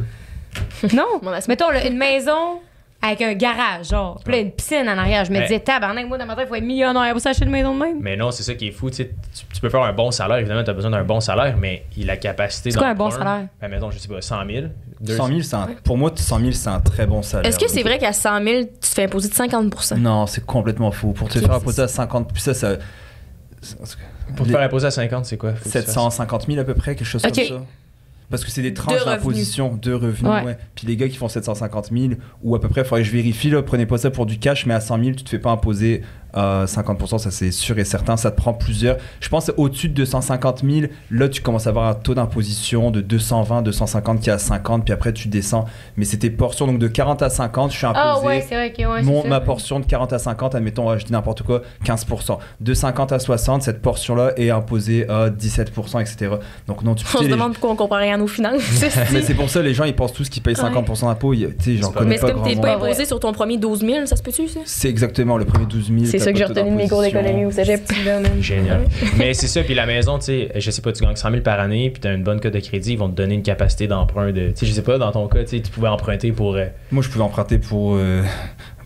[0.96, 2.61] Non, mettons là, une maison
[3.03, 5.24] avec un garage, genre, puis là, une piscine en arrière.
[5.24, 7.51] Je me disais, tabarnak, moi, dans ma tête, il faut être millionnaire pour s'acheter une
[7.51, 7.96] maison de même.
[8.01, 8.90] Mais non, c'est ça qui est fou.
[8.90, 11.20] Tu, sais, tu, tu peux faire un bon salaire, évidemment, tu as besoin d'un bon
[11.20, 13.46] salaire, mais il a la capacité C'est quoi un bon salaire?
[13.61, 14.66] Ben, mettons, je sais pas, 100 000.
[15.07, 17.46] 100 000, c'est un- pour moi, 100 000, c'est un très bon salaire.
[17.48, 20.44] Est-ce que c'est vrai qu'à 100 000, tu te fais imposer de 50% Non, c'est
[20.44, 21.12] complètement faux.
[21.12, 22.76] Pour te faire imposer à 50, puis ça, ça.
[24.36, 25.51] Pour te faire imposer à 50, c'est quoi?
[25.55, 27.55] Faut que tu fasses- 750 000 à peu près, quelque chose comme ça.
[28.30, 30.44] Parce que c'est des tranches d'imposition, de revenus, Ouais.
[30.44, 30.58] ouais.
[30.76, 32.12] Puis les gars qui font 750 000,
[32.42, 34.38] ou à peu près, il faudrait que je vérifie, là, prenez pas ça pour du
[34.38, 36.02] cash, mais à 100 000, tu te fais pas imposer
[36.36, 38.96] euh, 50%, ça c'est sûr et certain, ça te prend plusieurs.
[39.20, 42.90] Je pense que au-dessus de 250 000, là, tu commences à avoir un taux d'imposition
[42.90, 45.64] de 220, 250 qui est à 50, puis après tu descends.
[45.96, 48.02] Mais c'était portion, donc de 40 à 50, je suis imposé.
[48.02, 50.90] Ah ouais, c'est vrai que ouais, Mon, c'est ma portion de 40 à 50, admettons,
[50.90, 52.38] euh, je dis n'importe quoi, 15%.
[52.60, 56.36] De 50 à 60, cette portion-là est imposée à 17%, etc.
[56.66, 58.62] Donc non, tu On se les- demande pourquoi on comprend rien nos finances.
[59.12, 61.34] Mais c'est pour ça, les gens, ils pensent tous qu'ils payent 50% d'impôts.
[61.34, 62.74] Il y a- Tu sais, j'en C'est pas- connais Mais c'est pas comme t'es pas
[62.76, 64.60] imposé sur ton premier 12 000, ça se peut-tu, ça?
[64.64, 66.04] C'est exactement le premier 12 000.
[66.20, 67.82] C'est ça que j'ai retenu de mes cours d'économie au cégep.
[68.40, 68.82] Génial.
[69.18, 71.42] Mais c'est ça, puis la maison, tu sais, je sais pas, tu gagnes 100 000
[71.42, 73.42] par année, puis tu as une bonne cote de crédit, ils vont te donner une
[73.42, 74.48] capacité d'emprunt de.
[74.50, 76.54] Tu sais, je sais pas, dans ton cas, tu pouvais emprunter pour.
[76.56, 78.22] euh, Moi, je pouvais emprunter pour euh,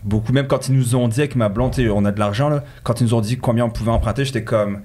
[0.03, 0.33] beaucoup.
[0.33, 2.63] Même quand ils nous ont dit avec ma blonde, on a de l'argent, là.
[2.83, 4.81] Quand ils nous ont dit combien on pouvait emprunter, j'étais comme.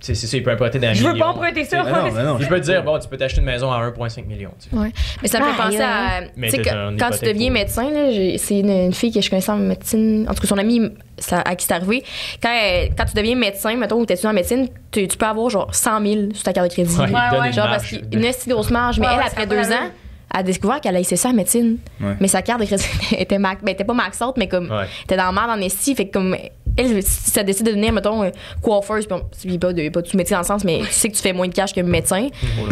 [0.00, 1.82] C'est ça, ils peuvent emprunter d'un Je veux pas emprunter ça.
[2.14, 4.50] Non, non, Je peux te dire, bon, tu peux t'acheter une maison à 1,5 million.
[4.60, 4.76] tu sais.
[4.76, 4.90] Ouais.
[5.22, 6.20] Mais ça me fait Ah, penser à.
[6.36, 7.88] Mais Tu quand, quand tu deviens pour- médecin,
[8.36, 10.26] c'est une, une fille que je connaissais en médecine.
[10.28, 12.02] En tout cas, son amie ça, à qui c'est arrivé.
[12.42, 15.26] Quand, elle- quand tu deviens médecin, mettons, ou tu étudies en médecine, tu, tu peux
[15.26, 16.96] avoir genre 100 000 sur ta carte de crédit.
[16.96, 18.98] Ouais, Ouais, une Genre marge parce qu'une grosse marge.
[19.00, 19.90] Mais Ouais, elle, après deux ans,
[20.34, 21.78] elle a découvert qu'elle a essayé ça en médecine.
[22.00, 22.16] Ouais.
[22.20, 22.60] Mais sa carte
[23.16, 24.86] était, ben, était pas max out, mais comme Ouais.
[25.04, 25.94] était dans la merde en esti.
[25.94, 26.36] Fait que comme
[26.76, 28.30] elle, si ça décide de devenir, mettons, euh,
[28.60, 31.22] coiffeuse, puis pas de, pas de métier dans le sens, mais tu sais que tu
[31.22, 32.28] fais moins de cash que médecin.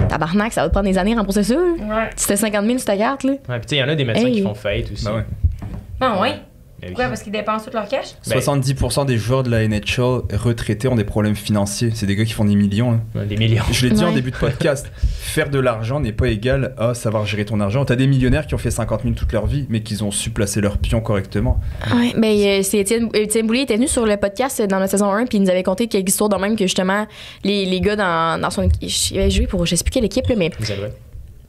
[0.09, 1.55] Tabarnak, ça va te prendre des années à rembourser ça.
[1.55, 2.11] Ouais.
[2.27, 3.33] T'as 50 000 sur ta carte, là.
[3.33, 4.33] Ouais, puis tu sais, il y en a des médecins Hey.
[4.35, 5.05] qui font faillite aussi.
[5.05, 5.25] Bah ouais.
[6.01, 6.35] Ah ouais.
[6.83, 6.95] Mais oui.
[6.95, 7.09] Pourquoi?
[7.11, 8.09] Parce qu'ils dépensent tout leur cash?
[8.29, 11.91] Ben- 70% des joueurs de la NHL retraités ont des problèmes financiers.
[11.95, 12.93] C'est des gars qui font des millions.
[12.93, 13.01] hein.
[13.15, 13.63] Ouais, Des millions.
[13.71, 14.15] Je l'ai dit en Ouais.
[14.15, 14.91] début de podcast.
[15.07, 17.85] Faire de l'argent n'est pas égal à savoir gérer ton argent.
[17.85, 20.31] T'as des millionnaires qui ont fait 50 000 toute leur vie, mais qui ont su
[20.31, 21.61] placer leurs pions correctement.
[21.95, 24.89] Ouais, ben, euh, c'est Étienne, Étienne Boulay était venu sur le podcast euh, dans la
[24.89, 27.07] saison 1 puis il nous avait conté quelques histoires de même que justement
[27.45, 28.69] les, les gars dans, dans son.
[28.81, 30.51] Il avait joué pour je sais plus quelle équipe, là, mais.
[30.59, 30.91] Vous avez-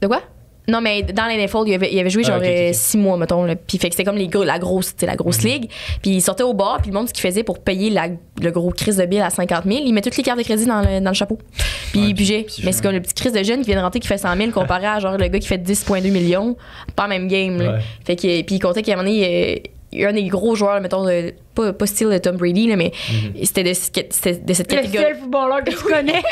[0.01, 0.21] De quoi?
[0.67, 3.17] Non, mais dans les NFL, il avait, il avait joué Ah, genre euh, six mois,
[3.17, 3.43] mettons.
[3.43, 3.55] Là.
[3.55, 5.49] Puis fait que c'était comme les gros, la grosse, la grosse Mhm.
[5.49, 5.69] ligue.
[6.01, 8.07] Puis il sortait au bar, puis le monde, ce qu'il faisait pour payer la-
[8.41, 10.65] le gros crise de bill à 50 000, il met toutes les cartes de crédit
[10.65, 11.37] dans le, dans le chapeau.
[11.91, 12.43] Puis il bugeait.
[12.43, 14.17] petit Mais c'est comme le petit crise de jeune qui vient de rentrer qui fait
[14.17, 16.55] 100 000 comparé à genre le gars qui fait 10,2 millions.
[16.95, 17.57] Pas même game.
[17.57, 17.79] Ouais.
[18.05, 19.69] Fait que, puis il comptait qu'à un moment donné, euh,
[20.01, 23.43] un des gros joueurs, mettons, de, pas, pas style de Tom Brady, là, mais Mhm.
[23.43, 23.73] c'était de, de
[24.53, 25.03] cette Le catégorie.
[25.05, 26.21] seul footballeur que tu connais.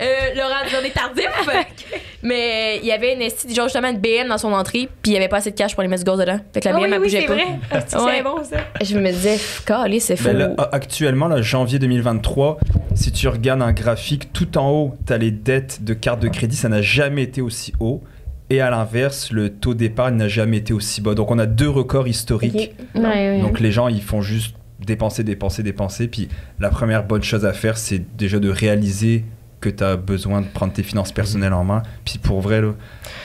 [0.00, 1.26] Euh, Laurent Duvernay tardif.
[2.22, 5.14] Mais il y avait une esti, genre justement une BM dans son entrée, puis il
[5.14, 6.38] y avait pas assez de cash pour les mettre du gaz dedans.
[6.54, 7.34] Fait que la Ah BM, oui, elle oui, bougeait c'est pas.
[7.34, 7.44] vrai.
[7.70, 8.22] Ah, c'est Ouais.
[8.22, 8.56] bon, ça.
[8.82, 10.24] Je me disais, calé, c'est fou.
[10.28, 12.58] Ben là, actuellement, là, janvier 2023,
[12.94, 16.28] si tu regardes un graphique, tout en haut, tu as les dettes de carte de
[16.28, 18.02] crédit, ça n'a jamais été aussi haut.
[18.50, 21.14] Et à l'inverse, le taux d'épargne n'a jamais été aussi bas.
[21.14, 22.72] Donc on a deux records historiques.
[22.94, 23.02] Ok.
[23.02, 23.40] Ouais, ouais.
[23.40, 26.08] Donc les gens, ils font juste dépenser, dépenser, dépenser.
[26.08, 26.28] Puis
[26.58, 29.24] la première bonne chose à faire, c'est déjà de réaliser
[29.60, 31.82] que tu as besoin de prendre tes finances personnelles en main.
[32.04, 32.72] Puis pour vrai, là,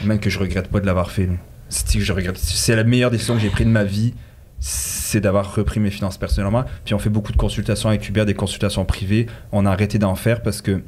[0.03, 1.29] même que je regrette pas de l'avoir fait.
[1.69, 2.37] C'est je regrette.
[2.37, 4.13] C'est la meilleure décision que j'ai prise de ma vie,
[4.59, 6.65] c'est d'avoir repris mes finances personnelles en main.
[6.83, 9.25] Puis on fait beaucoup de consultations avec Hubert, des consultations privées.
[9.51, 10.81] On a arrêté d'en faire parce que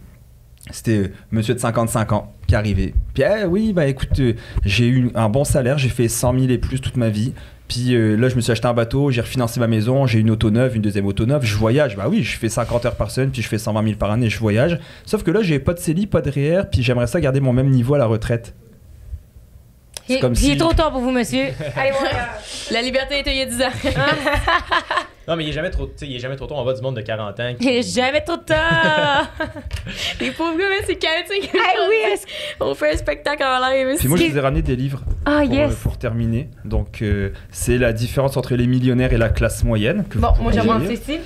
[0.72, 2.94] c'était euh, monsieur de 55 ans qui arrivait.
[3.14, 4.34] Puis eh, oui, bah écoute, euh,
[4.66, 7.34] j'ai eu un bon salaire, j'ai fait 100 000 et plus toute ma vie.
[7.68, 10.30] Puis euh, là, je me suis acheté un bateau, j'ai refinancé ma maison, j'ai une
[10.32, 11.98] auto neuve, une deuxième auto neuve, je voyage.
[11.98, 14.30] Bah oui, je fais 50 heures par semaine, puis je fais 120 000 par année,
[14.30, 14.80] je voyage.
[15.06, 17.52] Sauf que là, j'ai pas de CELI, pas de REER, puis j'aimerais ça garder mon
[17.52, 18.54] même niveau à la retraite.
[20.08, 21.48] C'est Il, comme il si- est trop tard pour vous, monsieur.
[21.76, 21.92] Allez.
[22.72, 23.92] La liberté était il y a 10 ans.
[25.28, 26.56] Non, mais il est jamais trop, tu sais, il est jamais trop tôt.
[26.56, 27.54] On va du monde de 40 ans.
[27.60, 29.30] Il est jamais trop tard.
[30.22, 31.52] Les pauvres gars, mais c'est chaotique.
[31.54, 32.20] ah oui,
[32.62, 33.98] On fait un spectacle en live.
[34.00, 35.72] Puis moi, je vous ai ramené des livres Ah, pour, yes.
[35.72, 36.50] euh, pour terminer.
[36.64, 40.06] Donc, euh, c'est la différence entre les millionnaires et la classe moyenne.
[40.10, 40.92] que Bon, moi, lire.
[40.94, 41.20] ici.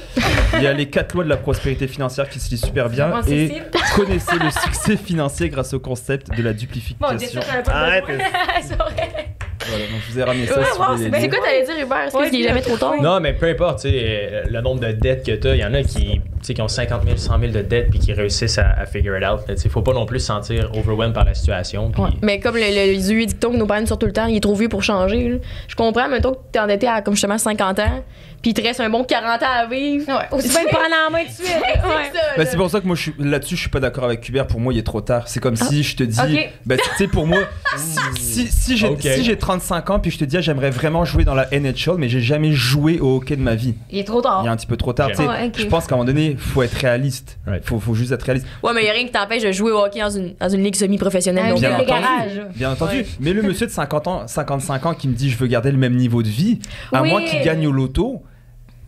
[0.57, 3.21] Il y a les quatre lois de la prospérité financière qui se lisent super bien.
[3.27, 3.61] Et
[3.95, 6.53] connaissez le succès financier grâce au concept de la
[6.99, 8.05] Bon, ai pas Arrête.
[9.69, 10.59] Voilà, donc je vous ai ramené ça.
[10.59, 11.29] Ouais, si vous wow, voulez c'est les C'est lire.
[11.29, 11.97] quoi t'allais dire, Hubert?
[12.07, 12.93] Est-ce Ouais, qu'il est jamais trop tard?
[13.01, 15.61] Non, mais peu importe, tu sais, euh, le nombre de dettes que tu as, il
[15.61, 17.99] y en a qui, tu sais, qui ont 50 000, 100 000 de dettes puis
[17.99, 19.41] qui réussissent à, à figure it out.
[19.63, 21.89] Il faut pas non plus se sentir overwhelmed par la situation.
[21.91, 22.09] puis- Ouais.
[22.21, 24.25] Mais comme le, le, le vieux dicton que nos parents nous sortent tout le temps,
[24.25, 25.29] il est trop vieux pour changer.
[25.29, 25.37] là.
[25.67, 28.03] Je comprends, mettons que t'es endetté à comme justement 50 ans,
[28.41, 30.07] puis il te reste un bon 40 ans à vivre.
[30.07, 31.57] Ouais, aussi bien le prendre en main tout de suite.
[31.57, 31.73] Ouais.
[32.11, 32.45] C'est ça, là.
[32.45, 34.47] c'est pour ça que moi je suis là-dessus, je suis pas d'accord avec Hubert.
[34.47, 35.27] Pour moi, il est trop tard.
[35.27, 36.49] C'est comme si je te dis, Ok.
[36.65, 37.39] bah, tu sais, pour moi,
[38.17, 39.01] si, si j'ai Ok.
[39.01, 41.95] si j'ai 35 ans puis je te dis, ah, j'aimerais vraiment jouer dans la NHL,
[41.97, 43.75] mais j'ai jamais joué au hockey de ma vie.
[43.89, 44.41] Il est trop tard.
[44.43, 45.09] Il est un petit peu trop tard.
[45.09, 45.27] tu sais.
[45.27, 45.53] Ouais, ok.
[45.57, 47.37] Je pense qu'à un moment donné, faut être réaliste.
[47.45, 47.65] Right.
[47.65, 48.47] Faut, faut juste être réaliste.
[48.63, 50.49] Ouais, mais il y a rien qui t'empêche de jouer au hockey dans une, dans
[50.49, 51.45] une ligue semi-professionnelle.
[51.45, 51.89] Un donc, bien euh, entendu.
[51.89, 52.41] garage.
[52.55, 52.95] Bien entendu.
[52.97, 53.05] Ouais.
[53.19, 55.77] Mais le monsieur de 50 ans, 55 ans qui me dit je veux garder le
[55.77, 56.59] même niveau de vie,
[56.91, 57.09] à Oui.
[57.09, 58.23] moins qu'il gagne au loto,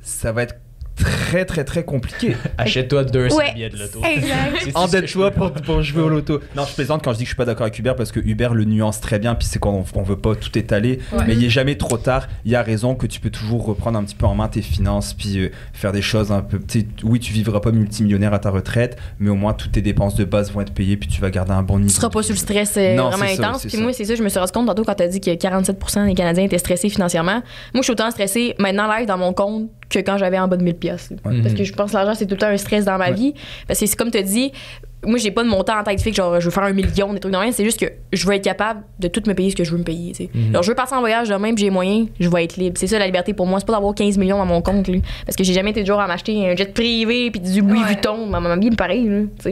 [0.01, 0.55] ça va être
[0.96, 2.36] très très très compliqué.
[2.58, 3.54] Achète-toi 200 Ouais.
[3.54, 4.02] billets de loto.
[4.76, 6.39] Endette-toi pour, pour jouer au loto.
[6.56, 8.20] Non, je plaisante quand je dis que je suis pas d'accord avec Hubert parce que
[8.20, 11.00] Hubert le nuance très bien, puis c'est qu'on on veut pas tout étaler.
[11.12, 11.24] Ouais.
[11.28, 12.28] Mais il est jamais trop tard.
[12.46, 14.62] Il y a raison que tu peux toujours reprendre un petit peu en main tes
[14.62, 16.60] finances, puis euh, faire des choses un peu.
[16.60, 20.16] tu Oui, tu vivras pas multimillionnaire à ta retraite, mais au moins toutes tes dépenses
[20.16, 21.89] de base vont être payées, puis tu vas garder un bon niveau.
[21.89, 23.62] Tu seras pas sous le stress euh, Non, vraiment ça, intense.
[23.62, 23.82] Puis ça.
[23.82, 25.78] moi, c'est ça, je me suis rendu compte tantôt quand t'as dit que 47
[26.08, 27.41] des Canadiens étaient stressés financièrement.
[27.74, 30.58] Moi, je suis autant stressée maintenant live dans mon compte que quand j'avais en bas
[30.58, 31.10] de 1000 pièces.
[31.12, 31.18] Ouais.
[31.41, 31.56] Parce Mhm.
[31.58, 33.14] que je pense que l'argent, c'est tout le temps un stress dans ma Ouais.
[33.14, 33.34] vie.
[33.68, 34.52] Parce que c'est comme tu dit,
[35.06, 37.20] moi, j'ai pas de montant en tête fixe, genre, je veux faire un million, des
[37.20, 37.51] trucs de rien.
[37.51, 39.78] C'est juste que je veux être capable de tout me payer ce que je veux
[39.78, 40.12] me payer.
[40.14, 40.30] tu sais.
[40.34, 40.58] Mhm.
[40.62, 42.78] Je veux partir en voyage demain, puis j'ai moyen, je vais être libre.
[42.78, 43.60] C'est ça la liberté pour moi.
[43.60, 45.01] C'est pas d'avoir 15 millions dans mon compte, lui.
[45.26, 47.80] Parce que j'ai jamais été du genre à m'acheter un jet privé, puis du Louis
[47.82, 47.88] Ouais.
[47.88, 48.26] Vuitton.
[48.28, 49.51] Ma maman, bien pareil, là, tu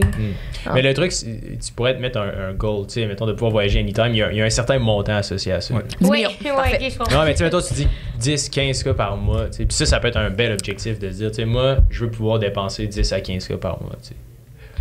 [0.66, 0.70] Ah.
[0.74, 3.50] Mais le truc, tu pourrais te mettre un, un goal, tu sais, mettons de pouvoir
[3.52, 5.74] voyager anytime, il y, a, il y a un certain montant associé à ça.
[5.74, 5.82] Ouais.
[6.00, 6.30] 10 Oui, millions.
[6.56, 7.18] ouais, je comprends.
[7.18, 7.88] Non, mais tu sais, mettons, tu dis
[8.20, 10.98] 10, 15 cas par mois, tu sais, puis ça, ça peut être un bel objectif
[10.98, 13.82] de se dire, tu sais, moi, je veux pouvoir dépenser 10 à 15 cas par
[13.82, 14.14] mois, tu sais,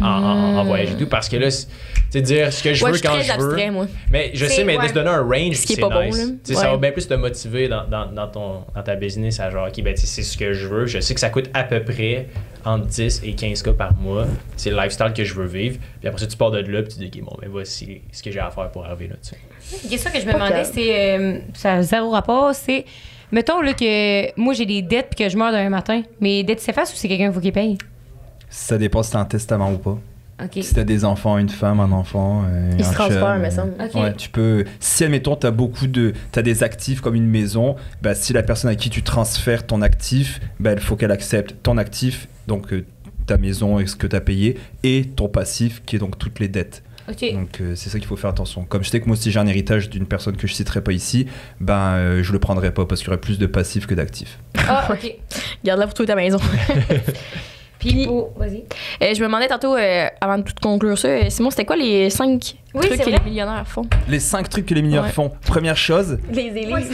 [0.01, 1.73] en, en- en voyage et tout, parce que là, c'est- tu
[2.11, 3.71] sais, dire ce que je Ouais, veux je suis quand très je veux.
[3.71, 3.87] moi.
[4.11, 5.89] Mais je C'est- sais, mais de se donner un range, Ce qui est c'est pas
[5.89, 6.33] bon, nice.
[6.43, 9.49] sais, Ça va bien plus te motiver dans, dans, dans ton, dans ta business à
[9.49, 10.85] genre, OK, ben, tu sais, c'est ce que je veux.
[10.87, 12.27] Je sais que ça coûte à peu près
[12.65, 14.25] entre 10 et 15 cas par mois.
[14.57, 15.77] C'est le lifestyle que je veux vivre.
[15.99, 18.21] Puis après ça, tu pars de là, puis tu dis, OK, bon, ben voici ce
[18.21, 19.37] que j'ai à faire pour arriver là, tu sais.
[19.83, 21.17] Une question que je me demandais, c'est.
[21.17, 22.83] euh, ça a zéro rapport, c'est.
[23.31, 26.01] Mettons là, que moi j'ai des dettes puis que je meurs demain matin.
[26.19, 27.77] Mes dettes s'effacent ou c'est quelqu'un qui faut qu'il paye?
[28.51, 29.97] Ça dépend si t'as un testament ou pas.
[30.43, 30.63] OK.
[30.63, 32.43] Si t'as des enfants, une femme, un enfant.
[32.47, 33.73] euh, Il se un transfère, chum, me euh, semble.
[33.79, 33.95] OK.
[33.95, 34.65] Ouais, tu peux.
[34.79, 36.13] Si, admettons, tu as beaucoup de.
[36.31, 39.65] Tu as des actifs comme une maison, bah, si la personne à qui tu transfères
[39.65, 42.85] ton actif, bah, il faut qu'elle accepte ton actif, donc euh,
[43.25, 46.39] ta maison et ce que tu as payé, et ton passif, qui est donc toutes
[46.39, 46.83] les dettes.
[47.33, 48.63] Donc euh, c'est ça qu'il faut faire attention.
[48.63, 50.93] Comme je sais que moi, si j'ai un héritage d'une personne que je citerai pas
[50.93, 51.27] ici,
[51.59, 54.39] ben euh, je le prendrai pas parce qu'il y aurait plus de passifs que d'actifs.
[54.67, 55.17] Ah, OK.
[55.63, 56.39] Garde-la pour toi et ta maison.
[57.81, 58.31] Puis, pour...
[58.37, 58.63] vas-y.
[59.01, 61.75] Euh, je me demandais tantôt, euh, avant de tout conclure ça, euh, Simon, c'était quoi
[61.75, 63.19] les cinq Oui, trucs que vrai.
[63.23, 63.83] les millionnaires font?
[64.07, 65.11] Les cinq trucs que les millionnaires Ouais.
[65.11, 65.31] font.
[65.45, 66.49] Première chose, Les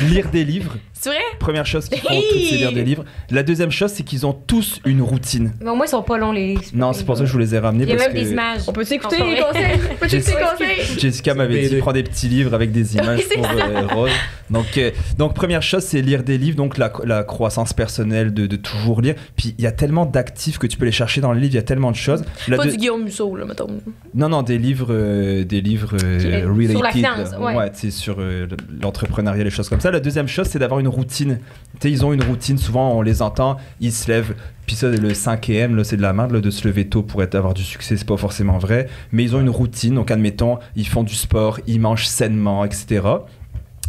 [0.10, 0.76] lire des livres.
[1.00, 1.20] C'est vrai?
[1.40, 3.06] Première chose qu'ils font tous, c'est lire des livres.
[3.30, 5.54] La deuxième chose, c'est qu'ils ont tous une routine.
[5.62, 6.64] Mais au moins, ils sont pas longs, les livres.
[6.74, 7.84] Non, c'est pour ça que je vous les ai ramenés.
[7.84, 8.62] Il y a parce même que des images.
[8.68, 9.38] On peut-tu écouter Non, les
[10.02, 11.00] conseils?
[11.00, 14.10] Jessica m'avait dit prends des petits livres avec des images pour euh, Rose.
[14.50, 14.90] Donc, euh,
[15.20, 19.02] donc première chose, c'est lire des livres, donc la, la croissance personnelle de, de toujours
[19.02, 19.14] lire.
[19.36, 21.58] Puis il y a tellement d'actifs que tu peux les chercher dans les livres, il
[21.58, 22.24] y a tellement de choses.
[22.48, 23.68] La Pas deux- du Guillaume Musso, là, mettons.
[24.16, 27.92] Non, non, des livres, euh, des livres euh, related, sur la finance, ouais.
[27.92, 28.48] sur euh,
[28.82, 29.92] l'entrepreneuriat, les choses comme ça.
[29.92, 31.40] La deuxième chose, c'est d'avoir une routine.
[31.74, 32.58] Tu sais, ils ont une routine.
[32.58, 34.36] Souvent, on les entend, ils se lèvent.
[34.66, 37.24] Puis ça, le 5 là, c'est de la merde là, de se lever tôt pour
[37.24, 37.98] être, avoir du succès.
[37.98, 38.88] C'est pas forcément vrai.
[39.12, 39.96] Mais ils ont une routine.
[39.96, 43.02] Donc, admettons, ils font du sport, ils mangent sainement, etc.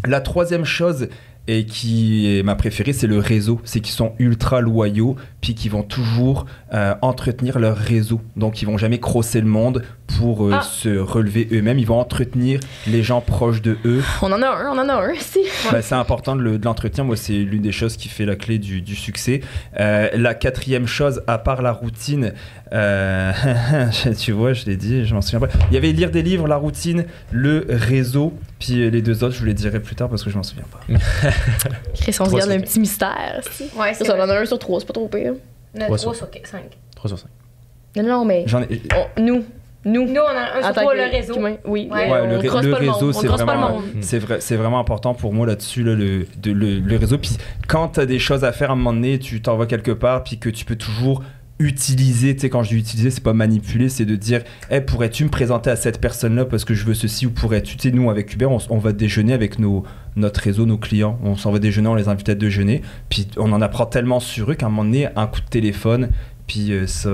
[0.07, 1.09] La troisième chose
[1.49, 3.59] et qui est ma préférée, c'est le réseau.
[3.65, 8.21] C'est qu'ils sont ultra loyaux, puis qu'ils vont toujours euh, entretenir leur réseau.
[8.37, 9.85] Donc, ils vont jamais crosser le monde
[10.19, 10.63] pour euh, Ah.
[10.63, 11.79] se relever eux-mêmes.
[11.79, 14.03] Ils vont entretenir les gens proches de eux.
[14.23, 15.41] On en a un, on en a un, si.
[15.71, 17.05] Bah, c'est important de le- de l'entretenir.
[17.05, 19.41] Moi, c'est l'une des choses qui fait la clé du, du succès.
[19.79, 22.33] Euh, la quatrième chose, à part la routine,
[22.73, 23.33] euh,
[24.19, 25.49] tu vois, je l'ai dit, je m'en souviens pas.
[25.71, 29.41] Il y avait lire des livres, la routine, le réseau, puis les deux autres, je
[29.41, 30.81] vous les dirai plus tard parce que je m'en souviens pas.
[31.95, 33.41] Chris, on se garde un petit mystère.
[33.77, 35.35] Ouais, Ça, on en a un sur trois, c'est pas trop pire.
[35.79, 36.63] On a Trois 3 sur- sur 5.
[36.97, 37.29] 3 sur 5.
[37.97, 38.45] Non, non, mais.
[38.47, 38.83] J'en ai.
[39.17, 39.45] on- nous.
[39.85, 40.05] Nous.
[40.07, 41.35] Nous, on a un sur tant 3, que le réseau.
[41.37, 42.07] humain, Oui, Ouais.
[42.07, 44.57] mais Ouais, on le, ré- crosse le pas le réseau, c'est vraiment, c'est vrai, c'est
[44.57, 47.17] vraiment important pour moi là-dessus, là, le, de- le, le réseau.
[47.17, 47.31] Puis
[47.69, 50.25] quand tu as des choses à faire à un moment donné, tu t'envoies quelque part,
[50.25, 51.23] puis que tu peux toujours
[51.61, 55.25] utiliser, tu sais, quand je dis utiliser, c'est pas manipuler, c'est de dire, hey, pourrais-tu
[55.25, 58.11] me présenter à cette personne-là parce que je veux ceci ou pourrais-tu, tu sais, nous
[58.11, 59.85] avec on, s- on va déjeuner avec nos,
[60.19, 63.53] notre réseau, nos clients, on s'en va déjeuner, on les invite à déjeuner, puis on
[63.53, 66.11] en apprend tellement sur eux qu'à un moment donné, un coup de téléphone,
[66.47, 67.11] puis euh, ça,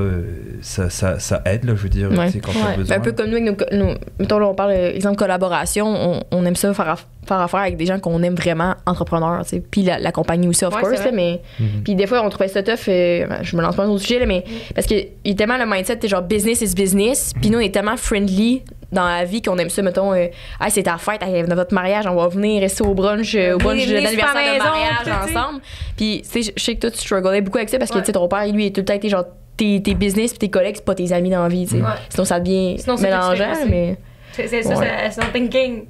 [0.62, 2.30] ça, ça, ça aide, là, je veux dire, Ouais.
[2.40, 2.96] quand as besoin.
[2.96, 5.86] Ben, un peu comme nous, avec nos, nos- mettons là, on parle euh, exemple collaboration,
[5.88, 9.42] on, on aime ça faire, aff- faire affaire avec des gens qu'on aime vraiment entrepreneurs,
[9.42, 9.60] tu sais.
[9.68, 11.82] Puis la, la compagnie aussi, of Ouais, course, là, mais Mhm.
[11.82, 14.02] puis des fois on trouvait ça tough, euh, ben, je me lance pas dans autre
[14.04, 16.74] sujet là, mais parce que il y a tellement le mindset, t'es genre business is
[16.76, 18.62] business, puis nous on est tellement friendly
[18.94, 20.28] dans la vie qu'on aime ça, mettons, euh,
[20.60, 23.54] Hey, c'est ta fête, hey, dans votre mariage, on va venir rester au brunch, euh,
[23.54, 25.60] au brunch de venez l'anniversaire super de mariage ensemble.
[25.96, 28.02] Puis tu sais, je- sais que toi tu strugglais beaucoup avec ça parce que Ouais.
[28.02, 29.24] tu sais ton père lui il a tout le temps été genre
[29.56, 31.82] tes, tes business puis tes collègues c'est pas tes amis dans la vie, tu sais.
[31.82, 31.88] Ouais.
[32.08, 33.96] Sinon ça devient Sinon, mélangeant, mais
[34.32, 34.88] C'est c'est ça, Ouais.
[35.10, 35.84] c'est son thinking.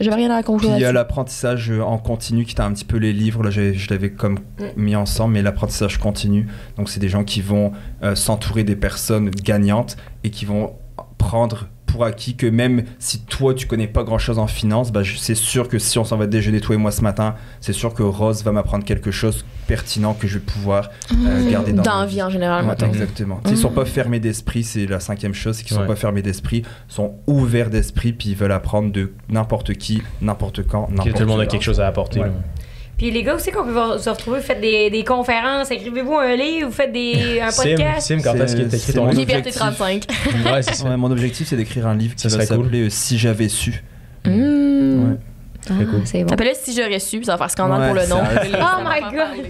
[0.00, 0.70] j'avais rien à Puis conclure.
[0.74, 3.50] il y a l'apprentissage euh, en continu qui t'a un petit peu les livres, là
[3.50, 4.64] je l'avais comme Mm.
[4.76, 6.46] mis ensemble, mais l'apprentissage continu,
[6.78, 7.72] donc c'est des gens qui vont
[8.02, 10.74] euh, s'entourer des personnes gagnantes et qui vont
[11.18, 15.02] prendre pour acquis que même si toi tu connais pas grand chose en finance, bah,
[15.02, 17.72] je- c'est sûr que si on s'en va déjeuner toi et moi ce matin, c'est
[17.72, 21.82] sûr que Rose va m'apprendre quelque chose pertinent que je vais pouvoir euh, garder dans,
[21.82, 23.40] dans ma la vie en général, Ouais, exactement.
[23.48, 25.86] Ils sont pas fermés d'esprit, c'est la cinquième chose, c'est qu'ils sont Ouais.
[25.88, 30.88] pas fermés d'esprit, sont ouverts d'esprit, puis ils veulent apprendre de n'importe qui, n'importe quand,
[30.90, 32.20] n'importe tout le monde a quelque chose à apporter.
[32.20, 32.30] Ouais.
[33.00, 36.16] Puis les gars aussi, qu'on peut vous se retrouver, vous faites des, des conférences, écrivez-vous
[36.16, 38.06] un livre, vous faites des, un podcast.
[38.06, 39.20] Sim, quand est-ce que t'écris c'est ton livre?
[39.20, 39.58] Liberté objectif.
[39.78, 40.04] 35.
[40.52, 40.84] Ouais, c'est ça.
[40.86, 42.64] Ouais, mon objectif, c'est d'écrire un livre qui Ça va serait cool.
[42.66, 43.82] s'appeler euh, Si j'avais su.
[44.26, 44.30] Mmh.
[45.12, 45.16] Ouais.
[45.64, 46.00] Très cool.
[46.02, 46.34] Ah, c'est bon.
[46.34, 48.20] Appelez si j'aurais su, puis ça va faire scandale Ouais, pour le nom.
[48.60, 49.46] Oh my God.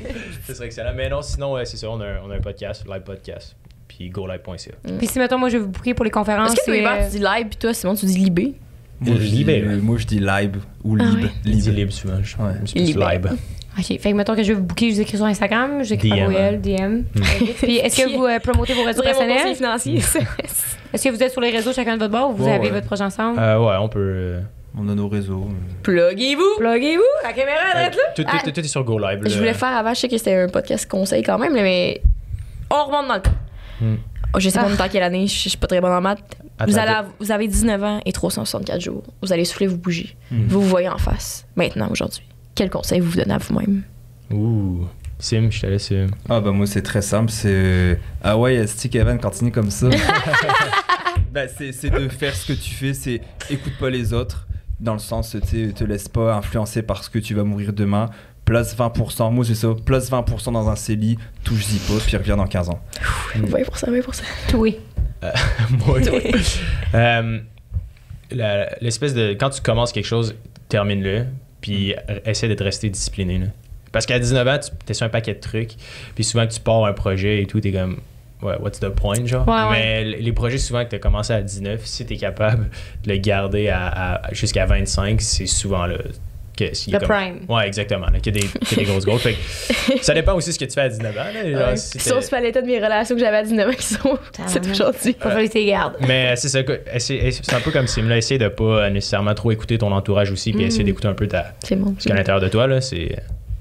[0.46, 0.92] Ce serait excellent.
[0.94, 3.56] Mais non, sinon, ouais, c'est ça, on a, un- on a un podcast, live podcast.
[3.88, 4.70] Puis golive.ca.
[4.96, 6.52] Puis si, mettons, moi, je vais vous booker pour les conférences.
[6.52, 8.54] Est-ce que euh, tu dis live, puis toi, Simon, tu dis libé?
[9.00, 9.76] Moi, je dis, euh, ouais.
[9.76, 11.28] moi, je dis live ou Ah lib.
[11.44, 11.74] Lib.
[11.74, 12.18] libre souvent.
[12.22, 12.52] Je Ouais.
[12.64, 13.08] je plus Libre.
[13.10, 13.30] live.
[13.78, 13.84] OK.
[13.86, 16.18] Fait que, mettons que je vais vous booker, je vous écris sur Instagram, j'écris par
[16.18, 16.24] DM.
[16.26, 17.02] courriel, DM.
[17.62, 19.54] Puis est-ce que vous euh, promotez vos réseaux personnels?
[19.54, 19.94] financier.
[20.92, 22.64] Est-ce que vous êtes sur les réseaux chacun de votre bord ou vous Ouais, avez
[22.66, 22.70] ouais.
[22.72, 23.38] votre projet ensemble?
[23.38, 23.98] Euh, ouais, on peut.
[24.00, 24.40] euh,
[24.76, 25.46] On a nos réseaux.
[25.48, 25.54] euh.
[25.84, 26.58] Pluguez-vous!
[26.58, 27.02] Pluguez-vous!
[27.22, 28.02] La caméra, euh, arrête là!
[28.16, 29.20] tout, tout- est sur GoLive.
[29.26, 32.02] Je voulais faire avant, je sais que c'était un podcast conseil quand même, là, mais
[32.70, 33.30] on remonte dans le temps.
[33.80, 33.94] Hmm.
[34.38, 34.70] Je sais pas Ah.
[34.70, 36.20] dans temps quelle année, je je suis pas très bonne en maths.
[36.66, 39.02] Vous, allez, vous avez 19 ans et 364 jours.
[39.22, 40.14] Vous allez souffler vos bougies.
[40.30, 40.46] Mhm.
[40.48, 42.22] Vous vous voyez en face, maintenant, aujourd'hui.
[42.54, 43.82] Quel conseil vous vous donnez à vous-même?
[44.32, 44.86] Ouh.
[45.18, 45.88] Sim, je te laisse.
[45.92, 49.70] euh, Ah bah moi c'est très simple, c'est euh, ah ouais Esti Kevin continue comme
[49.70, 49.88] ça?
[51.32, 53.20] bah, c'est c'est de faire ce que tu fais, c'est
[53.50, 54.46] écoute pas les autres
[54.78, 57.72] dans le sens tu sais, te laisse pas influencer par ce que tu vas mourir
[57.74, 58.08] demain.
[58.50, 62.48] Place 20%, moi c'est ça, place 20% dans un CELI, touche-y pas, puis reviens dans
[62.48, 62.80] 15 ans.
[63.36, 64.22] 20%, 20%.
[64.56, 64.80] Oui.
[65.22, 65.30] Euh,
[65.86, 66.32] moi, oui.
[66.94, 67.38] Euh,
[68.32, 69.34] la- L'espèce de.
[69.34, 70.34] Quand tu commences quelque chose,
[70.68, 71.26] termine-le,
[71.60, 71.94] puis
[72.24, 73.38] essaie d'être resté discipliné.
[73.38, 73.46] là.
[73.92, 75.74] Parce qu'à 19 ans, tu es sur un paquet de trucs,
[76.16, 77.98] puis souvent que tu pars un projet et tout, t'es comme.
[78.42, 79.46] Ouais, what's the point, genre?
[79.46, 79.70] Ouais.
[79.70, 82.68] Mais les projets, souvent, que tu as commencé à 19, si tu es capable
[83.04, 85.98] de le garder à, à- jusqu'à 25, c'est souvent là.
[86.60, 87.38] Le comme- prime.
[87.48, 88.06] Ouais, exactement.
[88.06, 89.22] Là, qu'il y a des, qu'il y a des grosses.
[89.22, 91.20] Fait que ça dépend aussi de ce que tu fais à 19 ans.
[91.34, 91.76] Là, genre, Ouais.
[91.76, 94.18] si t'es- sont sur l'état de mes relations que j'avais à 19 ans qui sont.
[94.46, 95.16] C'est aujourd'hui.
[95.18, 95.96] Faut falloir les gardes.
[96.06, 96.60] Mais c'est ça,
[96.98, 98.16] c'est un peu comme Sim, là.
[98.16, 100.66] Essaye de pas nécessairement trop écouter ton entourage aussi, puis Mm.
[100.68, 101.94] essayer d'écouter un peu ta, C'est bon.
[101.98, 102.80] ce qu'il y a à l'intérieur de toi, là.
[102.80, 103.16] C'est.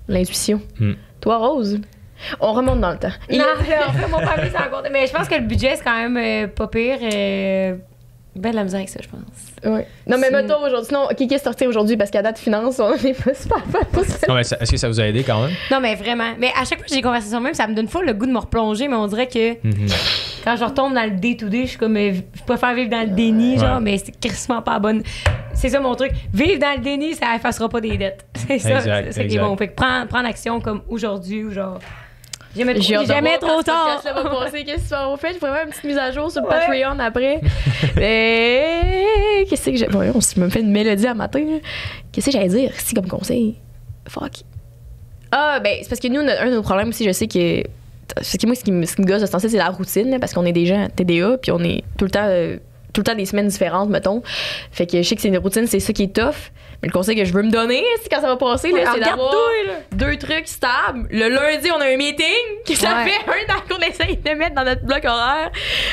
[0.08, 0.62] L'intuition.
[0.80, 0.94] Hmm.
[1.22, 1.80] Toi, Rose,
[2.40, 3.12] on remonte dans le temps.
[3.30, 4.90] Il Non, là, en fait, mon en compte.
[4.92, 6.98] Mais je pense que le budget, c'est quand même euh, pas pire.
[7.02, 7.76] Euh,
[8.36, 9.20] ben de la misère avec ça, je pense.
[9.66, 9.86] Ouais.
[10.08, 10.88] Non, mais mettons aujourd'hui.
[10.88, 11.98] Sinon, qui qui est sorti aujourd'hui?
[11.98, 13.58] Parce qu'à date finance, on n'est pas super
[14.06, 14.28] ça.
[14.28, 15.52] Non, mais ça- est-ce que ça vous a aidé quand même?
[15.72, 16.32] Non, mais vraiment.
[16.40, 18.28] Mais à chaque fois que j'ai des conversations même, ça me donne full le goût
[18.28, 19.88] de me replonger, mais on dirait que Mhm.
[20.44, 23.08] quand je retombe dans le day-to-day, je suis comme, euh, je préfère vivre dans le
[23.16, 25.02] déni, genre, mais c'est crissement pas bonne.
[25.54, 26.12] C'est ça mon truc.
[26.34, 28.26] Vivre dans le déni, ça effacera pas des dettes.
[28.48, 29.58] C'est ça, Exact, c'est ça qui est bon.
[29.58, 31.80] Fait que prendre, prendre action comme aujourd'hui ou genre.
[32.58, 34.02] Jamais trop, jamais voir trop tard.
[34.02, 34.64] podcast-là va passer.
[34.64, 35.34] Qu'est-ce que tu vas faire?
[35.34, 36.54] Je ferai même une petite mise à jour sur le Ouais.
[36.56, 37.42] Patreon après.
[37.96, 39.88] Mais qu'est-ce que j'ai.
[40.16, 41.44] On se me fait une mélodie à matin.
[42.12, 43.56] Qu'est-ce que j'allais dire si comme conseil?
[44.08, 44.32] Fuck.
[45.32, 47.64] Ah, ben, c'est parce que nous, un de nos problèmes aussi, je sais que.
[48.22, 49.70] C'est que moi, ce qui me, ce qui me gosse de ce temps-ci, c'est la
[49.70, 52.26] routine, là, parce qu'on est des gens TDA, puis on est tout le temps.
[52.26, 52.58] euh,
[52.94, 54.22] tout le temps des semaines différentes, mettons.
[54.72, 56.52] Fait que je sais que c'est une routine, c'est ça qui est tough.
[56.82, 59.02] Mais le conseil que je veux me donner, c'est quand ça va passer, là, c'est
[59.02, 59.36] d'avoir
[59.92, 61.08] deux trucs stables.
[61.12, 62.26] Le lundi, on a un meeting,
[62.66, 63.10] que ça Ouais.
[63.12, 65.52] fait un an qu'on essaye de mettre dans notre bloc horaire,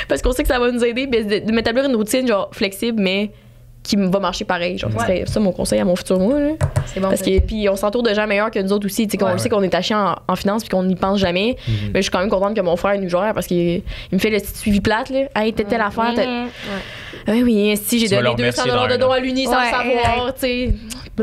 [0.08, 2.50] parce qu'on sait que ça va nous aider ben, de, de m'établir une routine genre
[2.52, 3.30] flexible, mais
[3.86, 4.78] qui me va marcher pareil.
[4.78, 5.24] Genre, Ouais.
[5.26, 6.38] ça mon conseil à mon futur moi.
[6.40, 6.50] là.
[6.86, 7.08] C'est bon.
[7.08, 9.06] Parce que puis on s'entoure de gens meilleurs que nous autres aussi.
[9.06, 9.38] Tu sais, qu'on Ouais.
[9.38, 11.56] sait qu'on est taché en, en finance puis qu'on n'y pense jamais.
[11.68, 11.74] Mhm.
[11.94, 13.82] Mais je suis quand même contente que mon frère nous gère parce qu'il il
[14.12, 15.20] me fait le petit suivi plate là.
[15.34, 16.12] Hey, t'as telle affaire.
[16.14, 16.46] t'as- Ouais.
[17.28, 19.20] Ah oui, si j'ai Tu donné le 200 remercier dollars de dans don un à
[19.20, 20.74] l'uni sans Ouais, le savoir, tu sais.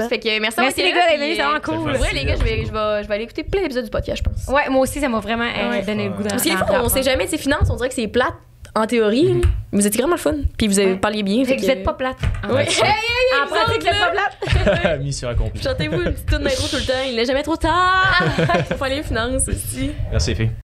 [0.10, 1.94] Fait que merci, Merci à les vous, gars, les vraiment cool.
[1.96, 3.90] C'est Ouais, les gars, je vais, je, vais, je vais aller écouter plein d'épisodes du
[3.92, 4.54] podcast, je pense.
[4.54, 5.82] Ouais, moi aussi, ça m'a vraiment euh, Ouais.
[5.84, 8.08] donné le goût d'en Parce faut, on sait jamais, ces finances, on dirait que c'est
[8.08, 8.34] plate
[8.76, 9.34] en théorie.
[9.72, 10.36] Mais vous étiez vraiment le fun.
[10.58, 10.98] Puis vous avez Ouais.
[10.98, 11.44] parlé bien.
[11.46, 12.18] Fait que vous êtes pas plate.
[12.44, 12.66] En Ouais.
[12.66, 12.84] fait.
[12.86, 15.00] Hey, hey, En vous pratique, vous êtes pas plate.
[15.02, 15.62] Mission accomplie.
[15.62, 16.94] Chantez-vous une petite tune d'intro tout le temps.
[17.08, 18.24] Il n'est jamais trop tard.
[18.78, 19.92] Faut aller les finances aussi.
[20.12, 20.52] Merci, Fille.